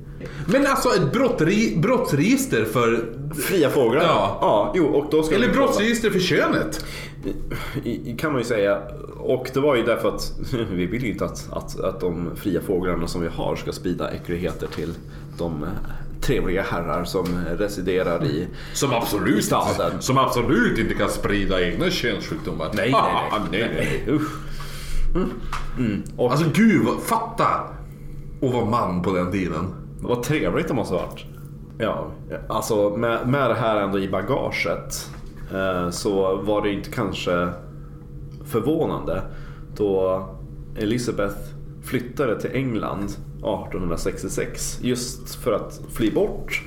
[0.47, 3.15] Men alltså ett brottri- brottsregister för...
[3.35, 4.03] fria fåglar.
[4.03, 4.39] Ja.
[4.41, 6.85] ja jo, och då skulle Eller brottsregister för könet.
[8.19, 8.83] Kan man ju säga.
[9.19, 10.33] Och det var ju därför att
[10.73, 14.11] vi vill ju inte att, att, att de fria fåglarna som vi har ska sprida
[14.11, 14.95] äckligheter till
[15.39, 15.67] de
[16.23, 17.27] trevliga herrar som
[17.59, 19.93] residerar i Som absolut, staden.
[20.03, 22.70] som absolut inte kan sprida egna könssjukdomar.
[22.74, 23.61] Nej, nej, Ah, nej.
[23.77, 24.19] nej, nej.
[25.15, 25.31] Mm.
[25.78, 26.03] Mm.
[26.16, 27.47] Och Alltså gud, fatta!
[28.40, 29.74] Och vara man på den tiden.
[30.01, 31.24] vad trevligt det måste ha varit.
[31.78, 32.11] Ja,
[32.49, 35.11] alltså med, med det här ändå i bagaget
[35.55, 37.49] eh, så var det inte kanske
[38.44, 39.23] förvånande
[39.77, 40.24] då
[40.77, 41.36] Elizabeth
[41.85, 43.11] flyttade till England
[43.43, 46.62] 1866 just för att fly bort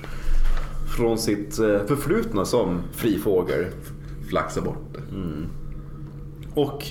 [0.98, 3.66] från sitt eh, förflutna som frifågel.
[4.30, 5.00] Flaxa bort det.
[6.54, 6.86] Och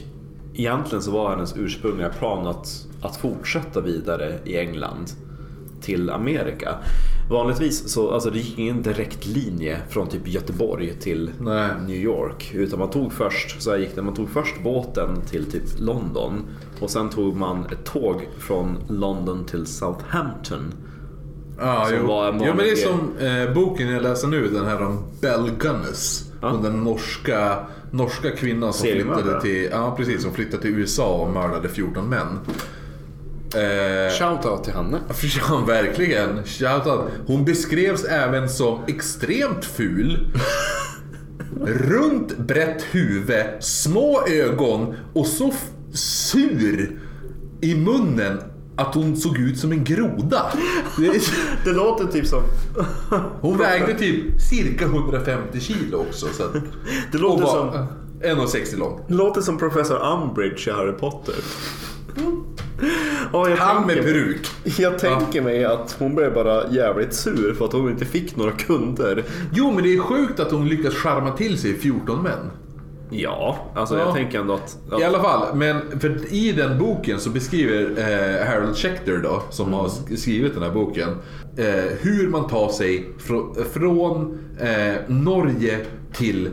[0.55, 5.11] egentligen så var hennes ursprungliga plan att, att fortsätta vidare i England
[5.81, 6.75] till Amerika.
[7.31, 11.71] Vanligtvis så alltså det gick ingen direkt linje från typ Göteborg till Nej.
[11.87, 12.55] New York.
[12.55, 16.43] Utan man tog först, så gick det, man tog först båten till typ London.
[16.81, 20.75] Och sen tog man ett tåg från London till Southampton.
[21.59, 22.07] Som jo.
[22.07, 25.05] var en ja, men det är som eh, boken jag läser nu, den här om
[25.21, 26.31] Bell Gunness.
[26.41, 27.59] Hon Den norska,
[27.91, 32.39] norska kvinnan som flyttade, till, ja, precis, som flyttade till USA och mördade 14 män.
[33.57, 34.99] Eh, Shoutout till henne.
[35.49, 36.45] Ja, verkligen.
[36.45, 37.01] Shoutout.
[37.27, 40.27] Hon beskrevs även som extremt ful.
[41.67, 45.53] Runt brett huvud, små ögon och så
[45.93, 46.91] sur
[47.61, 48.39] i munnen
[48.77, 50.43] att hon såg ut som en groda.
[51.65, 52.43] Det- låter typ som...
[53.41, 56.27] Hon vägde typ cirka 150 kilo också.
[56.33, 56.53] Så att,
[57.13, 57.67] Det låter och som...
[57.67, 57.87] var
[58.47, 59.01] 1,60 lång.
[59.09, 61.35] Det låter som professor Umbridge i Harry Potter.
[63.33, 64.47] Ja, jag Han med tänker- peruk.
[64.79, 68.53] Jag tänker mig att hon blev bara jävligt sur för att hon inte fick några
[68.53, 69.25] kunder.
[69.53, 72.51] Jo, men det är sjukt att hon lyckas charma till sig 14 män.
[73.11, 74.05] Ja, alltså Ja.
[74.05, 74.79] jag tänker ändå att...
[74.91, 79.43] att I alla fall, men för i den boken så beskriver eh, Harold Schechter då,
[79.51, 81.09] som har sk- skrivit den här boken,
[81.57, 81.67] eh,
[82.01, 85.81] hur man tar sig frå, från eh, Norge
[86.13, 86.49] till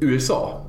[0.00, 0.66] USA.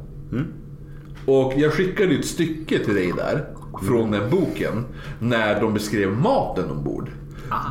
[1.26, 3.46] Och jag skickade ett stycke till dig där,
[3.82, 4.86] från den boken,
[5.20, 7.10] när de beskrev maten ombord.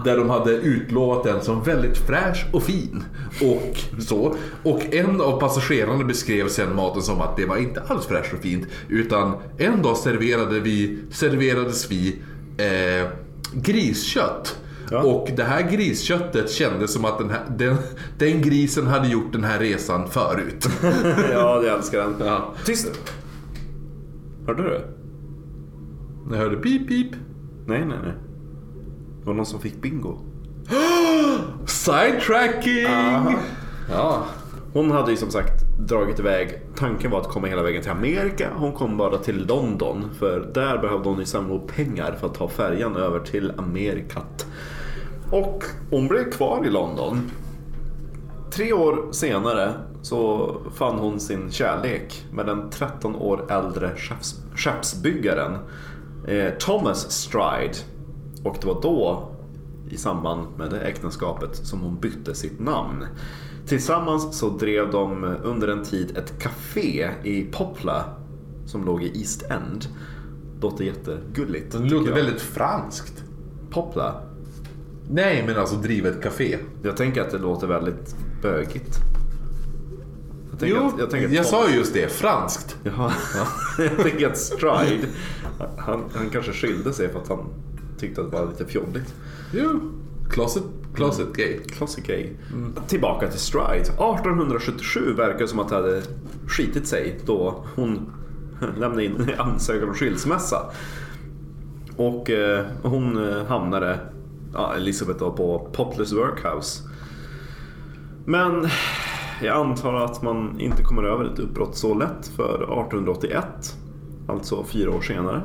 [0.05, 3.05] Där de hade utlovat den som väldigt fräsch och fin.
[3.43, 4.35] Och så.
[4.63, 8.41] Och en av passagerarna beskrev sen maten som att det var inte alls fräscht och
[8.41, 8.67] fint.
[8.89, 12.19] Utan en dag serverade vi, serverades vi
[12.59, 13.09] eh,
[13.53, 14.59] griskött.
[14.91, 15.03] Ja.
[15.03, 17.77] Och det här grisköttet kändes som att den, här, den,
[18.19, 20.69] den grisen hade gjort den här resan förut.
[21.33, 22.15] ja, jag älskar den.
[22.27, 22.55] Ja.
[22.65, 23.13] Tyst!
[24.47, 25.00] Hörde du?
[26.31, 27.13] Jag hörde pip pip.
[27.67, 28.13] Nej, nej, nej.
[29.21, 30.19] Det var någon som fick bingo.
[31.67, 33.37] Sidetracking!
[33.91, 34.27] Ja.
[34.73, 36.61] Hon hade ju som sagt dragit iväg.
[36.77, 38.51] Tanken var att komma hela vägen till Amerika.
[38.57, 40.11] Hon kom bara till London.
[40.19, 44.47] För där behövde hon ju samla ihop pengar för att ta färjan över till Amerikat.
[45.31, 47.31] Och hon blev kvar i London.
[48.53, 49.73] Tre år senare
[50.03, 55.59] så fann hon sin kärlek med den 13 år äldre skeps, skeppsbyggaren
[56.27, 57.75] eh, Thomas Stride.
[58.45, 59.33] Och det var då,
[59.91, 63.07] i samband med det äktenskapet, som hon bytte sitt namn.
[63.67, 68.05] Tillsammans så drev de under en tid ett café i Poplar
[68.67, 69.87] som låg i East End.
[70.61, 71.73] Låter jättegulligt.
[71.73, 72.15] Det låter jag.
[72.17, 73.25] väldigt franskt.
[73.71, 74.23] Poplar.
[75.11, 76.59] Nej, men alltså driva ett café.
[76.83, 78.99] Jag tänker att det låter väldigt bögigt.
[80.61, 82.13] Jag Jo, att- jag, att sa ju just det.
[82.13, 82.77] Franskt.
[82.83, 83.13] Jaha.
[83.79, 85.07] jag tänker att Stride,
[85.79, 87.49] han, han kanske skilde sig för att han
[87.99, 89.15] tyckte att det var lite fjolligt.
[89.53, 89.81] Jo.
[90.31, 90.63] Closet,
[90.95, 91.59] closet gay.
[91.59, 92.29] Classic gay.
[92.87, 93.81] Tillbaka till Stride.
[93.81, 96.03] 1877 verkar som att det hade
[96.47, 98.13] skitit sig då hon
[98.79, 100.71] lämnade in ansökan om skilsmässa.
[101.97, 103.99] Och eh, hon eh, hamnade,
[104.53, 106.83] ja, Elisabeth då, på Poplars Workhouse.
[108.25, 108.69] Men
[109.43, 113.77] jag antar att man inte kommer över ett uppbrott så lätt för 1881,
[114.31, 115.43] alltså fyra år senare,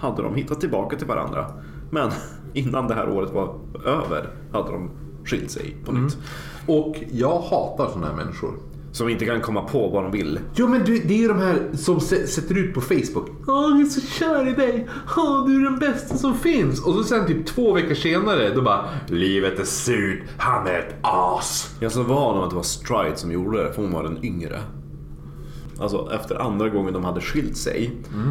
[0.00, 1.46] hade de hittat tillbaka till varandra.
[1.90, 2.10] Men
[2.52, 3.54] innan det här året var
[3.84, 4.90] över hade de
[5.24, 6.18] skilt sig på nytt.
[6.66, 8.54] Och jag hatar såna här människor.
[8.92, 10.40] Som inte kan komma på vad de vill.
[10.54, 13.30] Jo men du, det är ju de här som sä- sätter ut på Facebook.
[13.46, 14.88] Åh, jag är så kär i dig.
[15.16, 16.86] Åh, du är den bästa som finns.
[16.86, 20.94] Och så sen typ två veckor senare, då bara Livet är surt, han är ett
[21.02, 21.74] as.
[21.80, 24.02] Jag är så van om att det var Stride som gjorde det, för hon var
[24.02, 24.60] den yngre.
[25.78, 27.90] Alltså efter andra gången de hade skilt sig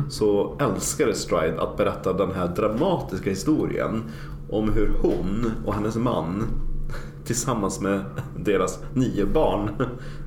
[0.09, 4.03] så älskade Stride att berätta den här dramatiska historien
[4.49, 6.47] om hur hon och hennes man
[7.25, 8.05] tillsammans med
[8.37, 9.69] deras nio barn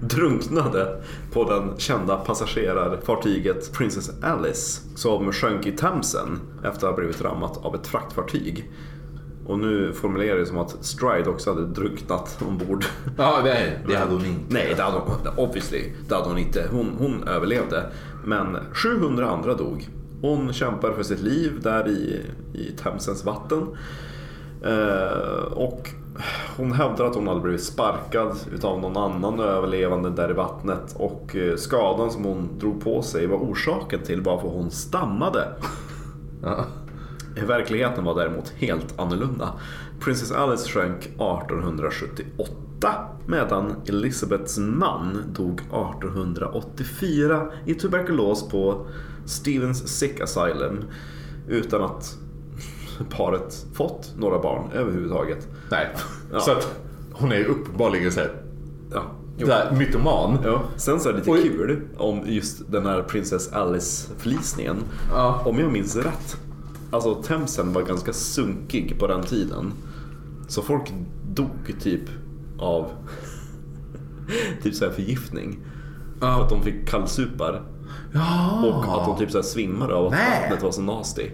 [0.00, 7.22] drunknade på den kända passagerarfartyget Princess Alice som sjönk i Themsen efter att ha blivit
[7.22, 8.70] rammat av ett fraktfartyg.
[9.48, 12.84] Och nu formulerar det som att Stride också hade drunknat ombord.
[13.18, 14.54] Ja, nej, det hade hon inte.
[14.54, 16.68] Nej, det hade hon, obviously, det hade hon inte.
[16.70, 17.90] Hon, hon överlevde.
[18.24, 19.88] Men 700 andra dog.
[20.20, 22.22] Hon kämpar för sitt liv där i,
[22.54, 23.66] i Themsens vatten.
[24.64, 25.90] Eh, och
[26.56, 30.96] hon hävdar att hon hade blivit sparkad utav någon annan överlevande där i vattnet.
[30.96, 35.48] Och eh, skadan som hon drog på sig var orsaken till varför hon stammade.
[36.42, 36.64] Ja.
[37.46, 39.52] Verkligheten var däremot helt annorlunda.
[40.00, 42.94] Princess Alice sjönk 1878
[43.26, 48.86] medan Elizabeths man dog 1884 i tuberkulos på
[49.26, 50.84] Stevens Sick Asylum
[51.48, 52.16] utan att
[53.10, 55.48] paret fått några barn överhuvudtaget.
[55.70, 55.88] Nej.
[56.32, 56.40] Ja.
[56.40, 56.80] Så att
[57.12, 58.30] hon är ju uppenbarligen såhär,
[58.92, 59.02] Ja.
[59.46, 60.38] Där, mytoman.
[60.44, 60.62] Ja.
[60.76, 61.42] Sen så är det lite Oj.
[61.42, 64.76] kul om just den här Princess Alice-förlisningen.
[65.10, 65.42] Ja.
[65.44, 66.36] Om jag minns rätt.
[66.90, 69.72] Alltså Themsen var ganska sunkig på den tiden.
[70.48, 70.92] Så folk
[71.34, 72.02] dog typ
[72.58, 72.90] av
[74.62, 75.58] typ så här förgiftning.
[76.20, 77.62] För att de fick kallsupar.
[78.12, 78.62] Ja.
[78.66, 80.40] Och att de typ så här svimmade av att Nej.
[80.42, 81.30] vattnet var så nasty.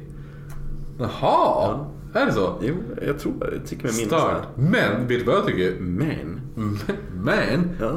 [0.98, 1.78] Jaha.
[2.14, 2.54] Är det så?
[2.62, 2.74] Jo,
[3.06, 3.34] jag tror.
[3.54, 4.62] Jag tycker mig minnas det.
[4.62, 5.80] Men, vet du vad jag tycker?
[5.80, 6.40] Men.
[7.12, 7.92] Men, Ja.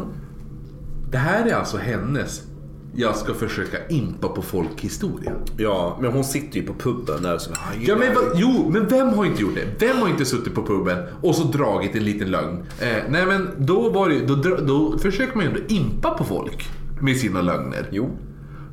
[1.12, 2.47] det här är alltså hennes
[2.96, 5.34] jag ska försöka impa på folk historia.
[5.58, 7.52] ja, men hon sitter ju på puben där så
[7.82, 9.86] Ja, men, va, jo, men vem har inte gjort det?
[9.88, 12.66] Vem har inte suttit på puben och så dragit en liten lögn?
[12.82, 16.70] Eh, nej men då, var det, då, då försöker man ju ändå impa på folk
[17.02, 17.88] med sina lögner.
[17.92, 18.10] Jo.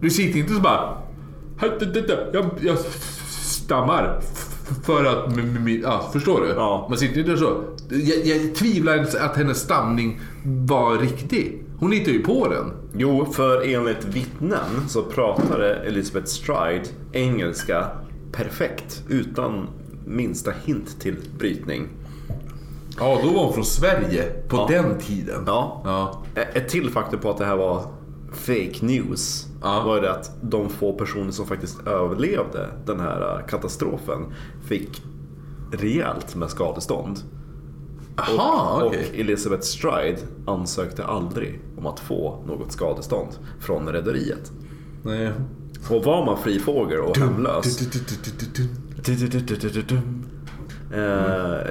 [0.01, 0.99] Du sitter inte så bara...
[2.33, 2.79] Jag, jag
[3.41, 4.21] stammar.
[4.85, 5.37] För att...
[5.83, 6.49] Ja, förstår du?
[6.49, 6.87] Ja.
[6.89, 7.65] Man sitter inte så.
[7.89, 11.63] Jag, jag tvivlar inte att hennes stamning var riktig.
[11.85, 12.73] Hon hittar ju på den.
[12.97, 17.87] Jo, för enligt vittnen så pratade Elizabeth Stride engelska
[18.33, 19.69] perfekt utan
[20.07, 21.89] minsta hint till brytning.
[22.99, 24.67] Ja, då var hon från Sverige på Ja.
[24.71, 25.43] den tiden.
[25.47, 25.83] Ja.
[25.85, 26.23] Ja.
[26.55, 27.83] Ett till faktum på att det här var
[28.33, 29.83] fake news Ja.
[29.87, 34.21] var det att de få personer som faktiskt överlevde den här eh, katastrofen
[34.67, 35.03] fick
[35.73, 37.19] rejält med skadestånd.
[38.17, 39.09] Jaha, och, okej.
[39.13, 43.29] och Elizabeth Stride ansökte aldrig om att få något skadestånd
[43.61, 44.53] från rederiet.
[45.03, 45.33] Nej.
[45.91, 47.79] Och var man fri fågel och hemlös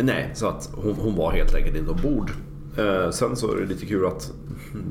[0.03, 2.31] nej, så att hon, hon var helt enkelt inte ombord.
[2.77, 4.33] Eh, sen så är det lite kul att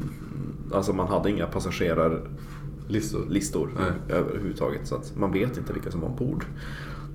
[0.73, 3.71] alltså man hade inga passagerarlistor Listor.
[3.79, 4.19] Nej.
[4.19, 4.87] överhuvudtaget.
[4.87, 6.45] Så att man vet inte vilka som var ombord.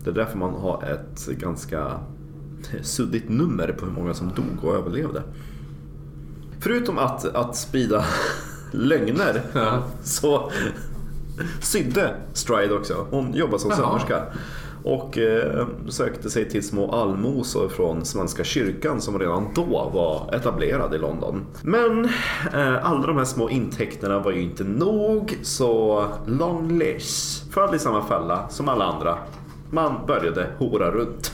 [0.04, 2.00] Det är därför man har ett ganska
[2.82, 5.24] suddigt nummer på hur många som dog och överlevde.
[6.60, 8.06] Förutom att, att sprida
[8.72, 9.84] lögner Ja.
[10.04, 10.52] så
[11.62, 13.08] sydde Stride också.
[13.10, 14.22] Hon jobbade som sömmerska.
[14.84, 20.94] Och eh, sökte sig till små allmosor från Svenska kyrkan som redan då var etablerad
[20.96, 21.46] i London.
[21.62, 22.06] Men
[22.54, 27.80] eh, alla de här små intäkterna var ju inte nog så Long Lish föll i
[27.80, 29.18] samma fälla som alla andra.
[29.72, 31.32] Man började hora runt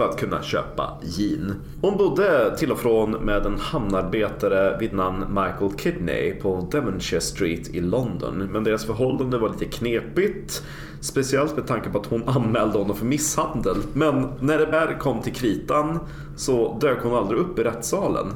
[0.00, 1.54] för att kunna köpa gin.
[1.80, 7.68] Hon bodde till och från med en hamnarbetare vid namn Michael Kidney på Devonshire Street
[7.68, 8.48] i London.
[8.52, 10.62] Men deras förhållande var lite knepigt.
[11.00, 13.76] Speciellt med tanke på att hon anmälde honom för misshandel.
[13.92, 15.98] Men när det väl kom till kritan
[16.36, 18.26] så dök hon aldrig upp i rättssalen.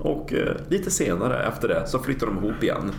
[0.00, 2.92] Och eh, lite senare efter det så flyttade de ihop igen.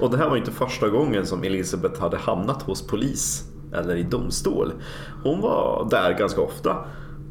[0.00, 4.02] Och det här var inte första gången som Elizabeth hade hamnat hos polis eller i
[4.02, 4.72] domstol.
[5.22, 6.76] Hon var där ganska ofta.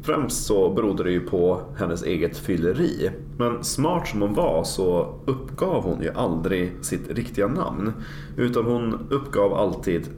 [0.04, 3.10] Främst så berodde det ju på hennes eget fylleri.
[3.38, 7.92] Men smart som hon var så uppgav hon ju aldrig sitt riktiga namn.
[8.36, 10.08] Utan hon uppgav alltid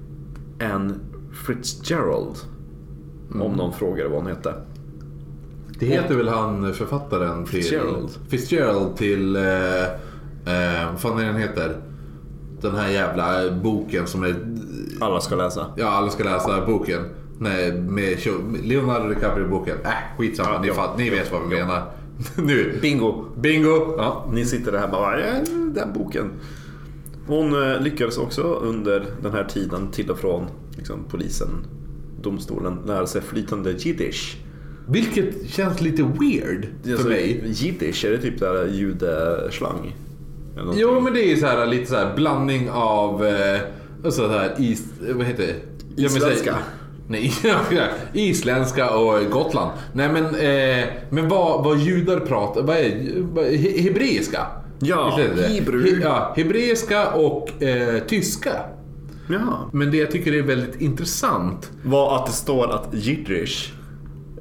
[0.60, 0.94] Anne
[1.46, 2.36] Fitzgerald.
[3.40, 4.54] Om någon frågade vad hon hette.
[5.78, 7.62] Det heter väl han författaren till...
[7.62, 8.10] Fitzgerald.
[8.28, 9.36] Fitzgerald till...
[9.36, 11.80] Eh, eh, vad fan är den heter?
[12.60, 14.34] Den här jävla boken som är...
[15.00, 15.66] Alla ska läsa.
[15.76, 17.00] Ja, alla ska läsa boken.
[17.38, 18.18] Nej, med
[18.62, 19.76] Leonardo DiCaprio-boken.
[19.84, 20.50] Äh, skitsamma.
[20.52, 20.94] Ja, ni, ja.
[20.98, 21.92] ni vet vad vi menar.
[22.36, 22.78] nu.
[22.82, 23.24] Bingo!
[23.36, 23.94] Bingo!
[23.98, 24.26] Ja.
[24.32, 25.32] Ni sitter där här bara, ja,
[25.74, 26.30] den boken.
[27.26, 30.46] Hon eh, lyckades också under den här tiden till och från
[30.76, 31.48] liksom, polisen,
[32.22, 34.36] domstolen, lära sig flytande jiddisch.
[34.88, 37.42] Vilket känns lite weird för Alltså, mig.
[37.46, 39.94] Jiddisch, är det typ där judeslang?
[40.74, 43.26] Jo, men det är så här, lite så här blandning av...
[43.26, 43.60] Eh,
[44.10, 44.84] så här, is,
[45.14, 46.02] vad heter det?
[46.02, 46.56] Isländska.
[47.09, 47.61] Nej, ja,
[48.12, 49.70] isländska och Gotland.
[49.93, 54.47] Nej men, eh, men vad, vad judar pratar, vad är vad, he, hebreiska?
[54.78, 55.19] Ja,
[55.49, 55.91] hebrew.
[55.97, 58.53] He, ja, hebreiska och eh, tyska.
[59.28, 59.70] Jaha.
[59.73, 61.70] Men det jag tycker är väldigt intressant.
[61.85, 63.73] Var att det står att jiddisch,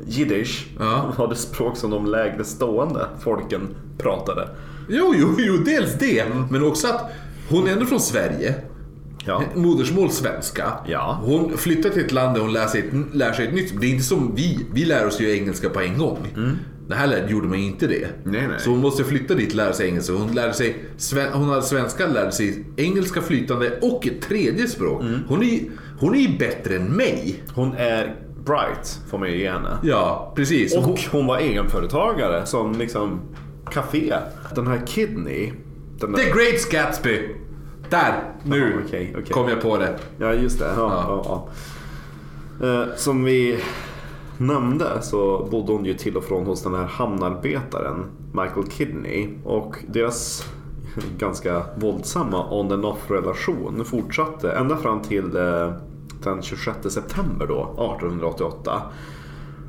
[0.08, 1.14] jiddisch Ja.
[1.18, 3.62] var det språk som de lägre stående folken
[3.98, 4.50] pratade.
[4.90, 6.24] Jo, jo, jo, dels det.
[6.50, 7.12] Men också att
[7.50, 8.56] hon är ändå från Sverige.
[9.26, 9.43] Ja.
[9.56, 10.73] Modersmål svenska.
[10.88, 11.19] Ja.
[11.23, 13.81] Hon flyttar till ett land där hon lär sig, ett, lär sig ett nytt.
[13.81, 14.65] Det är inte som vi.
[14.73, 16.18] Vi lär oss ju engelska på en gång.
[16.88, 18.07] Det här gjorde man inte det.
[18.23, 18.60] Nej, nej.
[18.60, 20.14] Så hon måste flytta dit och lära sig engelska.
[20.14, 20.76] Hon, lärde sig,
[21.34, 25.03] hon hade svenska, lärde sig engelska flytande och ett tredje språk.
[25.27, 25.60] Hon, är,
[25.99, 27.43] hon är ju bättre än mig.
[27.56, 28.15] Hon är
[28.45, 29.77] bright, får man ju ge henne.
[29.84, 30.76] Ja, precis.
[30.77, 33.22] Och hon var egenföretagare som liksom
[33.72, 34.14] café.
[34.56, 35.52] Den här Kidney.
[35.99, 37.19] Den där, The Great Gatsby.
[37.90, 39.30] Där, nu Ja, okej, okej.
[39.34, 39.99] kom jag på det.
[40.18, 40.66] Ja, just det.
[40.78, 41.22] Ja, ja.
[41.26, 41.48] Ja,
[42.62, 43.60] Eh, Som vi
[44.38, 49.30] nämnde så bodde hon ju till och från hos den här hamnarbetaren Michael Kidney.
[49.44, 50.45] Och deras
[51.18, 55.72] ganska våldsamma on and off relation fortsatte ända fram till eh,
[56.24, 58.82] den 26 september då, 1888.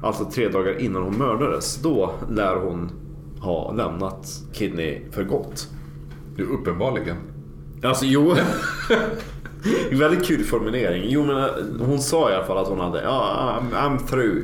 [0.03, 1.77] Alltså tre dagar innan hon mördades.
[1.83, 2.91] Då lär hon
[3.41, 5.69] ha lämnat Kidney för gott.
[6.37, 7.17] Du, uppenbarligen.
[7.87, 8.37] Alltså jo.
[9.93, 11.05] Väldigt kul formulering.
[11.07, 11.51] Jo men eh,
[11.81, 14.43] hon sa i alla fall att hon hade, ja I'm, I'm through.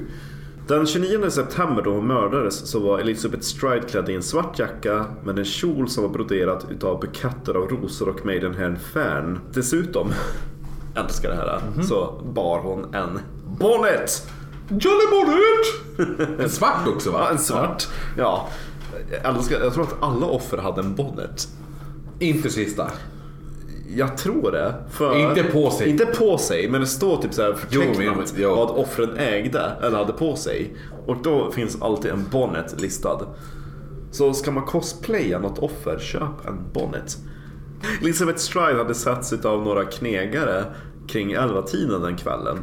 [0.69, 5.07] Den 29 september då hon mördades så var Elizabeth Stride klädd i en svart jacka
[5.25, 9.41] med en kjol som var broderad utav buketter av rosor och Maidenhair Fern.
[9.55, 10.13] Dessutom,
[10.97, 13.19] älskar det här, så bar hon en
[13.59, 14.29] bonnet!
[14.69, 16.39] Jolly Bonnet!
[16.41, 17.19] En svart också va?
[17.21, 17.89] Ja, en svart.
[18.19, 18.49] Ja.
[19.11, 21.49] Jag, älskar, jag tror att alla offer hade en bonnet.
[22.19, 22.91] Inte sista.
[23.97, 24.75] Jag tror det.
[24.91, 25.89] För, Inte på sig.
[25.89, 30.13] Inte på sig, men det står typ så här förtecknat vad offren ägde eller hade
[30.13, 30.77] på sig.
[31.07, 33.21] Och då finns alltid en bonnet listad.
[34.11, 37.19] Så ska man cosplaya något offer, köp en bonnet.
[38.03, 40.65] Elizabeth Stride hade setts av några knegare
[41.09, 42.59] kring 11-tiden den kvällen.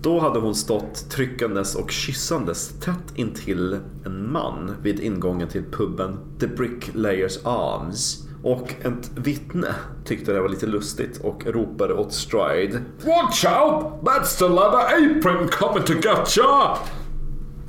[0.00, 6.18] Då hade hon stått tryckandes och kyssandes tätt intill en man vid ingången till puben
[6.40, 8.23] The Bricklayers Arms.
[8.44, 12.82] Och ett vittne tyckte det var lite lustigt och ropade åt Stride.
[13.04, 13.84] Watch out!
[14.02, 16.78] That's the leather apron coming to get ya!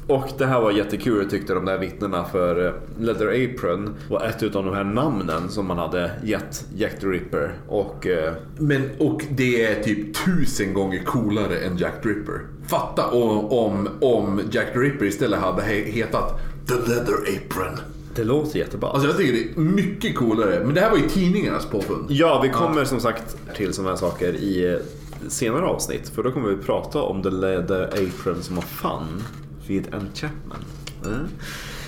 [0.07, 4.43] Och det här var jättekul tyckte de där vittnena för eh, Leather Apron var ett
[4.43, 7.53] utav de här namnen som man hade gett Jack the Ripper.
[7.67, 12.39] Och eh, Men, och det är typ tusen gånger coolare än Jack the Ripper.
[12.67, 17.79] Fatta om, om, om Jack the Ripper istället hade he- hetat The Leather Apron.
[18.15, 18.89] Det låter jättebra.
[18.89, 20.61] Alltså jag tycker det är mycket coolare.
[20.65, 22.05] Men det här var ju tidningarnas påfund.
[22.09, 24.79] Ja, vi kommer som sagt till sådana här saker i eh,
[25.27, 26.09] senare avsnitt.
[26.09, 29.23] För då kommer vi prata om The Leather Apron som har fann
[29.67, 30.65] vid Enchantment.
[31.05, 31.27] Mm.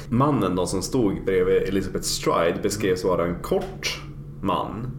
[0.09, 4.01] Mannen då som stod bredvid Elizabeth Stride beskrevs vara en kort
[4.41, 4.91] man.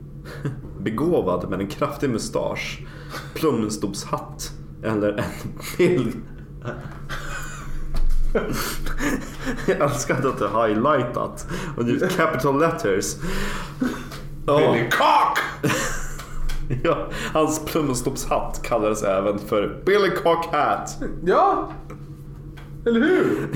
[0.80, 2.86] Begåvad med en kraftig mustasch,
[3.34, 4.52] plumstobshatt
[4.82, 5.24] eller en
[5.78, 6.16] bild...
[9.66, 11.46] Jag älskar att det är highlightat
[11.76, 13.16] och nu capital letters.
[14.46, 15.38] Billy Cock!
[16.84, 20.98] Ja, hans plumstopshatt kallades även för Billy Cock Hat.
[21.24, 21.72] Ja!
[22.86, 23.48] Eller hur?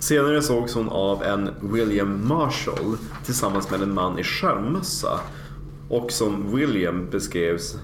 [0.00, 5.20] Senare sågs hon av en William Marshall tillsammans med en man i skärmmössa.
[5.88, 7.78] Och som William beskrevs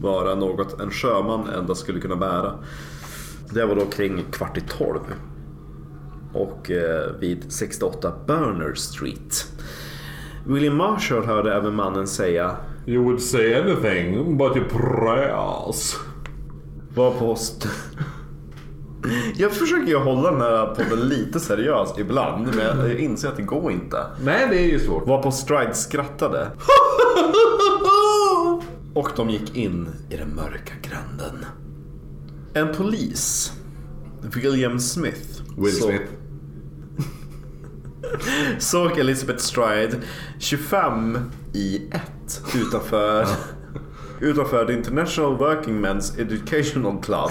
[0.00, 2.54] vara något en sjöman endast skulle kunna bära.
[3.52, 5.00] Det var då kring kvart i tolv.
[6.34, 9.46] Och eh, vid 68 Burner Street.
[10.46, 12.56] William Marshall hörde även mannen säga
[12.86, 15.96] You would say anything but your prayers.
[16.94, 17.68] Var på st-
[19.36, 23.42] Jag försöker ju hålla den här podden lite seriös ibland, men jag inser att det
[23.42, 23.98] går inte.
[24.24, 25.06] Nej, det är ju svårt.
[25.06, 26.48] Var på Stride skrattade.
[28.94, 31.44] Och de gick in i den mörka gränden.
[32.54, 33.52] En polis,
[34.34, 36.12] William Smith, Will så- Smith.
[38.58, 40.00] såg Elizabeth Stride
[40.38, 41.18] 25
[41.52, 43.26] i 1 utanför,
[44.20, 47.30] utanför The International Working Men's Educational Club.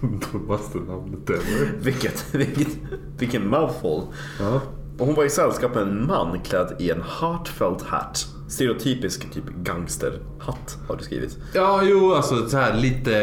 [0.32, 1.72] Dummaste namnet ever.
[1.80, 2.68] Vilket, vilket,
[3.18, 4.02] vilken mouthful.
[4.40, 4.60] Ja.
[4.98, 8.26] Och hon var i sällskap med en man klädd i en heartfelt hat.
[8.48, 11.38] Stereotypisk typ gangsterhatt har du skrivit.
[11.54, 13.14] Ja, jo, alltså så här lite...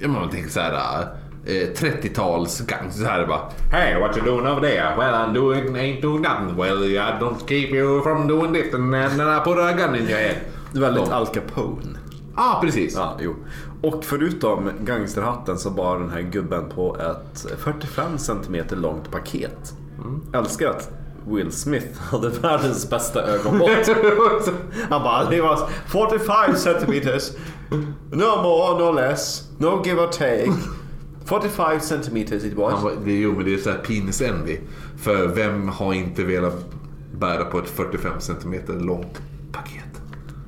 [0.00, 1.06] Jag man tänker så här...
[1.46, 3.40] Eh, 30-tals gang så här bara
[3.70, 4.94] Hey what you doing over there?
[4.98, 8.92] Well I'm doing ain't doing nothing Well I don't keep you from doing this and
[8.92, 10.36] then I put a gun in your head.
[10.72, 11.14] Väldigt Ja.
[11.14, 11.98] Al Capone.
[12.34, 12.94] ah, precis.
[12.94, 13.34] Ja, jo.
[13.82, 19.74] Och förutom gangsterhatten så bar den här gubben på ett 45 cm långt paket.
[20.32, 20.90] Älskar att
[21.26, 23.70] Will Smith hade världens bästa ögonmått.
[24.90, 27.30] Han bara, det var 45 centimeters.
[28.10, 29.42] No more, no less.
[29.58, 30.52] No give or take.
[31.24, 32.72] 45 centimeters it was.
[32.72, 34.58] Han var, det, jo men det är så här penis envy.
[34.98, 36.64] För vem har inte velat
[37.18, 39.22] bära på ett 45 cm långt
[39.52, 40.02] paket?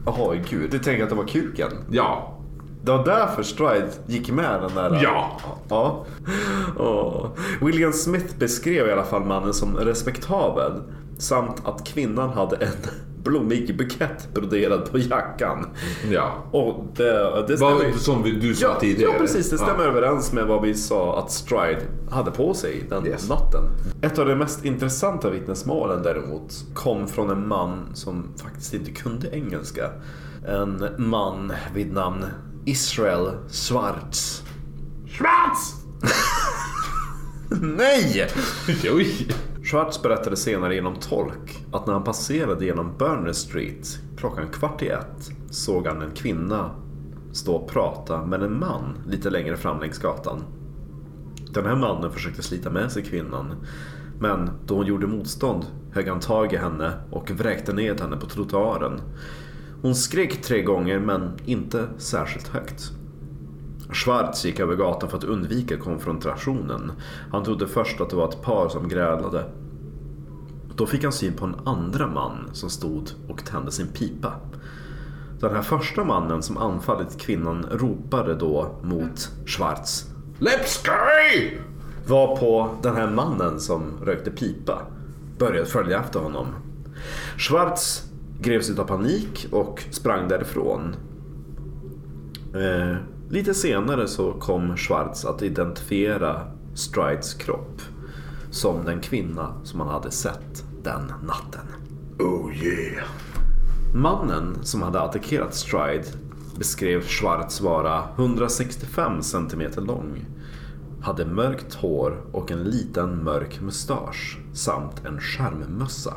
[0.06, 0.70] Jaha, gud.
[0.70, 1.70] Du tänker att det var kuken?
[1.90, 2.35] Ja.
[2.86, 5.00] Det var därför Stride gick med den där...
[5.02, 5.40] Ja.
[5.68, 6.04] ja.
[6.78, 7.26] Åh.
[7.60, 10.72] William Smith beskrev i alla fall mannen som respektabel.
[11.18, 12.72] Samt att kvinnan hade en
[13.24, 15.66] blommig bukett broderad på jackan.
[16.10, 16.32] Ja.
[16.50, 19.12] Och det, det stämmer Vad, som du sa Ja, tidigare.
[19.12, 19.50] ja, precis.
[19.50, 19.90] Det stämmer Ja.
[19.90, 21.80] överens med vad vi sa att Stride
[22.10, 23.28] hade på sig den Yes.
[23.28, 23.62] natten.
[24.02, 29.28] Ett av de mest intressanta vittnesmålen däremot kom från en man som faktiskt inte kunde
[29.36, 29.90] engelska.
[30.48, 32.24] En man vid namn
[32.68, 34.42] Israel Schwartz.
[35.06, 35.84] Schwarz!
[37.60, 38.28] Nej!
[38.92, 39.28] Oj.
[39.62, 44.88] Schwartz berättade senare genom tolk att när han passerade genom Burner Street klockan kvart i
[44.88, 46.70] ett såg han en kvinna
[47.32, 50.44] stå och prata med en man lite längre fram längs gatan.
[51.50, 53.54] Den här mannen försökte slita med sig kvinnan
[54.20, 58.26] men då hon gjorde motstånd högg han tag i henne och vräkte ned henne på
[58.26, 59.00] trottoaren.
[59.86, 62.90] Hon skrek tre gånger men inte särskilt högt.
[63.92, 66.92] Schwartz gick över gatan för att undvika konfrontationen.
[67.32, 69.44] Han trodde först att det var ett par som grälade.
[70.76, 74.32] Då fick han syn på en andra man som stod och tände sin pipa.
[75.40, 80.06] Den här första mannen som anfallit kvinnan ropade då mot Schwartz.
[80.38, 80.86] Let's!
[82.06, 84.82] Var på den här mannen som rökte pipa
[85.38, 86.46] började följa efter honom.
[87.36, 88.05] Schwartz
[88.40, 90.96] greps utav panik och sprang därifrån.
[92.54, 92.96] Eh,
[93.28, 96.42] lite senare så kom Schwartz att identifiera
[96.74, 97.82] Strides kropp
[98.50, 101.66] som den kvinna som han hade sett den natten.
[102.18, 103.06] Oh yeah.
[103.94, 106.04] Mannen som hade attackerat Stride
[106.58, 110.26] beskrev Schwartz vara 165 cm lång.
[111.00, 116.14] Hade mörkt hår och en liten mörk mustasch samt en skärmmössa.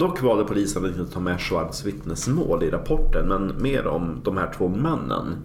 [0.00, 4.36] Dock valde polisen att inte ta med Schwarz vittnesmål i rapporten men mer om de
[4.36, 5.36] här två männen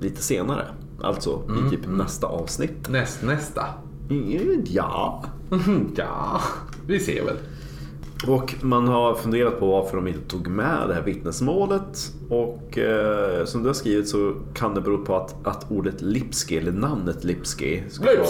[0.00, 0.66] lite senare.
[1.02, 2.88] Alltså i typ nästa avsnitt.
[2.88, 3.64] Näst, nästa.
[4.64, 5.24] Ja.
[5.96, 6.40] Ja,
[6.86, 7.36] vi ser väl.
[8.28, 12.12] Och man har funderat på varför de inte tog med det här vittnesmålet.
[12.28, 16.56] Och eh, som du har skrivit så kan det bero på att, att ordet Lipski,
[16.58, 17.82] eller namnet Lipski,
[18.16, 18.26] vara-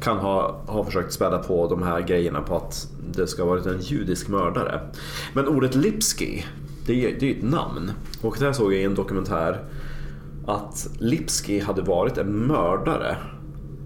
[0.00, 3.66] kan ha, ha försökt späda på de här grejerna på att det ska ha varit
[3.66, 4.80] en judisk mördare.
[5.34, 6.44] Men ordet Lipski,
[6.86, 7.90] det är det är ju ett namn.
[8.22, 9.64] Och där såg jag i en dokumentär
[10.46, 13.16] att Lipski hade varit en mördare.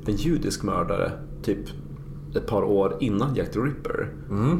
[0.07, 1.13] En judisk mördare.
[1.43, 1.59] Typ
[2.37, 4.09] ett par år innan Jack the Ripper.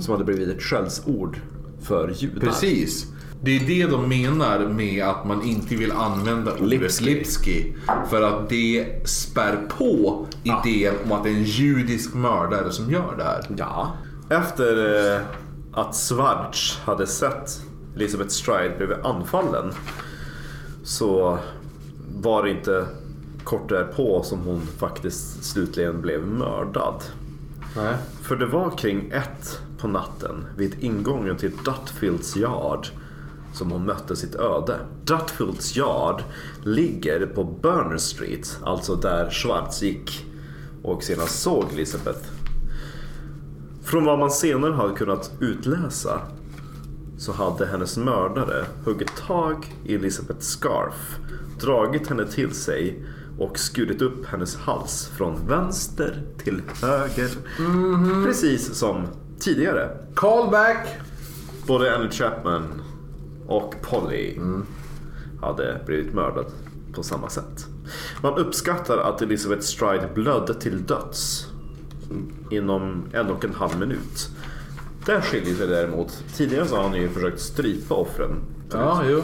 [0.01, 1.41] Som hade blivit ett skällsord
[1.83, 2.41] för judar.
[2.41, 3.07] Precis.
[3.43, 7.75] Det är det de menar med att man inte vill använda ordet Lipski.
[8.11, 13.15] För att det spär på idén om att det är en judisk mördare som gör
[13.17, 13.47] det här.
[13.57, 13.93] Ja.
[14.31, 15.21] Efter eh,
[15.73, 17.61] att Schwarz hade sett
[17.97, 19.73] Elizabeth Stride blev anfallen
[20.83, 21.39] så
[22.23, 22.87] var det inte
[23.45, 27.03] kort därpå som hon faktiskt slutligen blev mördad.
[27.77, 27.97] Nej.
[28.23, 32.87] För det var kring ett på natten vid ingången till Dutfields Yard
[33.53, 34.77] som hon mötte sitt öde.
[35.05, 36.23] Dutfields Yard
[36.65, 40.27] ligger på Burner Street, alltså där Schwarz gick
[40.83, 42.29] och senast såg Elizabeth.
[43.83, 46.21] Från vad man senare hade kunnat utläsa
[47.19, 51.19] så hade hennes mördare huggit tag i Elizabeths scarf,
[51.61, 53.05] dragit henne till sig
[53.41, 57.29] och skurit upp hennes hals från vänster till höger.
[58.25, 59.07] Precis som
[59.39, 59.97] tidigare.
[60.15, 60.89] Callback!
[61.67, 62.83] Både Annie Chapman
[63.47, 64.39] och Polly
[65.41, 66.47] hade blivit mördad
[66.93, 67.67] på samma sätt.
[68.23, 71.47] Man uppskattar att Elizabeth Stride blödde till döds
[72.51, 74.31] inom en och en halv minut.
[75.07, 76.25] Där skiljer sig däremot.
[76.37, 78.37] Tidigare så har han ju försökt strypa offren.
[78.73, 79.23] Ja, jo.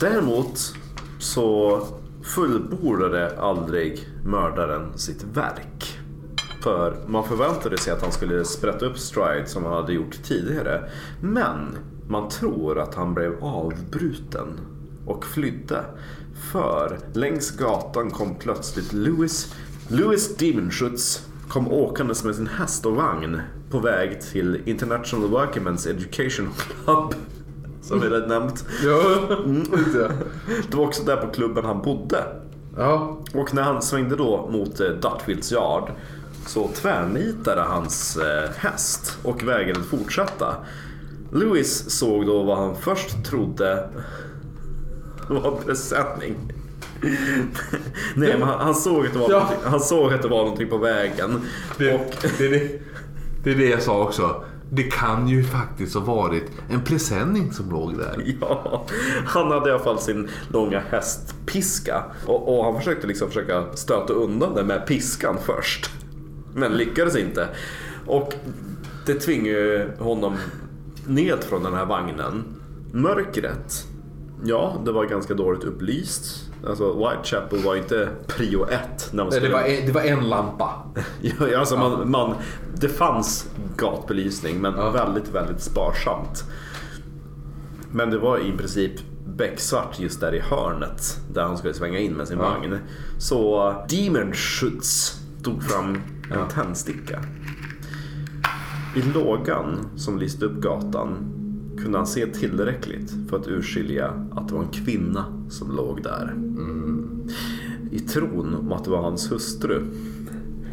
[0.00, 0.74] Däremot
[1.18, 1.80] så
[2.22, 5.98] fullbordade aldrig mördaren sitt verk.
[6.62, 10.90] För man förväntade sig att han skulle sprätta upp Stride som han hade gjort tidigare.
[11.20, 11.78] Men
[12.08, 14.60] man tror att han blev avbruten
[15.06, 15.84] och flydde.
[16.52, 19.54] För längs gatan kom plötsligt Louis,
[19.88, 23.40] Louis Demonschutz kom åkandes med sin häst och vagn
[23.70, 27.14] på väg till International Workmen's Education Club.
[27.82, 28.64] Som vi redan nämnt.
[28.84, 29.28] Ja.
[30.70, 32.24] Det var också där på klubben han bodde.
[32.76, 33.18] ja.
[33.34, 35.90] Och när han svängde då mot eh, Dutfields Yard
[36.46, 40.54] så tvärnitade hans eh, häst och vägrade fortsätta.
[41.32, 43.88] Louis såg då vad han först trodde
[45.28, 46.36] var presenning.
[48.14, 49.50] Nej, men han, han, såg att det var Ja.
[49.64, 51.40] han såg att det var någonting på vägen.
[51.78, 52.80] Det, Och det, det,
[53.44, 54.44] det är det jag sa också.
[54.74, 58.24] Det kan ju faktiskt ha varit en presenning som låg där.
[58.40, 58.86] Ja,
[59.26, 64.12] han hade i alla fall sin långa hästpiska och, och han försökte liksom försöka stöta
[64.12, 65.90] undan det med piskan först.
[66.54, 67.48] Men lyckades inte.
[68.06, 68.34] Och
[69.06, 70.36] det tvingade ju honom
[71.06, 72.44] ned från den här vagnen.
[72.92, 73.86] Mörkret,
[74.44, 76.51] ja det var ganska dåligt upplyst.
[76.68, 79.08] Alltså Whitechapel var inte prio ett.
[79.12, 79.52] När man Det skulle...
[79.52, 80.70] var, en, det var en lampa.
[81.20, 82.34] Ja, alltså man, man,
[82.74, 84.90] det fanns gatbelysning men Ja.
[84.90, 86.44] väldigt, väldigt sparsamt.
[87.90, 88.92] Men det var i princip
[89.26, 92.44] becksvart just där i hörnet där han skulle svänga in med sin Ja.
[92.50, 92.78] vagn.
[93.18, 96.48] Så Demonschutz tog fram en Ja.
[96.54, 97.20] tändsticka.
[98.96, 101.16] I lågan som lyste upp gatan
[101.82, 106.34] kunde han se tillräckligt för att urskilja att det var en kvinna som låg där.
[107.90, 109.82] I tron om att det var hans hustru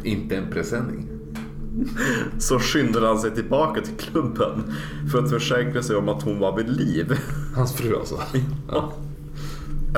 [0.04, 1.06] Inte en presenning.
[2.38, 4.62] så skyndade han sig tillbaka till klubben
[5.12, 7.12] för att försäkra sig om att hon var vid liv.
[7.54, 8.20] Hans fru alltså.
[8.68, 8.92] Ja.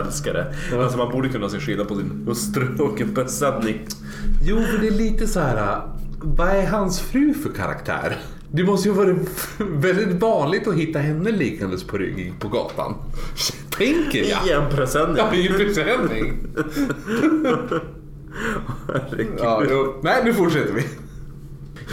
[0.07, 0.55] Älskar det.
[0.83, 3.79] Alltså man borde kunna se skillnad på sin hustru och en presenning.
[4.43, 5.81] Jo, för det är lite så här.
[6.23, 8.17] Vad är hans fru för karaktär?
[8.55, 9.17] Det måste ju vara
[9.59, 12.95] väldigt vanligt att hitta henne liggandes på rygg på gatan.
[13.79, 14.47] Tänker jag.
[14.47, 15.17] I en presenning.
[15.17, 16.47] Ja, i en presenning.
[18.89, 19.35] Herregud.
[19.39, 20.01] Ja, jo.
[20.03, 20.83] Nej, nu fortsätter vi.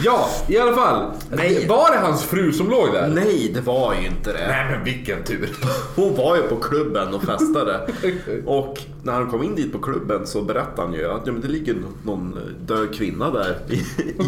[0.04, 1.12] Ja, i alla fall.
[1.30, 1.66] Nej.
[1.68, 3.08] Var det hans fru som låg där?
[3.08, 4.46] Nej, det var ju inte det.
[4.48, 5.50] Nej, men vilken tur.
[5.96, 7.86] Hon var ju på klubben och festade.
[8.46, 11.40] Och när han kom in dit på klubben så berättade han ju att ja, men
[11.40, 13.56] det ligger någon död kvinna där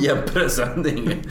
[0.00, 1.22] i, en presenning.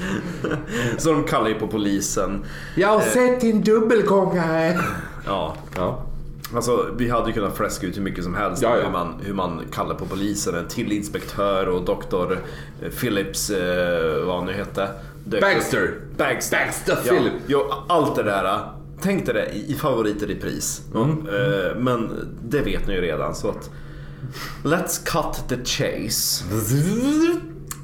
[0.98, 2.46] Så de kallar ju på polisen.
[2.76, 4.80] Jag har sett din dubbelgångare.
[5.26, 6.06] Ja, Ja.
[6.56, 8.84] Alltså, vi hade ju kunnat fläska ut hur mycket som helst Ja, ja.
[8.86, 12.40] Hur, man, hur man kallar på polisen, en till inspektör och doktor
[13.00, 14.90] Phillips, eh, vad han nu hette.
[15.26, 15.94] Bagster.
[16.18, 16.58] Bagster.
[16.66, 17.34] Bagster ja, Philip.
[17.48, 18.60] ja, allt det där.
[19.02, 20.82] Tänk dig det i favoriter i pris.
[20.96, 21.10] Mm.
[21.10, 22.10] Eh, Men
[22.44, 23.70] det vet ni ju redan så att
[24.64, 26.44] Let's cut the chase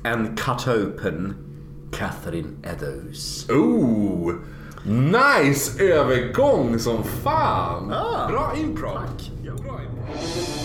[0.03, 1.33] and cut open
[1.91, 3.49] Catherine Eddowes.
[3.49, 4.33] Oh!
[4.87, 7.91] Nice övergång som fan!
[7.93, 8.27] Ah.
[8.27, 8.93] Bra improv.
[8.93, 9.31] Tack.
[9.45, 9.51] Ja.
[9.53, 10.56] Bra improv.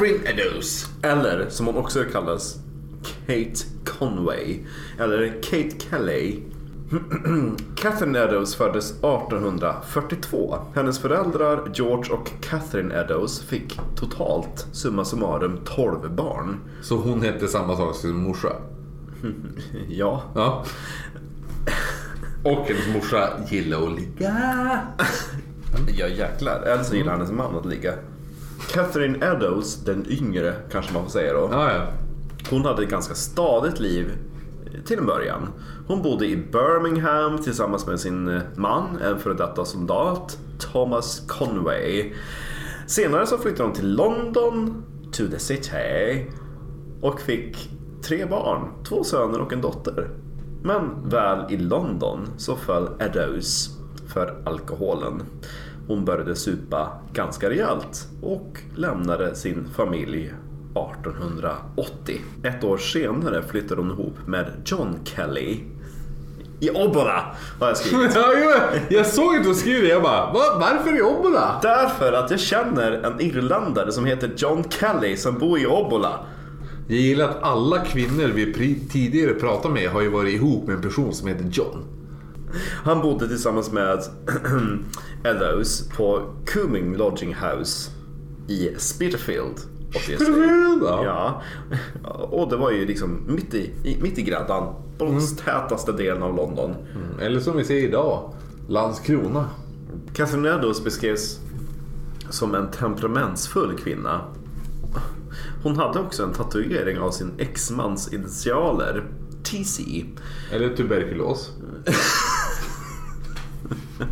[0.00, 0.86] Catherine Eddowes.
[1.02, 2.56] Eller som hon också kallas
[3.26, 4.58] Kate Conway.
[4.98, 6.42] Eller Kate Kelly.
[7.76, 10.58] Catherine Eddowes föddes 1842.
[10.74, 16.60] Hennes föräldrar George och Catherine Eddowes fick totalt summa summarum 12 barn.
[16.82, 18.52] Så hon hette samma sak som sin morsa?
[19.88, 20.64] Ja, Ja.
[22.44, 24.32] Och hennes morsa gillar att ligga.
[25.98, 26.62] ja jäklar.
[26.62, 27.94] Eller så gillar hennes man att ligga.
[28.72, 31.48] Catherine Eddowes, den yngre kanske man får säga då.
[31.52, 31.86] Ja, ja.
[32.50, 34.12] Hon hade ett ganska stadigt liv
[34.86, 35.48] till en början.
[35.86, 42.12] Hon bodde i Birmingham tillsammans med sin eh, man, en före detta soldat, Thomas Conway.
[42.86, 44.82] Senare så flyttade hon till London,
[45.12, 46.26] to the city,
[47.00, 47.70] och fick
[48.02, 50.10] tre barn, två söner och en dotter.
[50.62, 53.68] Men väl i London så föll Eddowes
[54.06, 55.22] för alkoholen.
[55.90, 62.20] Hon började supa ganska rejält och lämnade sin familj 1880.
[62.42, 65.60] Ett år senare flyttade hon ihop med John Kelly
[66.60, 68.12] i Obbola har jag skrivit.
[68.14, 69.88] ja jo, jag såg att du skrev det.
[69.88, 71.58] Jag bara, Va, varför i Obbola?
[71.62, 76.20] Därför att jag känner en irländare som heter John Kelly som bor i Obbola.
[76.88, 80.82] Jag gillar att alla kvinnor vi tidigare pratat med har ju varit ihop med en
[80.82, 81.99] person som heter John.
[82.84, 83.98] Han bodde tillsammans med
[85.24, 87.90] Eddowes på Cooming Lodging House
[88.48, 88.74] i.
[88.78, 89.56] Spitalfield,
[91.04, 91.42] ja.
[92.30, 94.74] Och det var ju liksom mitt i, mitt i gräddan.
[94.98, 96.74] På den tätaste delen av London.
[97.20, 98.34] Eller som vi ser idag,
[98.68, 99.48] Landskrona.
[100.14, 101.38] Catherine Eddowes beskrevs
[102.30, 104.20] som en temperamentsfull kvinna.
[105.62, 109.04] Hon hade också en tatuering av sin exmans initialer,
[109.42, 110.04] TC.
[110.52, 111.50] Eller tuberkulos.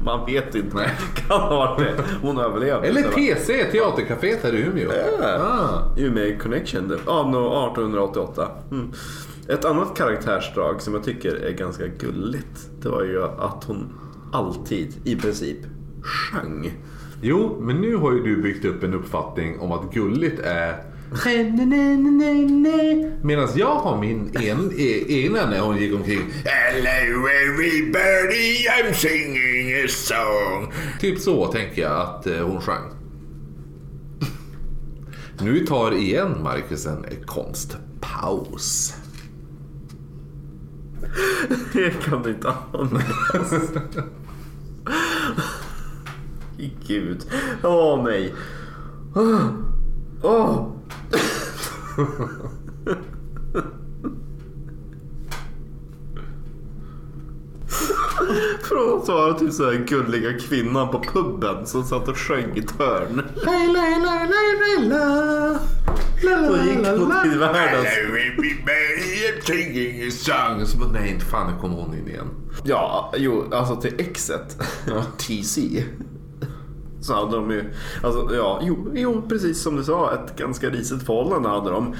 [0.08, 0.76] Man vet inte.
[0.76, 0.90] Nej.
[1.14, 2.04] Kan ha varit det.
[2.22, 2.88] Hon överlevde.
[2.88, 4.90] Eller TC, Teatercaféet här i Umeå.
[5.22, 5.96] Ah.
[5.96, 8.48] Umeå Connection av no, 1888.
[8.70, 8.92] Mm.
[9.48, 12.70] Ett annat karaktärsdrag som jag tycker är ganska gulligt.
[12.82, 13.92] Det var ju att hon
[14.32, 15.58] alltid, i princip,
[16.02, 16.72] sjöng.
[17.22, 20.76] Jo, men nu har ju du byggt upp en uppfattning om att gulligt är
[23.22, 24.72] Medan jag har min en,
[25.08, 26.20] egna när hon gick omkring.
[26.44, 30.72] Hello everybody, I'm singing a song.
[31.00, 32.92] Typ så tänker jag att eh, hon sjöng.
[35.40, 38.94] Nu tar igen Marcus en eh, konstpaus.
[41.72, 43.70] Det kan du inte andas.
[46.86, 47.22] Gud.
[47.64, 48.34] Åh nej.
[50.22, 50.77] Åh.
[58.62, 62.60] Från att vara typ så här gulliga kvinnan på puben som satt och sjöng i
[62.60, 63.22] ett hörn.
[66.22, 67.88] Så gick hon till världens...
[69.46, 70.66] Singing a song.
[70.66, 72.28] Så bara, nej, inte fan nu kommer hon in igen.
[72.64, 74.62] Ja, jo, alltså till exet.
[75.18, 75.84] TC.
[77.00, 77.64] Så hade de ju,
[78.02, 81.94] alltså ja, jo, jo, precis som du sa, ett ganska risigt förhållande hade de.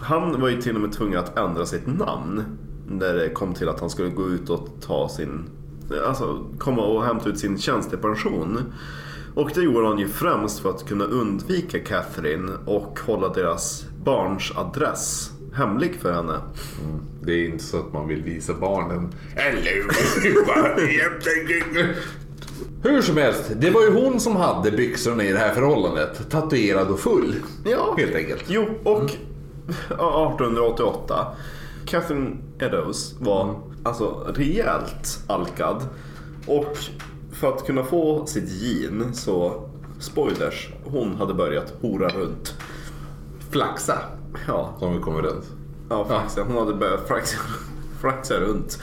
[0.00, 2.44] Han var ju till och med tvungen att ändra sitt namn.
[2.90, 5.44] När det kom till att han skulle gå ut och ta sin,
[6.06, 8.72] alltså komma och hämta ut sin tjänstepension.
[9.34, 14.52] Och det gjorde han ju främst för att kunna undvika Catherine och hålla deras barns
[14.56, 16.34] adress hemlig för henne.
[16.34, 17.00] Mm.
[17.22, 19.12] Det är inte så att man vill visa barnen.
[19.34, 19.90] Hello
[22.82, 26.30] Hur som helst, det var ju hon som hade byxorna i det här förhållandet.
[26.30, 27.34] Tatuerad och full.
[27.64, 27.94] Ja.
[27.98, 28.44] Helt enkelt.
[28.48, 29.10] Jo, och
[29.98, 31.26] ja, 1888.
[31.86, 35.82] Catherine Eddowes var alltså rejält alkad.
[36.46, 36.76] Och
[37.32, 39.68] för att kunna få sitt gin så,
[40.00, 42.54] spoilers, hon hade börjat hora runt.
[43.50, 43.98] Flaxa,
[44.46, 45.44] Ja, som vi kommer runt.
[45.90, 46.42] ja, fraxa.
[46.42, 47.36] hon hade börjat fraxa,
[48.00, 48.78] fraxa runt.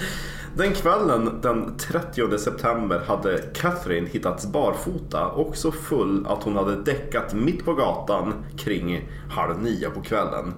[0.57, 6.75] Den kvällen den 30 september hade Catherine hittats barfota och så full att hon hade
[6.75, 10.53] däckat mitt på gatan kring halv nio på kvällen.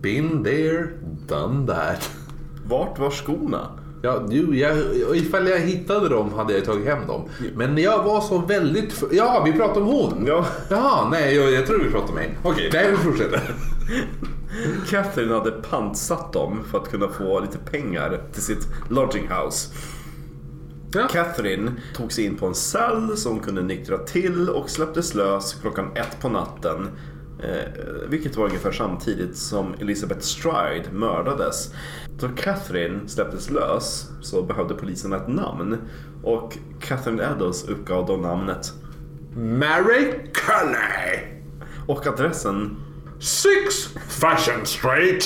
[0.00, 0.86] Been there,
[1.28, 2.10] done that.
[2.66, 3.80] Vart var skorna?
[4.02, 4.76] Ja, jo, jag,
[5.16, 7.28] ifall jag hittade dem hade jag tagit hem dem.
[7.54, 9.02] Men jag var så väldigt...
[9.12, 10.24] Ja, vi pratar om hon!
[10.26, 10.46] Ja.
[10.70, 12.38] Jaha, nej, jag, jag tror vi pratar om mig.
[12.42, 13.40] Okej, nej, vi fortsätter.
[14.90, 19.74] Catherine hade pantsatt dem för att kunna få lite pengar till sitt lodging house.
[20.92, 21.08] Ja.
[21.08, 25.96] Catherine tog sig in på en cell som kunde nyktra till och släpptes lös klockan
[25.96, 26.88] ett på natten.
[27.42, 31.74] Eh, vilket var ungefär samtidigt som Elizabeth Stride mördades.
[32.18, 35.76] Då Catherine släpptes lös så behövde polisen ett namn.
[36.22, 38.72] Och Catherine Eddowes uppgav då namnet.
[39.36, 40.12] Mary
[40.46, 41.18] Kelly!
[41.86, 42.76] Och adressen,
[43.20, 43.88] Six!
[44.08, 45.24] Fashion Street!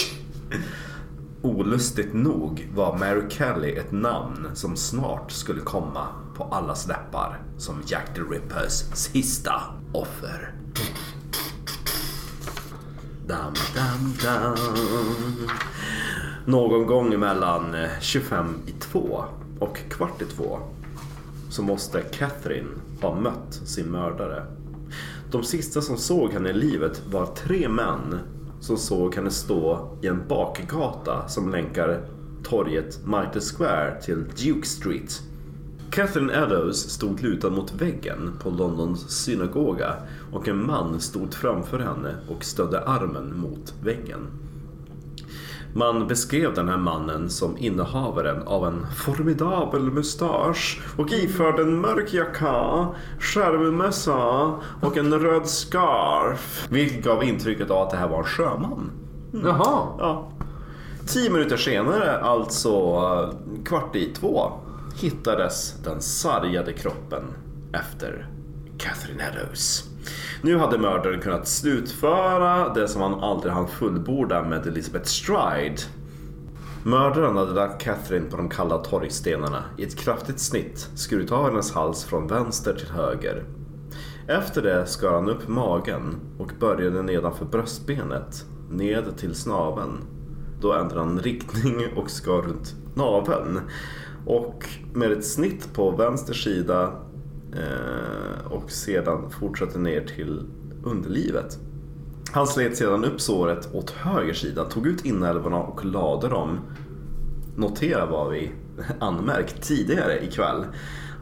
[1.44, 6.06] olustigt nog, var Mary Kelly ett namn som snart skulle komma
[6.36, 9.62] på allas läppar som Jack the Rippers sista
[9.92, 10.54] offer.
[13.26, 14.56] Dam, dam, dam.
[16.46, 19.24] Någon gång mellan eh, 25 i två
[19.60, 20.58] och kvart i två
[21.50, 24.46] så måste Catherine ha mött sin mördare.
[25.34, 28.18] De sista som såg henne i livet var tre män
[28.60, 32.06] som såg henne stå i en bakgata som länkar
[32.44, 35.22] torget Mitre Square till Duke Street.
[35.90, 39.94] Catherine Eddowes stod lutad mot väggen på Londons synagoga
[40.32, 44.43] och en man stod framför henne och stödde armen mot väggen.
[45.76, 52.12] Man beskrev den här mannen som innehavaren av en formidabel mustasch och iförd en mörk
[52.12, 52.86] jacka,
[53.18, 54.44] skärmmössa
[54.82, 56.66] och en röd scarf.
[56.70, 58.90] Vilket gav intrycket av att det här var en sjöman.
[59.44, 59.86] Jaha.
[59.98, 60.28] Ja.
[61.06, 64.52] Tio minuter senare, alltså eh, kvart i två,
[64.96, 67.22] hittades den sargade kroppen
[67.72, 68.28] efter
[68.78, 69.93] Catherine Eddowes.
[70.44, 75.82] Nu hade mördaren kunnat slutföra det som han aldrig hann fullborda med Elizabeth Stride.
[76.82, 81.72] Mördaren hade lagt Catherine på de kalla torgstenarna i ett kraftigt snitt, skurit av hennes
[81.72, 83.44] hals från vänster till höger.
[84.28, 89.98] Efter det skar han upp magen och började nedanför bröstbenet, ned till snaveln.
[90.60, 93.60] Då ändrade han riktning och skar runt naveln.
[94.26, 96.92] Och med ett snitt på vänster sida
[97.56, 100.42] Eh, och sedan fortsatte ner till
[100.84, 101.58] underlivet.
[102.32, 106.60] Han slet sedan upp såret åt höger sida, tog ut inälvorna och lade dem.
[107.56, 108.52] Notera vad vi
[108.98, 110.64] anmärkt tidigare ikväll.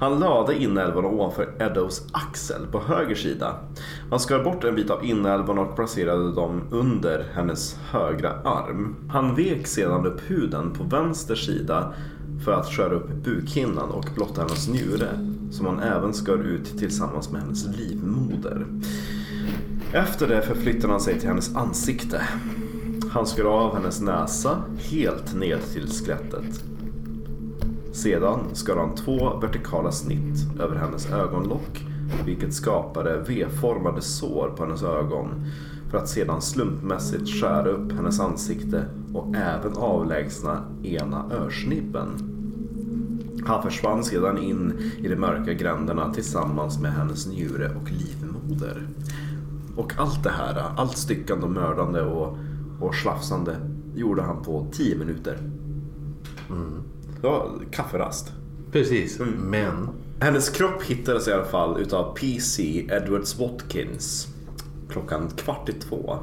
[0.01, 3.55] Han lade inälvorna ovanför Eddows axel på höger sida.
[4.11, 8.97] Han skar bort en bit av inälvorna och placerade dem under hennes högra arm.
[9.09, 11.95] Han vek sedan upp huden på vänster sida
[12.45, 15.09] för att skära upp bukhinnan och blotta hennes njure
[15.53, 18.67] som han även skar ut tillsammans med hennes livmoder.
[19.93, 22.23] Efter det förflyttade han sig till hennes ansikte.
[23.11, 26.65] Han skar av hennes näsa helt ned till skelettet.
[27.93, 31.87] Sedan skar han två vertikala snitt över hennes ögonlock
[32.25, 35.45] vilket skapade V-formade sår på hennes ögon
[35.91, 38.85] för att sedan slumpmässigt skära upp hennes ansikte
[39.15, 42.32] och även avlägsna ena örsnibben.
[43.47, 48.89] Han försvann sedan in i de mörka gränderna tillsammans med hennes njure och livmoder.
[49.77, 52.39] Och allt det här, allt styckande och mördande och,
[52.81, 53.57] och slafsande
[53.95, 55.39] gjorde han på 10 minuter.
[57.21, 58.33] Det var kafferast.
[58.73, 59.89] Precis, men...
[60.21, 64.29] Hennes kropp hittades i alla fall utav PC Edwards Watkins
[64.89, 66.19] klockan kvart i två.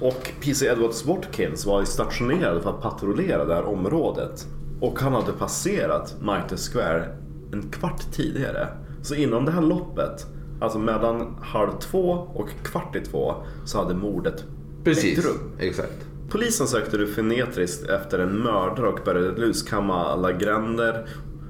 [0.00, 4.46] Och PC Edwards Watkins var stationerad för att patrullera det här området.
[4.82, 7.16] Och han hade passerat Mitre Square
[7.52, 8.68] en kvart tidigare.
[9.02, 10.26] Så inom det här loppet,
[10.60, 13.34] alltså mellan halv två och kvart i två,
[13.64, 14.44] så hade mordet ägt
[14.84, 15.50] Precis, rum.
[15.58, 16.06] exakt.
[16.30, 21.08] Polisen sökte nu frenetriskt efter en mördare och började luskamma alla gränder.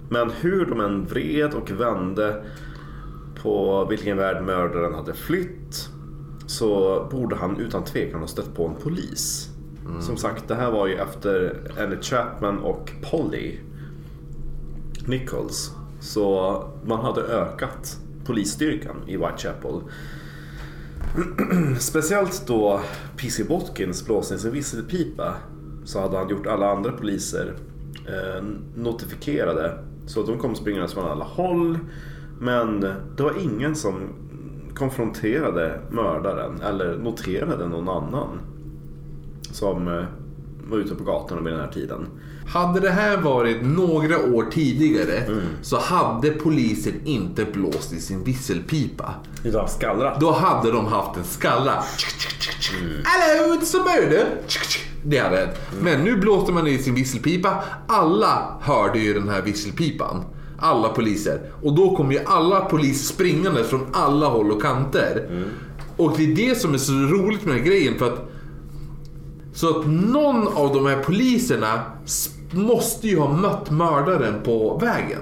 [0.09, 2.45] Men hur de än vred och vände
[3.43, 5.89] på vilken värld mördaren hade flytt
[6.47, 9.52] så borde han utan tvekan ha stött på en polis.
[9.87, 10.03] Mm.
[10.03, 13.59] Som sagt, det här var ju efter Annie Chapman och Polly
[15.07, 15.71] Nichols.
[16.01, 19.81] Så man hade ökat polisstyrkan i Whitechapel.
[21.79, 22.81] Speciellt då
[23.17, 25.35] PC Botkins blåste i visselpipa
[25.85, 27.55] så hade han gjort alla andra poliser
[28.07, 28.45] eh,
[28.75, 29.79] notifierade.
[30.07, 31.79] Så de kom springandes från alla håll.
[32.41, 32.81] Men
[33.17, 33.95] det var ingen som
[34.75, 38.41] konfronterade mördaren eller noterade någon annan
[39.53, 40.05] som eh,
[40.70, 42.07] var ute på gatorna vid den här tiden.
[42.47, 45.24] Hade det här varit några år tidigare
[45.62, 49.15] så hade polisen inte blåst i sin visselpipa.
[49.45, 50.19] Utan skallra.
[50.19, 51.73] Då hade de haft en skallra.
[53.05, 54.27] Hello, it's a murder.
[55.05, 55.51] Det hade hänt.
[55.81, 57.65] Men nu blåste man i sin visselpipa.
[57.87, 60.24] Alla hörde ju den här visselpipan.
[60.59, 61.41] Alla poliser.
[61.62, 65.29] Och då kom ju alla poliser springande från alla håll och kanter.
[65.97, 67.99] Och det är det som är så roligt med den här grejen.
[67.99, 68.32] För att,
[69.53, 71.83] så att någon av de här poliserna
[72.53, 75.20] måste ju ha mött mördaren på vägen.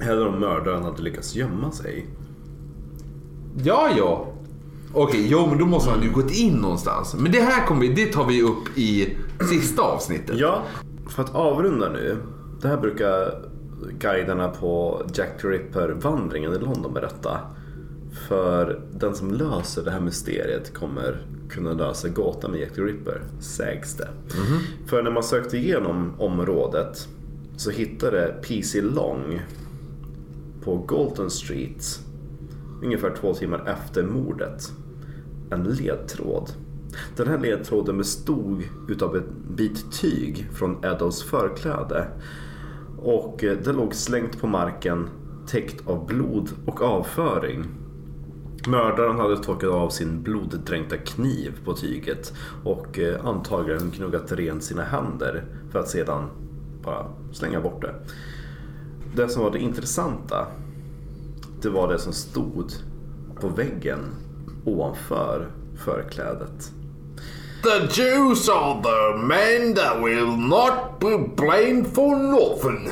[0.00, 2.06] Eller om mördaren hade lyckats gömma sig.
[3.64, 4.26] Ja, ja.
[4.94, 7.14] Okej, jo men då måste han ju gått in någonstans.
[7.18, 9.16] Men det här kommer vi, det tar vi upp i
[9.50, 10.38] sista avsnittet.
[10.38, 10.62] Ja,
[11.08, 12.16] för att avrunda nu.
[12.62, 13.44] Det här brukar
[13.98, 17.40] guiderna på Jack the Ripper-vandringen i London berätta.
[18.12, 23.22] För den som löser det här mysteriet kommer kunna lösa gåtan med Jack the Ripper,
[23.40, 24.08] sägs det.
[24.86, 27.08] För när man sökte igenom området
[27.56, 29.40] så hittade PC Long
[30.64, 32.00] på Galton Street
[32.82, 34.72] ungefär två timmar efter mordet
[35.50, 36.50] en ledtråd.
[37.16, 42.06] Den här ledtråden bestod utav en bit tyg från Eddows förkläde.
[42.98, 45.08] Och eh, det låg slängt på marken
[45.46, 47.64] täckt av blod och avföring.
[48.66, 52.32] Mördaren hade torkat av sin bloddränkta kniv på tyget
[52.64, 56.30] och eh, antagligen gnuggat rent sina händer för att sedan
[56.84, 57.94] bara slänga bort det.
[59.14, 60.46] Det som var det intressanta
[61.62, 62.72] det var det som stod
[63.40, 64.00] på väggen
[64.64, 65.50] ovanför
[65.84, 66.72] förklädet.
[67.62, 72.90] The Jews are the men that will not be blamed for nothing.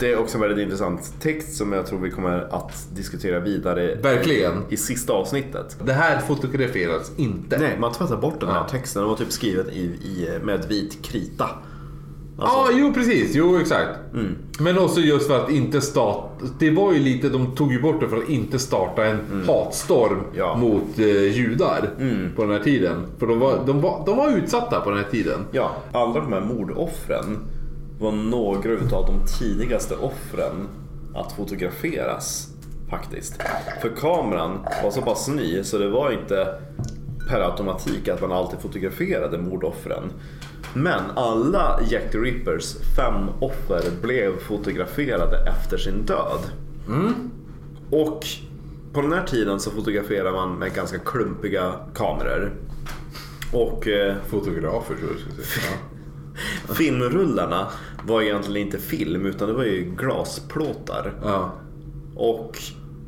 [0.00, 3.94] Det är också en väldigt intressant text som jag tror vi kommer att diskutera vidare
[4.02, 4.52] Verkligen.
[4.68, 5.76] i sista avsnittet.
[5.84, 7.58] Det här fotograferas inte.
[7.58, 8.68] Nej, man tvättar bort den här Ja.
[8.68, 9.02] texten.
[9.02, 11.50] Den var typ skriven i, i, med vit krita.
[12.38, 13.34] Ja, Alltså, jo precis.
[13.34, 13.90] Jo, exakt.
[14.60, 16.28] Men också just för att inte starta...
[16.58, 20.20] Det var ju lite, de tog ju bort det för att inte starta en hatstorm
[20.36, 20.56] Ja.
[20.56, 21.06] mot eh,
[21.36, 21.90] judar
[22.36, 23.06] på den här tiden.
[23.18, 25.40] För de var, de, var, de var utsatta på den här tiden.
[25.52, 27.38] ja, alla de här mordoffren
[28.00, 30.68] var några utav de tidigaste offren
[31.14, 32.48] att fotograferas.
[32.90, 33.42] Faktiskt.
[33.82, 36.54] För kameran var så pass ny så det var inte
[37.28, 40.12] per automatik att man alltid fotograferade mordoffren.
[40.74, 46.40] Men alla Jack the Rippers fem offer blev fotograferade efter sin död.
[47.90, 48.26] Och
[48.92, 52.52] på den här tiden så fotograferar man med ganska klumpiga kameror.
[53.52, 55.76] Och eh, Fotografer tror jag skulle säga.
[56.74, 57.66] filmrullarna
[58.06, 61.12] var egentligen inte film utan det var ju glasplåtar.
[61.22, 61.52] Ja.
[62.14, 62.58] Och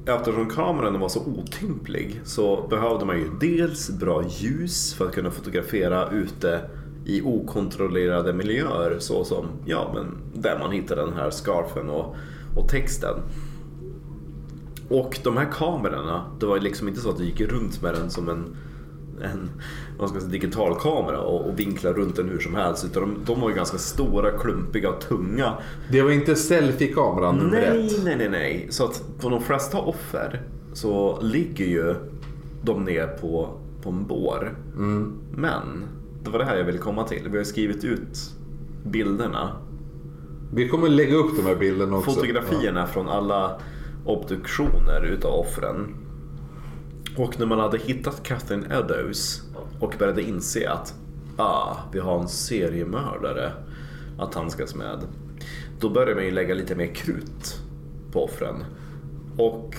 [0.06, 5.30] eftersom kameran var så otymplig så behövde man ju dels bra ljus för att kunna
[5.30, 6.60] fotografera ute
[7.04, 12.16] i okontrollerade miljöer såsom ja, men där man hittade den här scarfen och,
[12.56, 13.14] och texten.
[14.88, 18.10] Och de här kamerorna, det var liksom inte så att du gick runt med den
[18.10, 18.56] som en,
[19.22, 19.50] en
[20.02, 22.84] vad ska säga, digital kamera och, och vinkla runt den hur som helst.
[22.84, 25.52] Utan de, de var ju ganska stora, klumpiga och tunga.
[25.90, 28.04] Det var inte selfie-kameran nummer Nej, ett.
[28.04, 28.66] nej, nej, nej.
[28.70, 30.42] Så att på de flesta offer
[30.72, 31.94] så ligger ju
[32.62, 33.48] de ner på,
[33.82, 34.56] på en bår.
[35.34, 35.84] Men
[36.24, 37.28] det var det här jag ville komma till.
[37.30, 38.18] Vi har skrivit ut
[38.84, 39.56] bilderna,
[40.54, 42.10] Vi kommer lägga upp de här bilderna också.
[42.10, 43.60] fotografierna från alla
[44.04, 45.94] obduktioner utav offren.
[47.16, 49.42] Och när man hade hittat Catherine Eddowes
[49.82, 50.94] och började inse att
[51.36, 53.52] ah, vi har en seriemördare
[54.18, 54.98] att handskas med.
[55.80, 57.60] Då började man ju lägga lite mer krut
[58.12, 58.64] på offren.
[59.36, 59.76] Och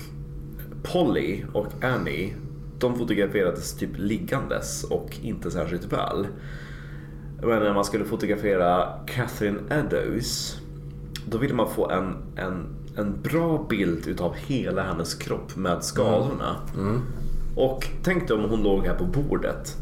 [0.82, 2.34] Polly och Annie,
[2.78, 6.26] de fotograferades typ liggandes och inte särskilt väl.
[7.40, 10.60] Men när man skulle fotografera Catherine Eddowes
[11.26, 12.66] då ville man få en, en,
[12.96, 16.56] en bra bild utav hela hennes kropp med skadorna.
[17.56, 19.76] Och tänk dig om hon låg här på bordet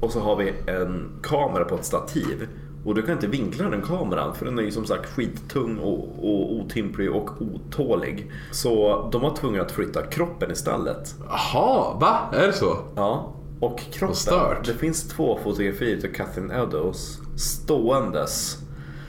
[0.00, 2.48] och så har vi en kamera på ett stativ.
[2.84, 5.98] Och du kan inte vinkla den kameran för den är ju som sagt skittung och,
[5.98, 8.30] och otymplig och otålig.
[8.50, 11.14] Så de var tvungna att flytta kroppen istället.
[11.28, 12.18] Jaha, va?
[12.32, 12.76] Är det så?
[12.96, 14.16] Ja, och kroppen.
[14.16, 14.64] stört.
[14.66, 18.58] Det finns två fotografier av Catherine Eddowes ståendes.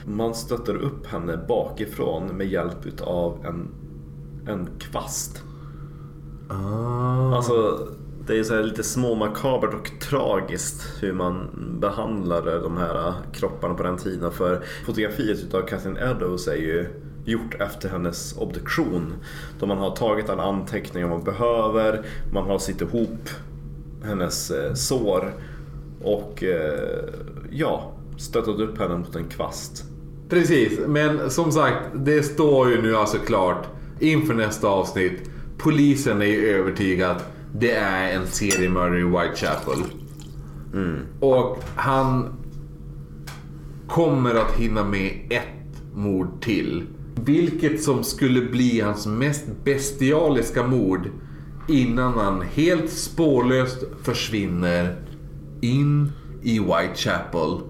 [0.06, 3.68] Man stöter upp henne bakifrån med hjälp av en,
[4.48, 5.42] en kvast.
[6.48, 7.36] Ah.
[7.36, 7.88] Alltså,
[8.26, 11.50] det är så här lite småmakabert och tragiskt hur man
[11.80, 14.32] behandlade de här kropparna på den tiden.
[14.32, 16.86] För fotografiet av Catherine Eddowes är ju
[17.24, 19.14] gjort efter hennes obduktion.
[19.60, 23.28] Då man har tagit alla anteckningar man behöver, man har sytt ihop
[24.04, 25.32] hennes eh, sår
[26.02, 27.04] och eh,
[27.50, 29.84] ja, stöttat upp henne mot en kvast.
[30.28, 33.66] Precis, men som sagt, det står ju nu alltså klart
[34.00, 35.30] inför nästa avsnitt.
[35.58, 37.16] Polisen är ju övertygad.
[37.54, 39.84] Det är en seriemördare i Whitechapel.
[41.20, 42.34] Och han
[43.88, 46.86] kommer att hinna med ett mord till.
[47.14, 51.10] Vilket som skulle bli hans mest bestialiska mord
[51.68, 54.96] innan han helt spårlöst försvinner
[55.60, 56.12] in
[56.42, 57.60] i Whitechapel.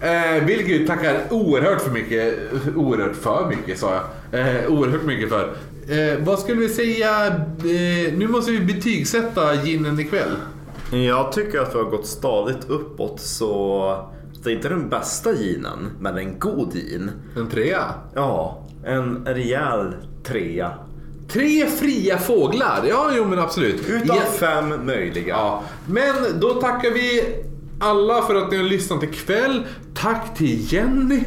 [0.00, 2.38] Eh, vilket vi tackar oerhört för mycket,
[2.76, 3.94] oerhört för mycket sa
[4.30, 5.56] jag, eh, oerhört mycket för.
[5.88, 10.30] Eh, vad skulle vi säga, eh, nu måste vi betygsätta ginen ikväll.
[10.90, 14.10] Jag tycker att vi har gått stadigt uppåt så
[14.44, 17.10] det är inte den bästa ginen, men en god gin.
[17.36, 17.84] En trea.
[18.14, 19.94] Ja, en rejäl
[20.24, 20.72] trea.
[21.28, 23.88] Tre fria fåglar, ja jo men absolut.
[23.88, 25.34] Utav Ja, fem möjliga.
[25.34, 25.62] ja.
[25.86, 27.24] Men då tackar vi
[27.84, 29.62] alla för att ni har lyssnat ikväll.
[29.94, 31.20] Tack till Jenny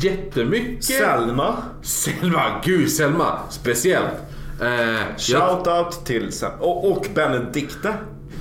[0.00, 0.84] jättemycket.
[0.84, 1.56] Selma.
[1.82, 4.06] Selma, gud Selma, speciellt.
[4.62, 6.54] Eh, jag- Shoutout till Selma.
[6.60, 7.94] Och, och Benedikte.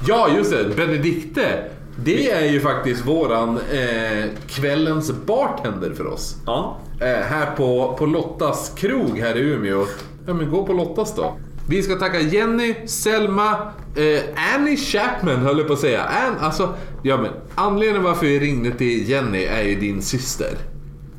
[0.08, 0.76] Ja, just det.
[0.76, 1.64] Benedikte.
[2.04, 6.36] Det är ju faktiskt våran eh, kvällens bartender för oss.
[6.46, 6.78] Ja.
[7.02, 9.86] Eh, här på, på Lottas krog här i Umeå.
[10.28, 11.38] Ja, men gå på Lottas då.
[11.70, 13.52] Vi ska tacka Jenny, Selma,
[13.96, 14.24] eh,
[14.56, 16.04] Annie Chapman höll jag på att säga.
[16.04, 16.74] Ann, alltså,
[17.04, 20.58] ja, men anledningen varför vi ringde till Jenny är ju din syster.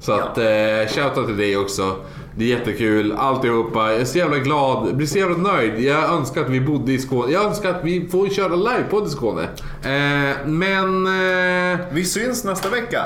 [0.00, 0.44] Så att eh,
[0.88, 1.96] shoutout till dig också.
[2.36, 3.92] Det är jättekul, alltihopa.
[3.92, 5.80] Jag är så jävla glad, jag blir så jävla nöjd.
[5.80, 7.32] Jag önskar att vi bodde i Skåne.
[7.32, 9.42] Jag önskar att vi får köra livepodd i Skåne.
[9.82, 11.06] Eh, men...
[11.06, 13.02] Eh, Vi syns nästa vecka.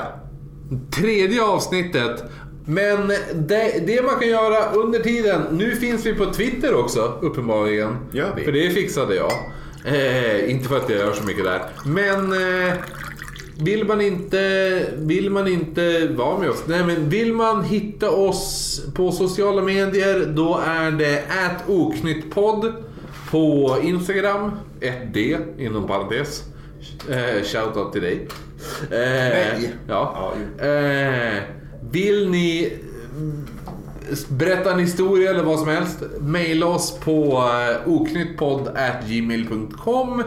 [0.91, 2.23] tredje avsnittet.
[2.69, 7.97] Men det, det man kan göra under tiden, nu finns vi på Twitter också uppenbarligen.
[8.11, 8.43] Gör vi?
[8.43, 9.31] För det fixade jag.
[9.85, 11.61] Eh, inte för att jag gör så mycket där.
[11.85, 12.73] Men eh,
[13.59, 18.81] vill man inte, vill man inte vara med oss, nej men vill man hitta oss
[18.95, 21.23] på sociala medier då är det
[21.67, 22.73] oknyttpodd
[23.31, 24.51] på Instagram,
[24.81, 26.43] 1D inom parentes.
[27.09, 28.27] Eh, shoutout till dig.
[28.81, 29.73] Eh, Nej.
[29.87, 30.33] Ja.
[30.57, 30.65] Ja.
[30.65, 31.43] Eh,
[31.91, 32.69] vill ni eh,
[34.29, 40.23] berätta en historia eller vad som helst, maila oss på uh, oknyttpodd.gmail.com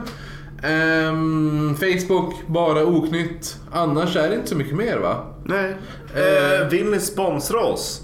[0.63, 3.57] Ehm, Facebook, bara oknytt.
[3.73, 5.35] Annars är det inte så mycket mer va?
[5.45, 5.77] Nej.
[6.15, 8.03] Eh, vill ni sponsra oss?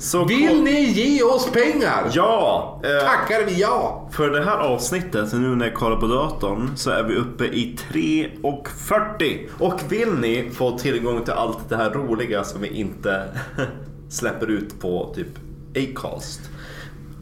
[0.00, 2.10] Så Vill ni ge oss pengar?
[2.12, 2.80] Ja!
[2.84, 4.08] Eh, Tackar vi ja!
[4.12, 7.78] För det här avsnittet, nu när jag kollar på datorn, så är vi uppe i
[7.92, 9.46] 3.40.
[9.58, 13.24] Och vill ni få tillgång till allt det här roliga som vi inte
[14.08, 15.28] släpper ut på typ
[15.76, 16.40] Acast.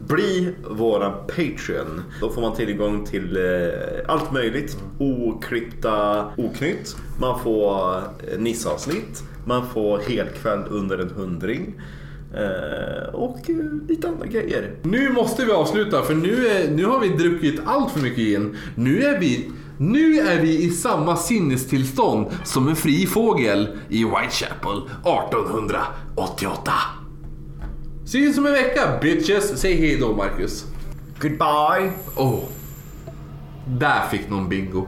[0.07, 2.01] Bli våran Patreon.
[2.21, 4.77] Då får man tillgång till eh, allt möjligt.
[4.99, 6.95] Oklippta oknytt.
[7.19, 9.23] Man får eh, Nisse-avsnitt.
[9.45, 11.81] Man får helkväll under en hundring.
[12.37, 13.55] Eh, och eh,
[13.87, 14.75] lite andra grejer.
[14.83, 18.57] Nu måste vi avsluta för nu, är, nu har vi druckit allt för mycket in.
[18.75, 24.77] Nu är vi nu är vi i samma sinnestillstånd som en fri fågel i Whitechapel
[24.77, 26.71] 1888.
[28.05, 29.59] Syns om en vecka bitches.
[29.61, 30.65] Säg hej då Marcus.
[31.19, 31.91] Goodbye!
[32.15, 32.39] Oh.
[33.67, 34.87] Där fick någon bingo.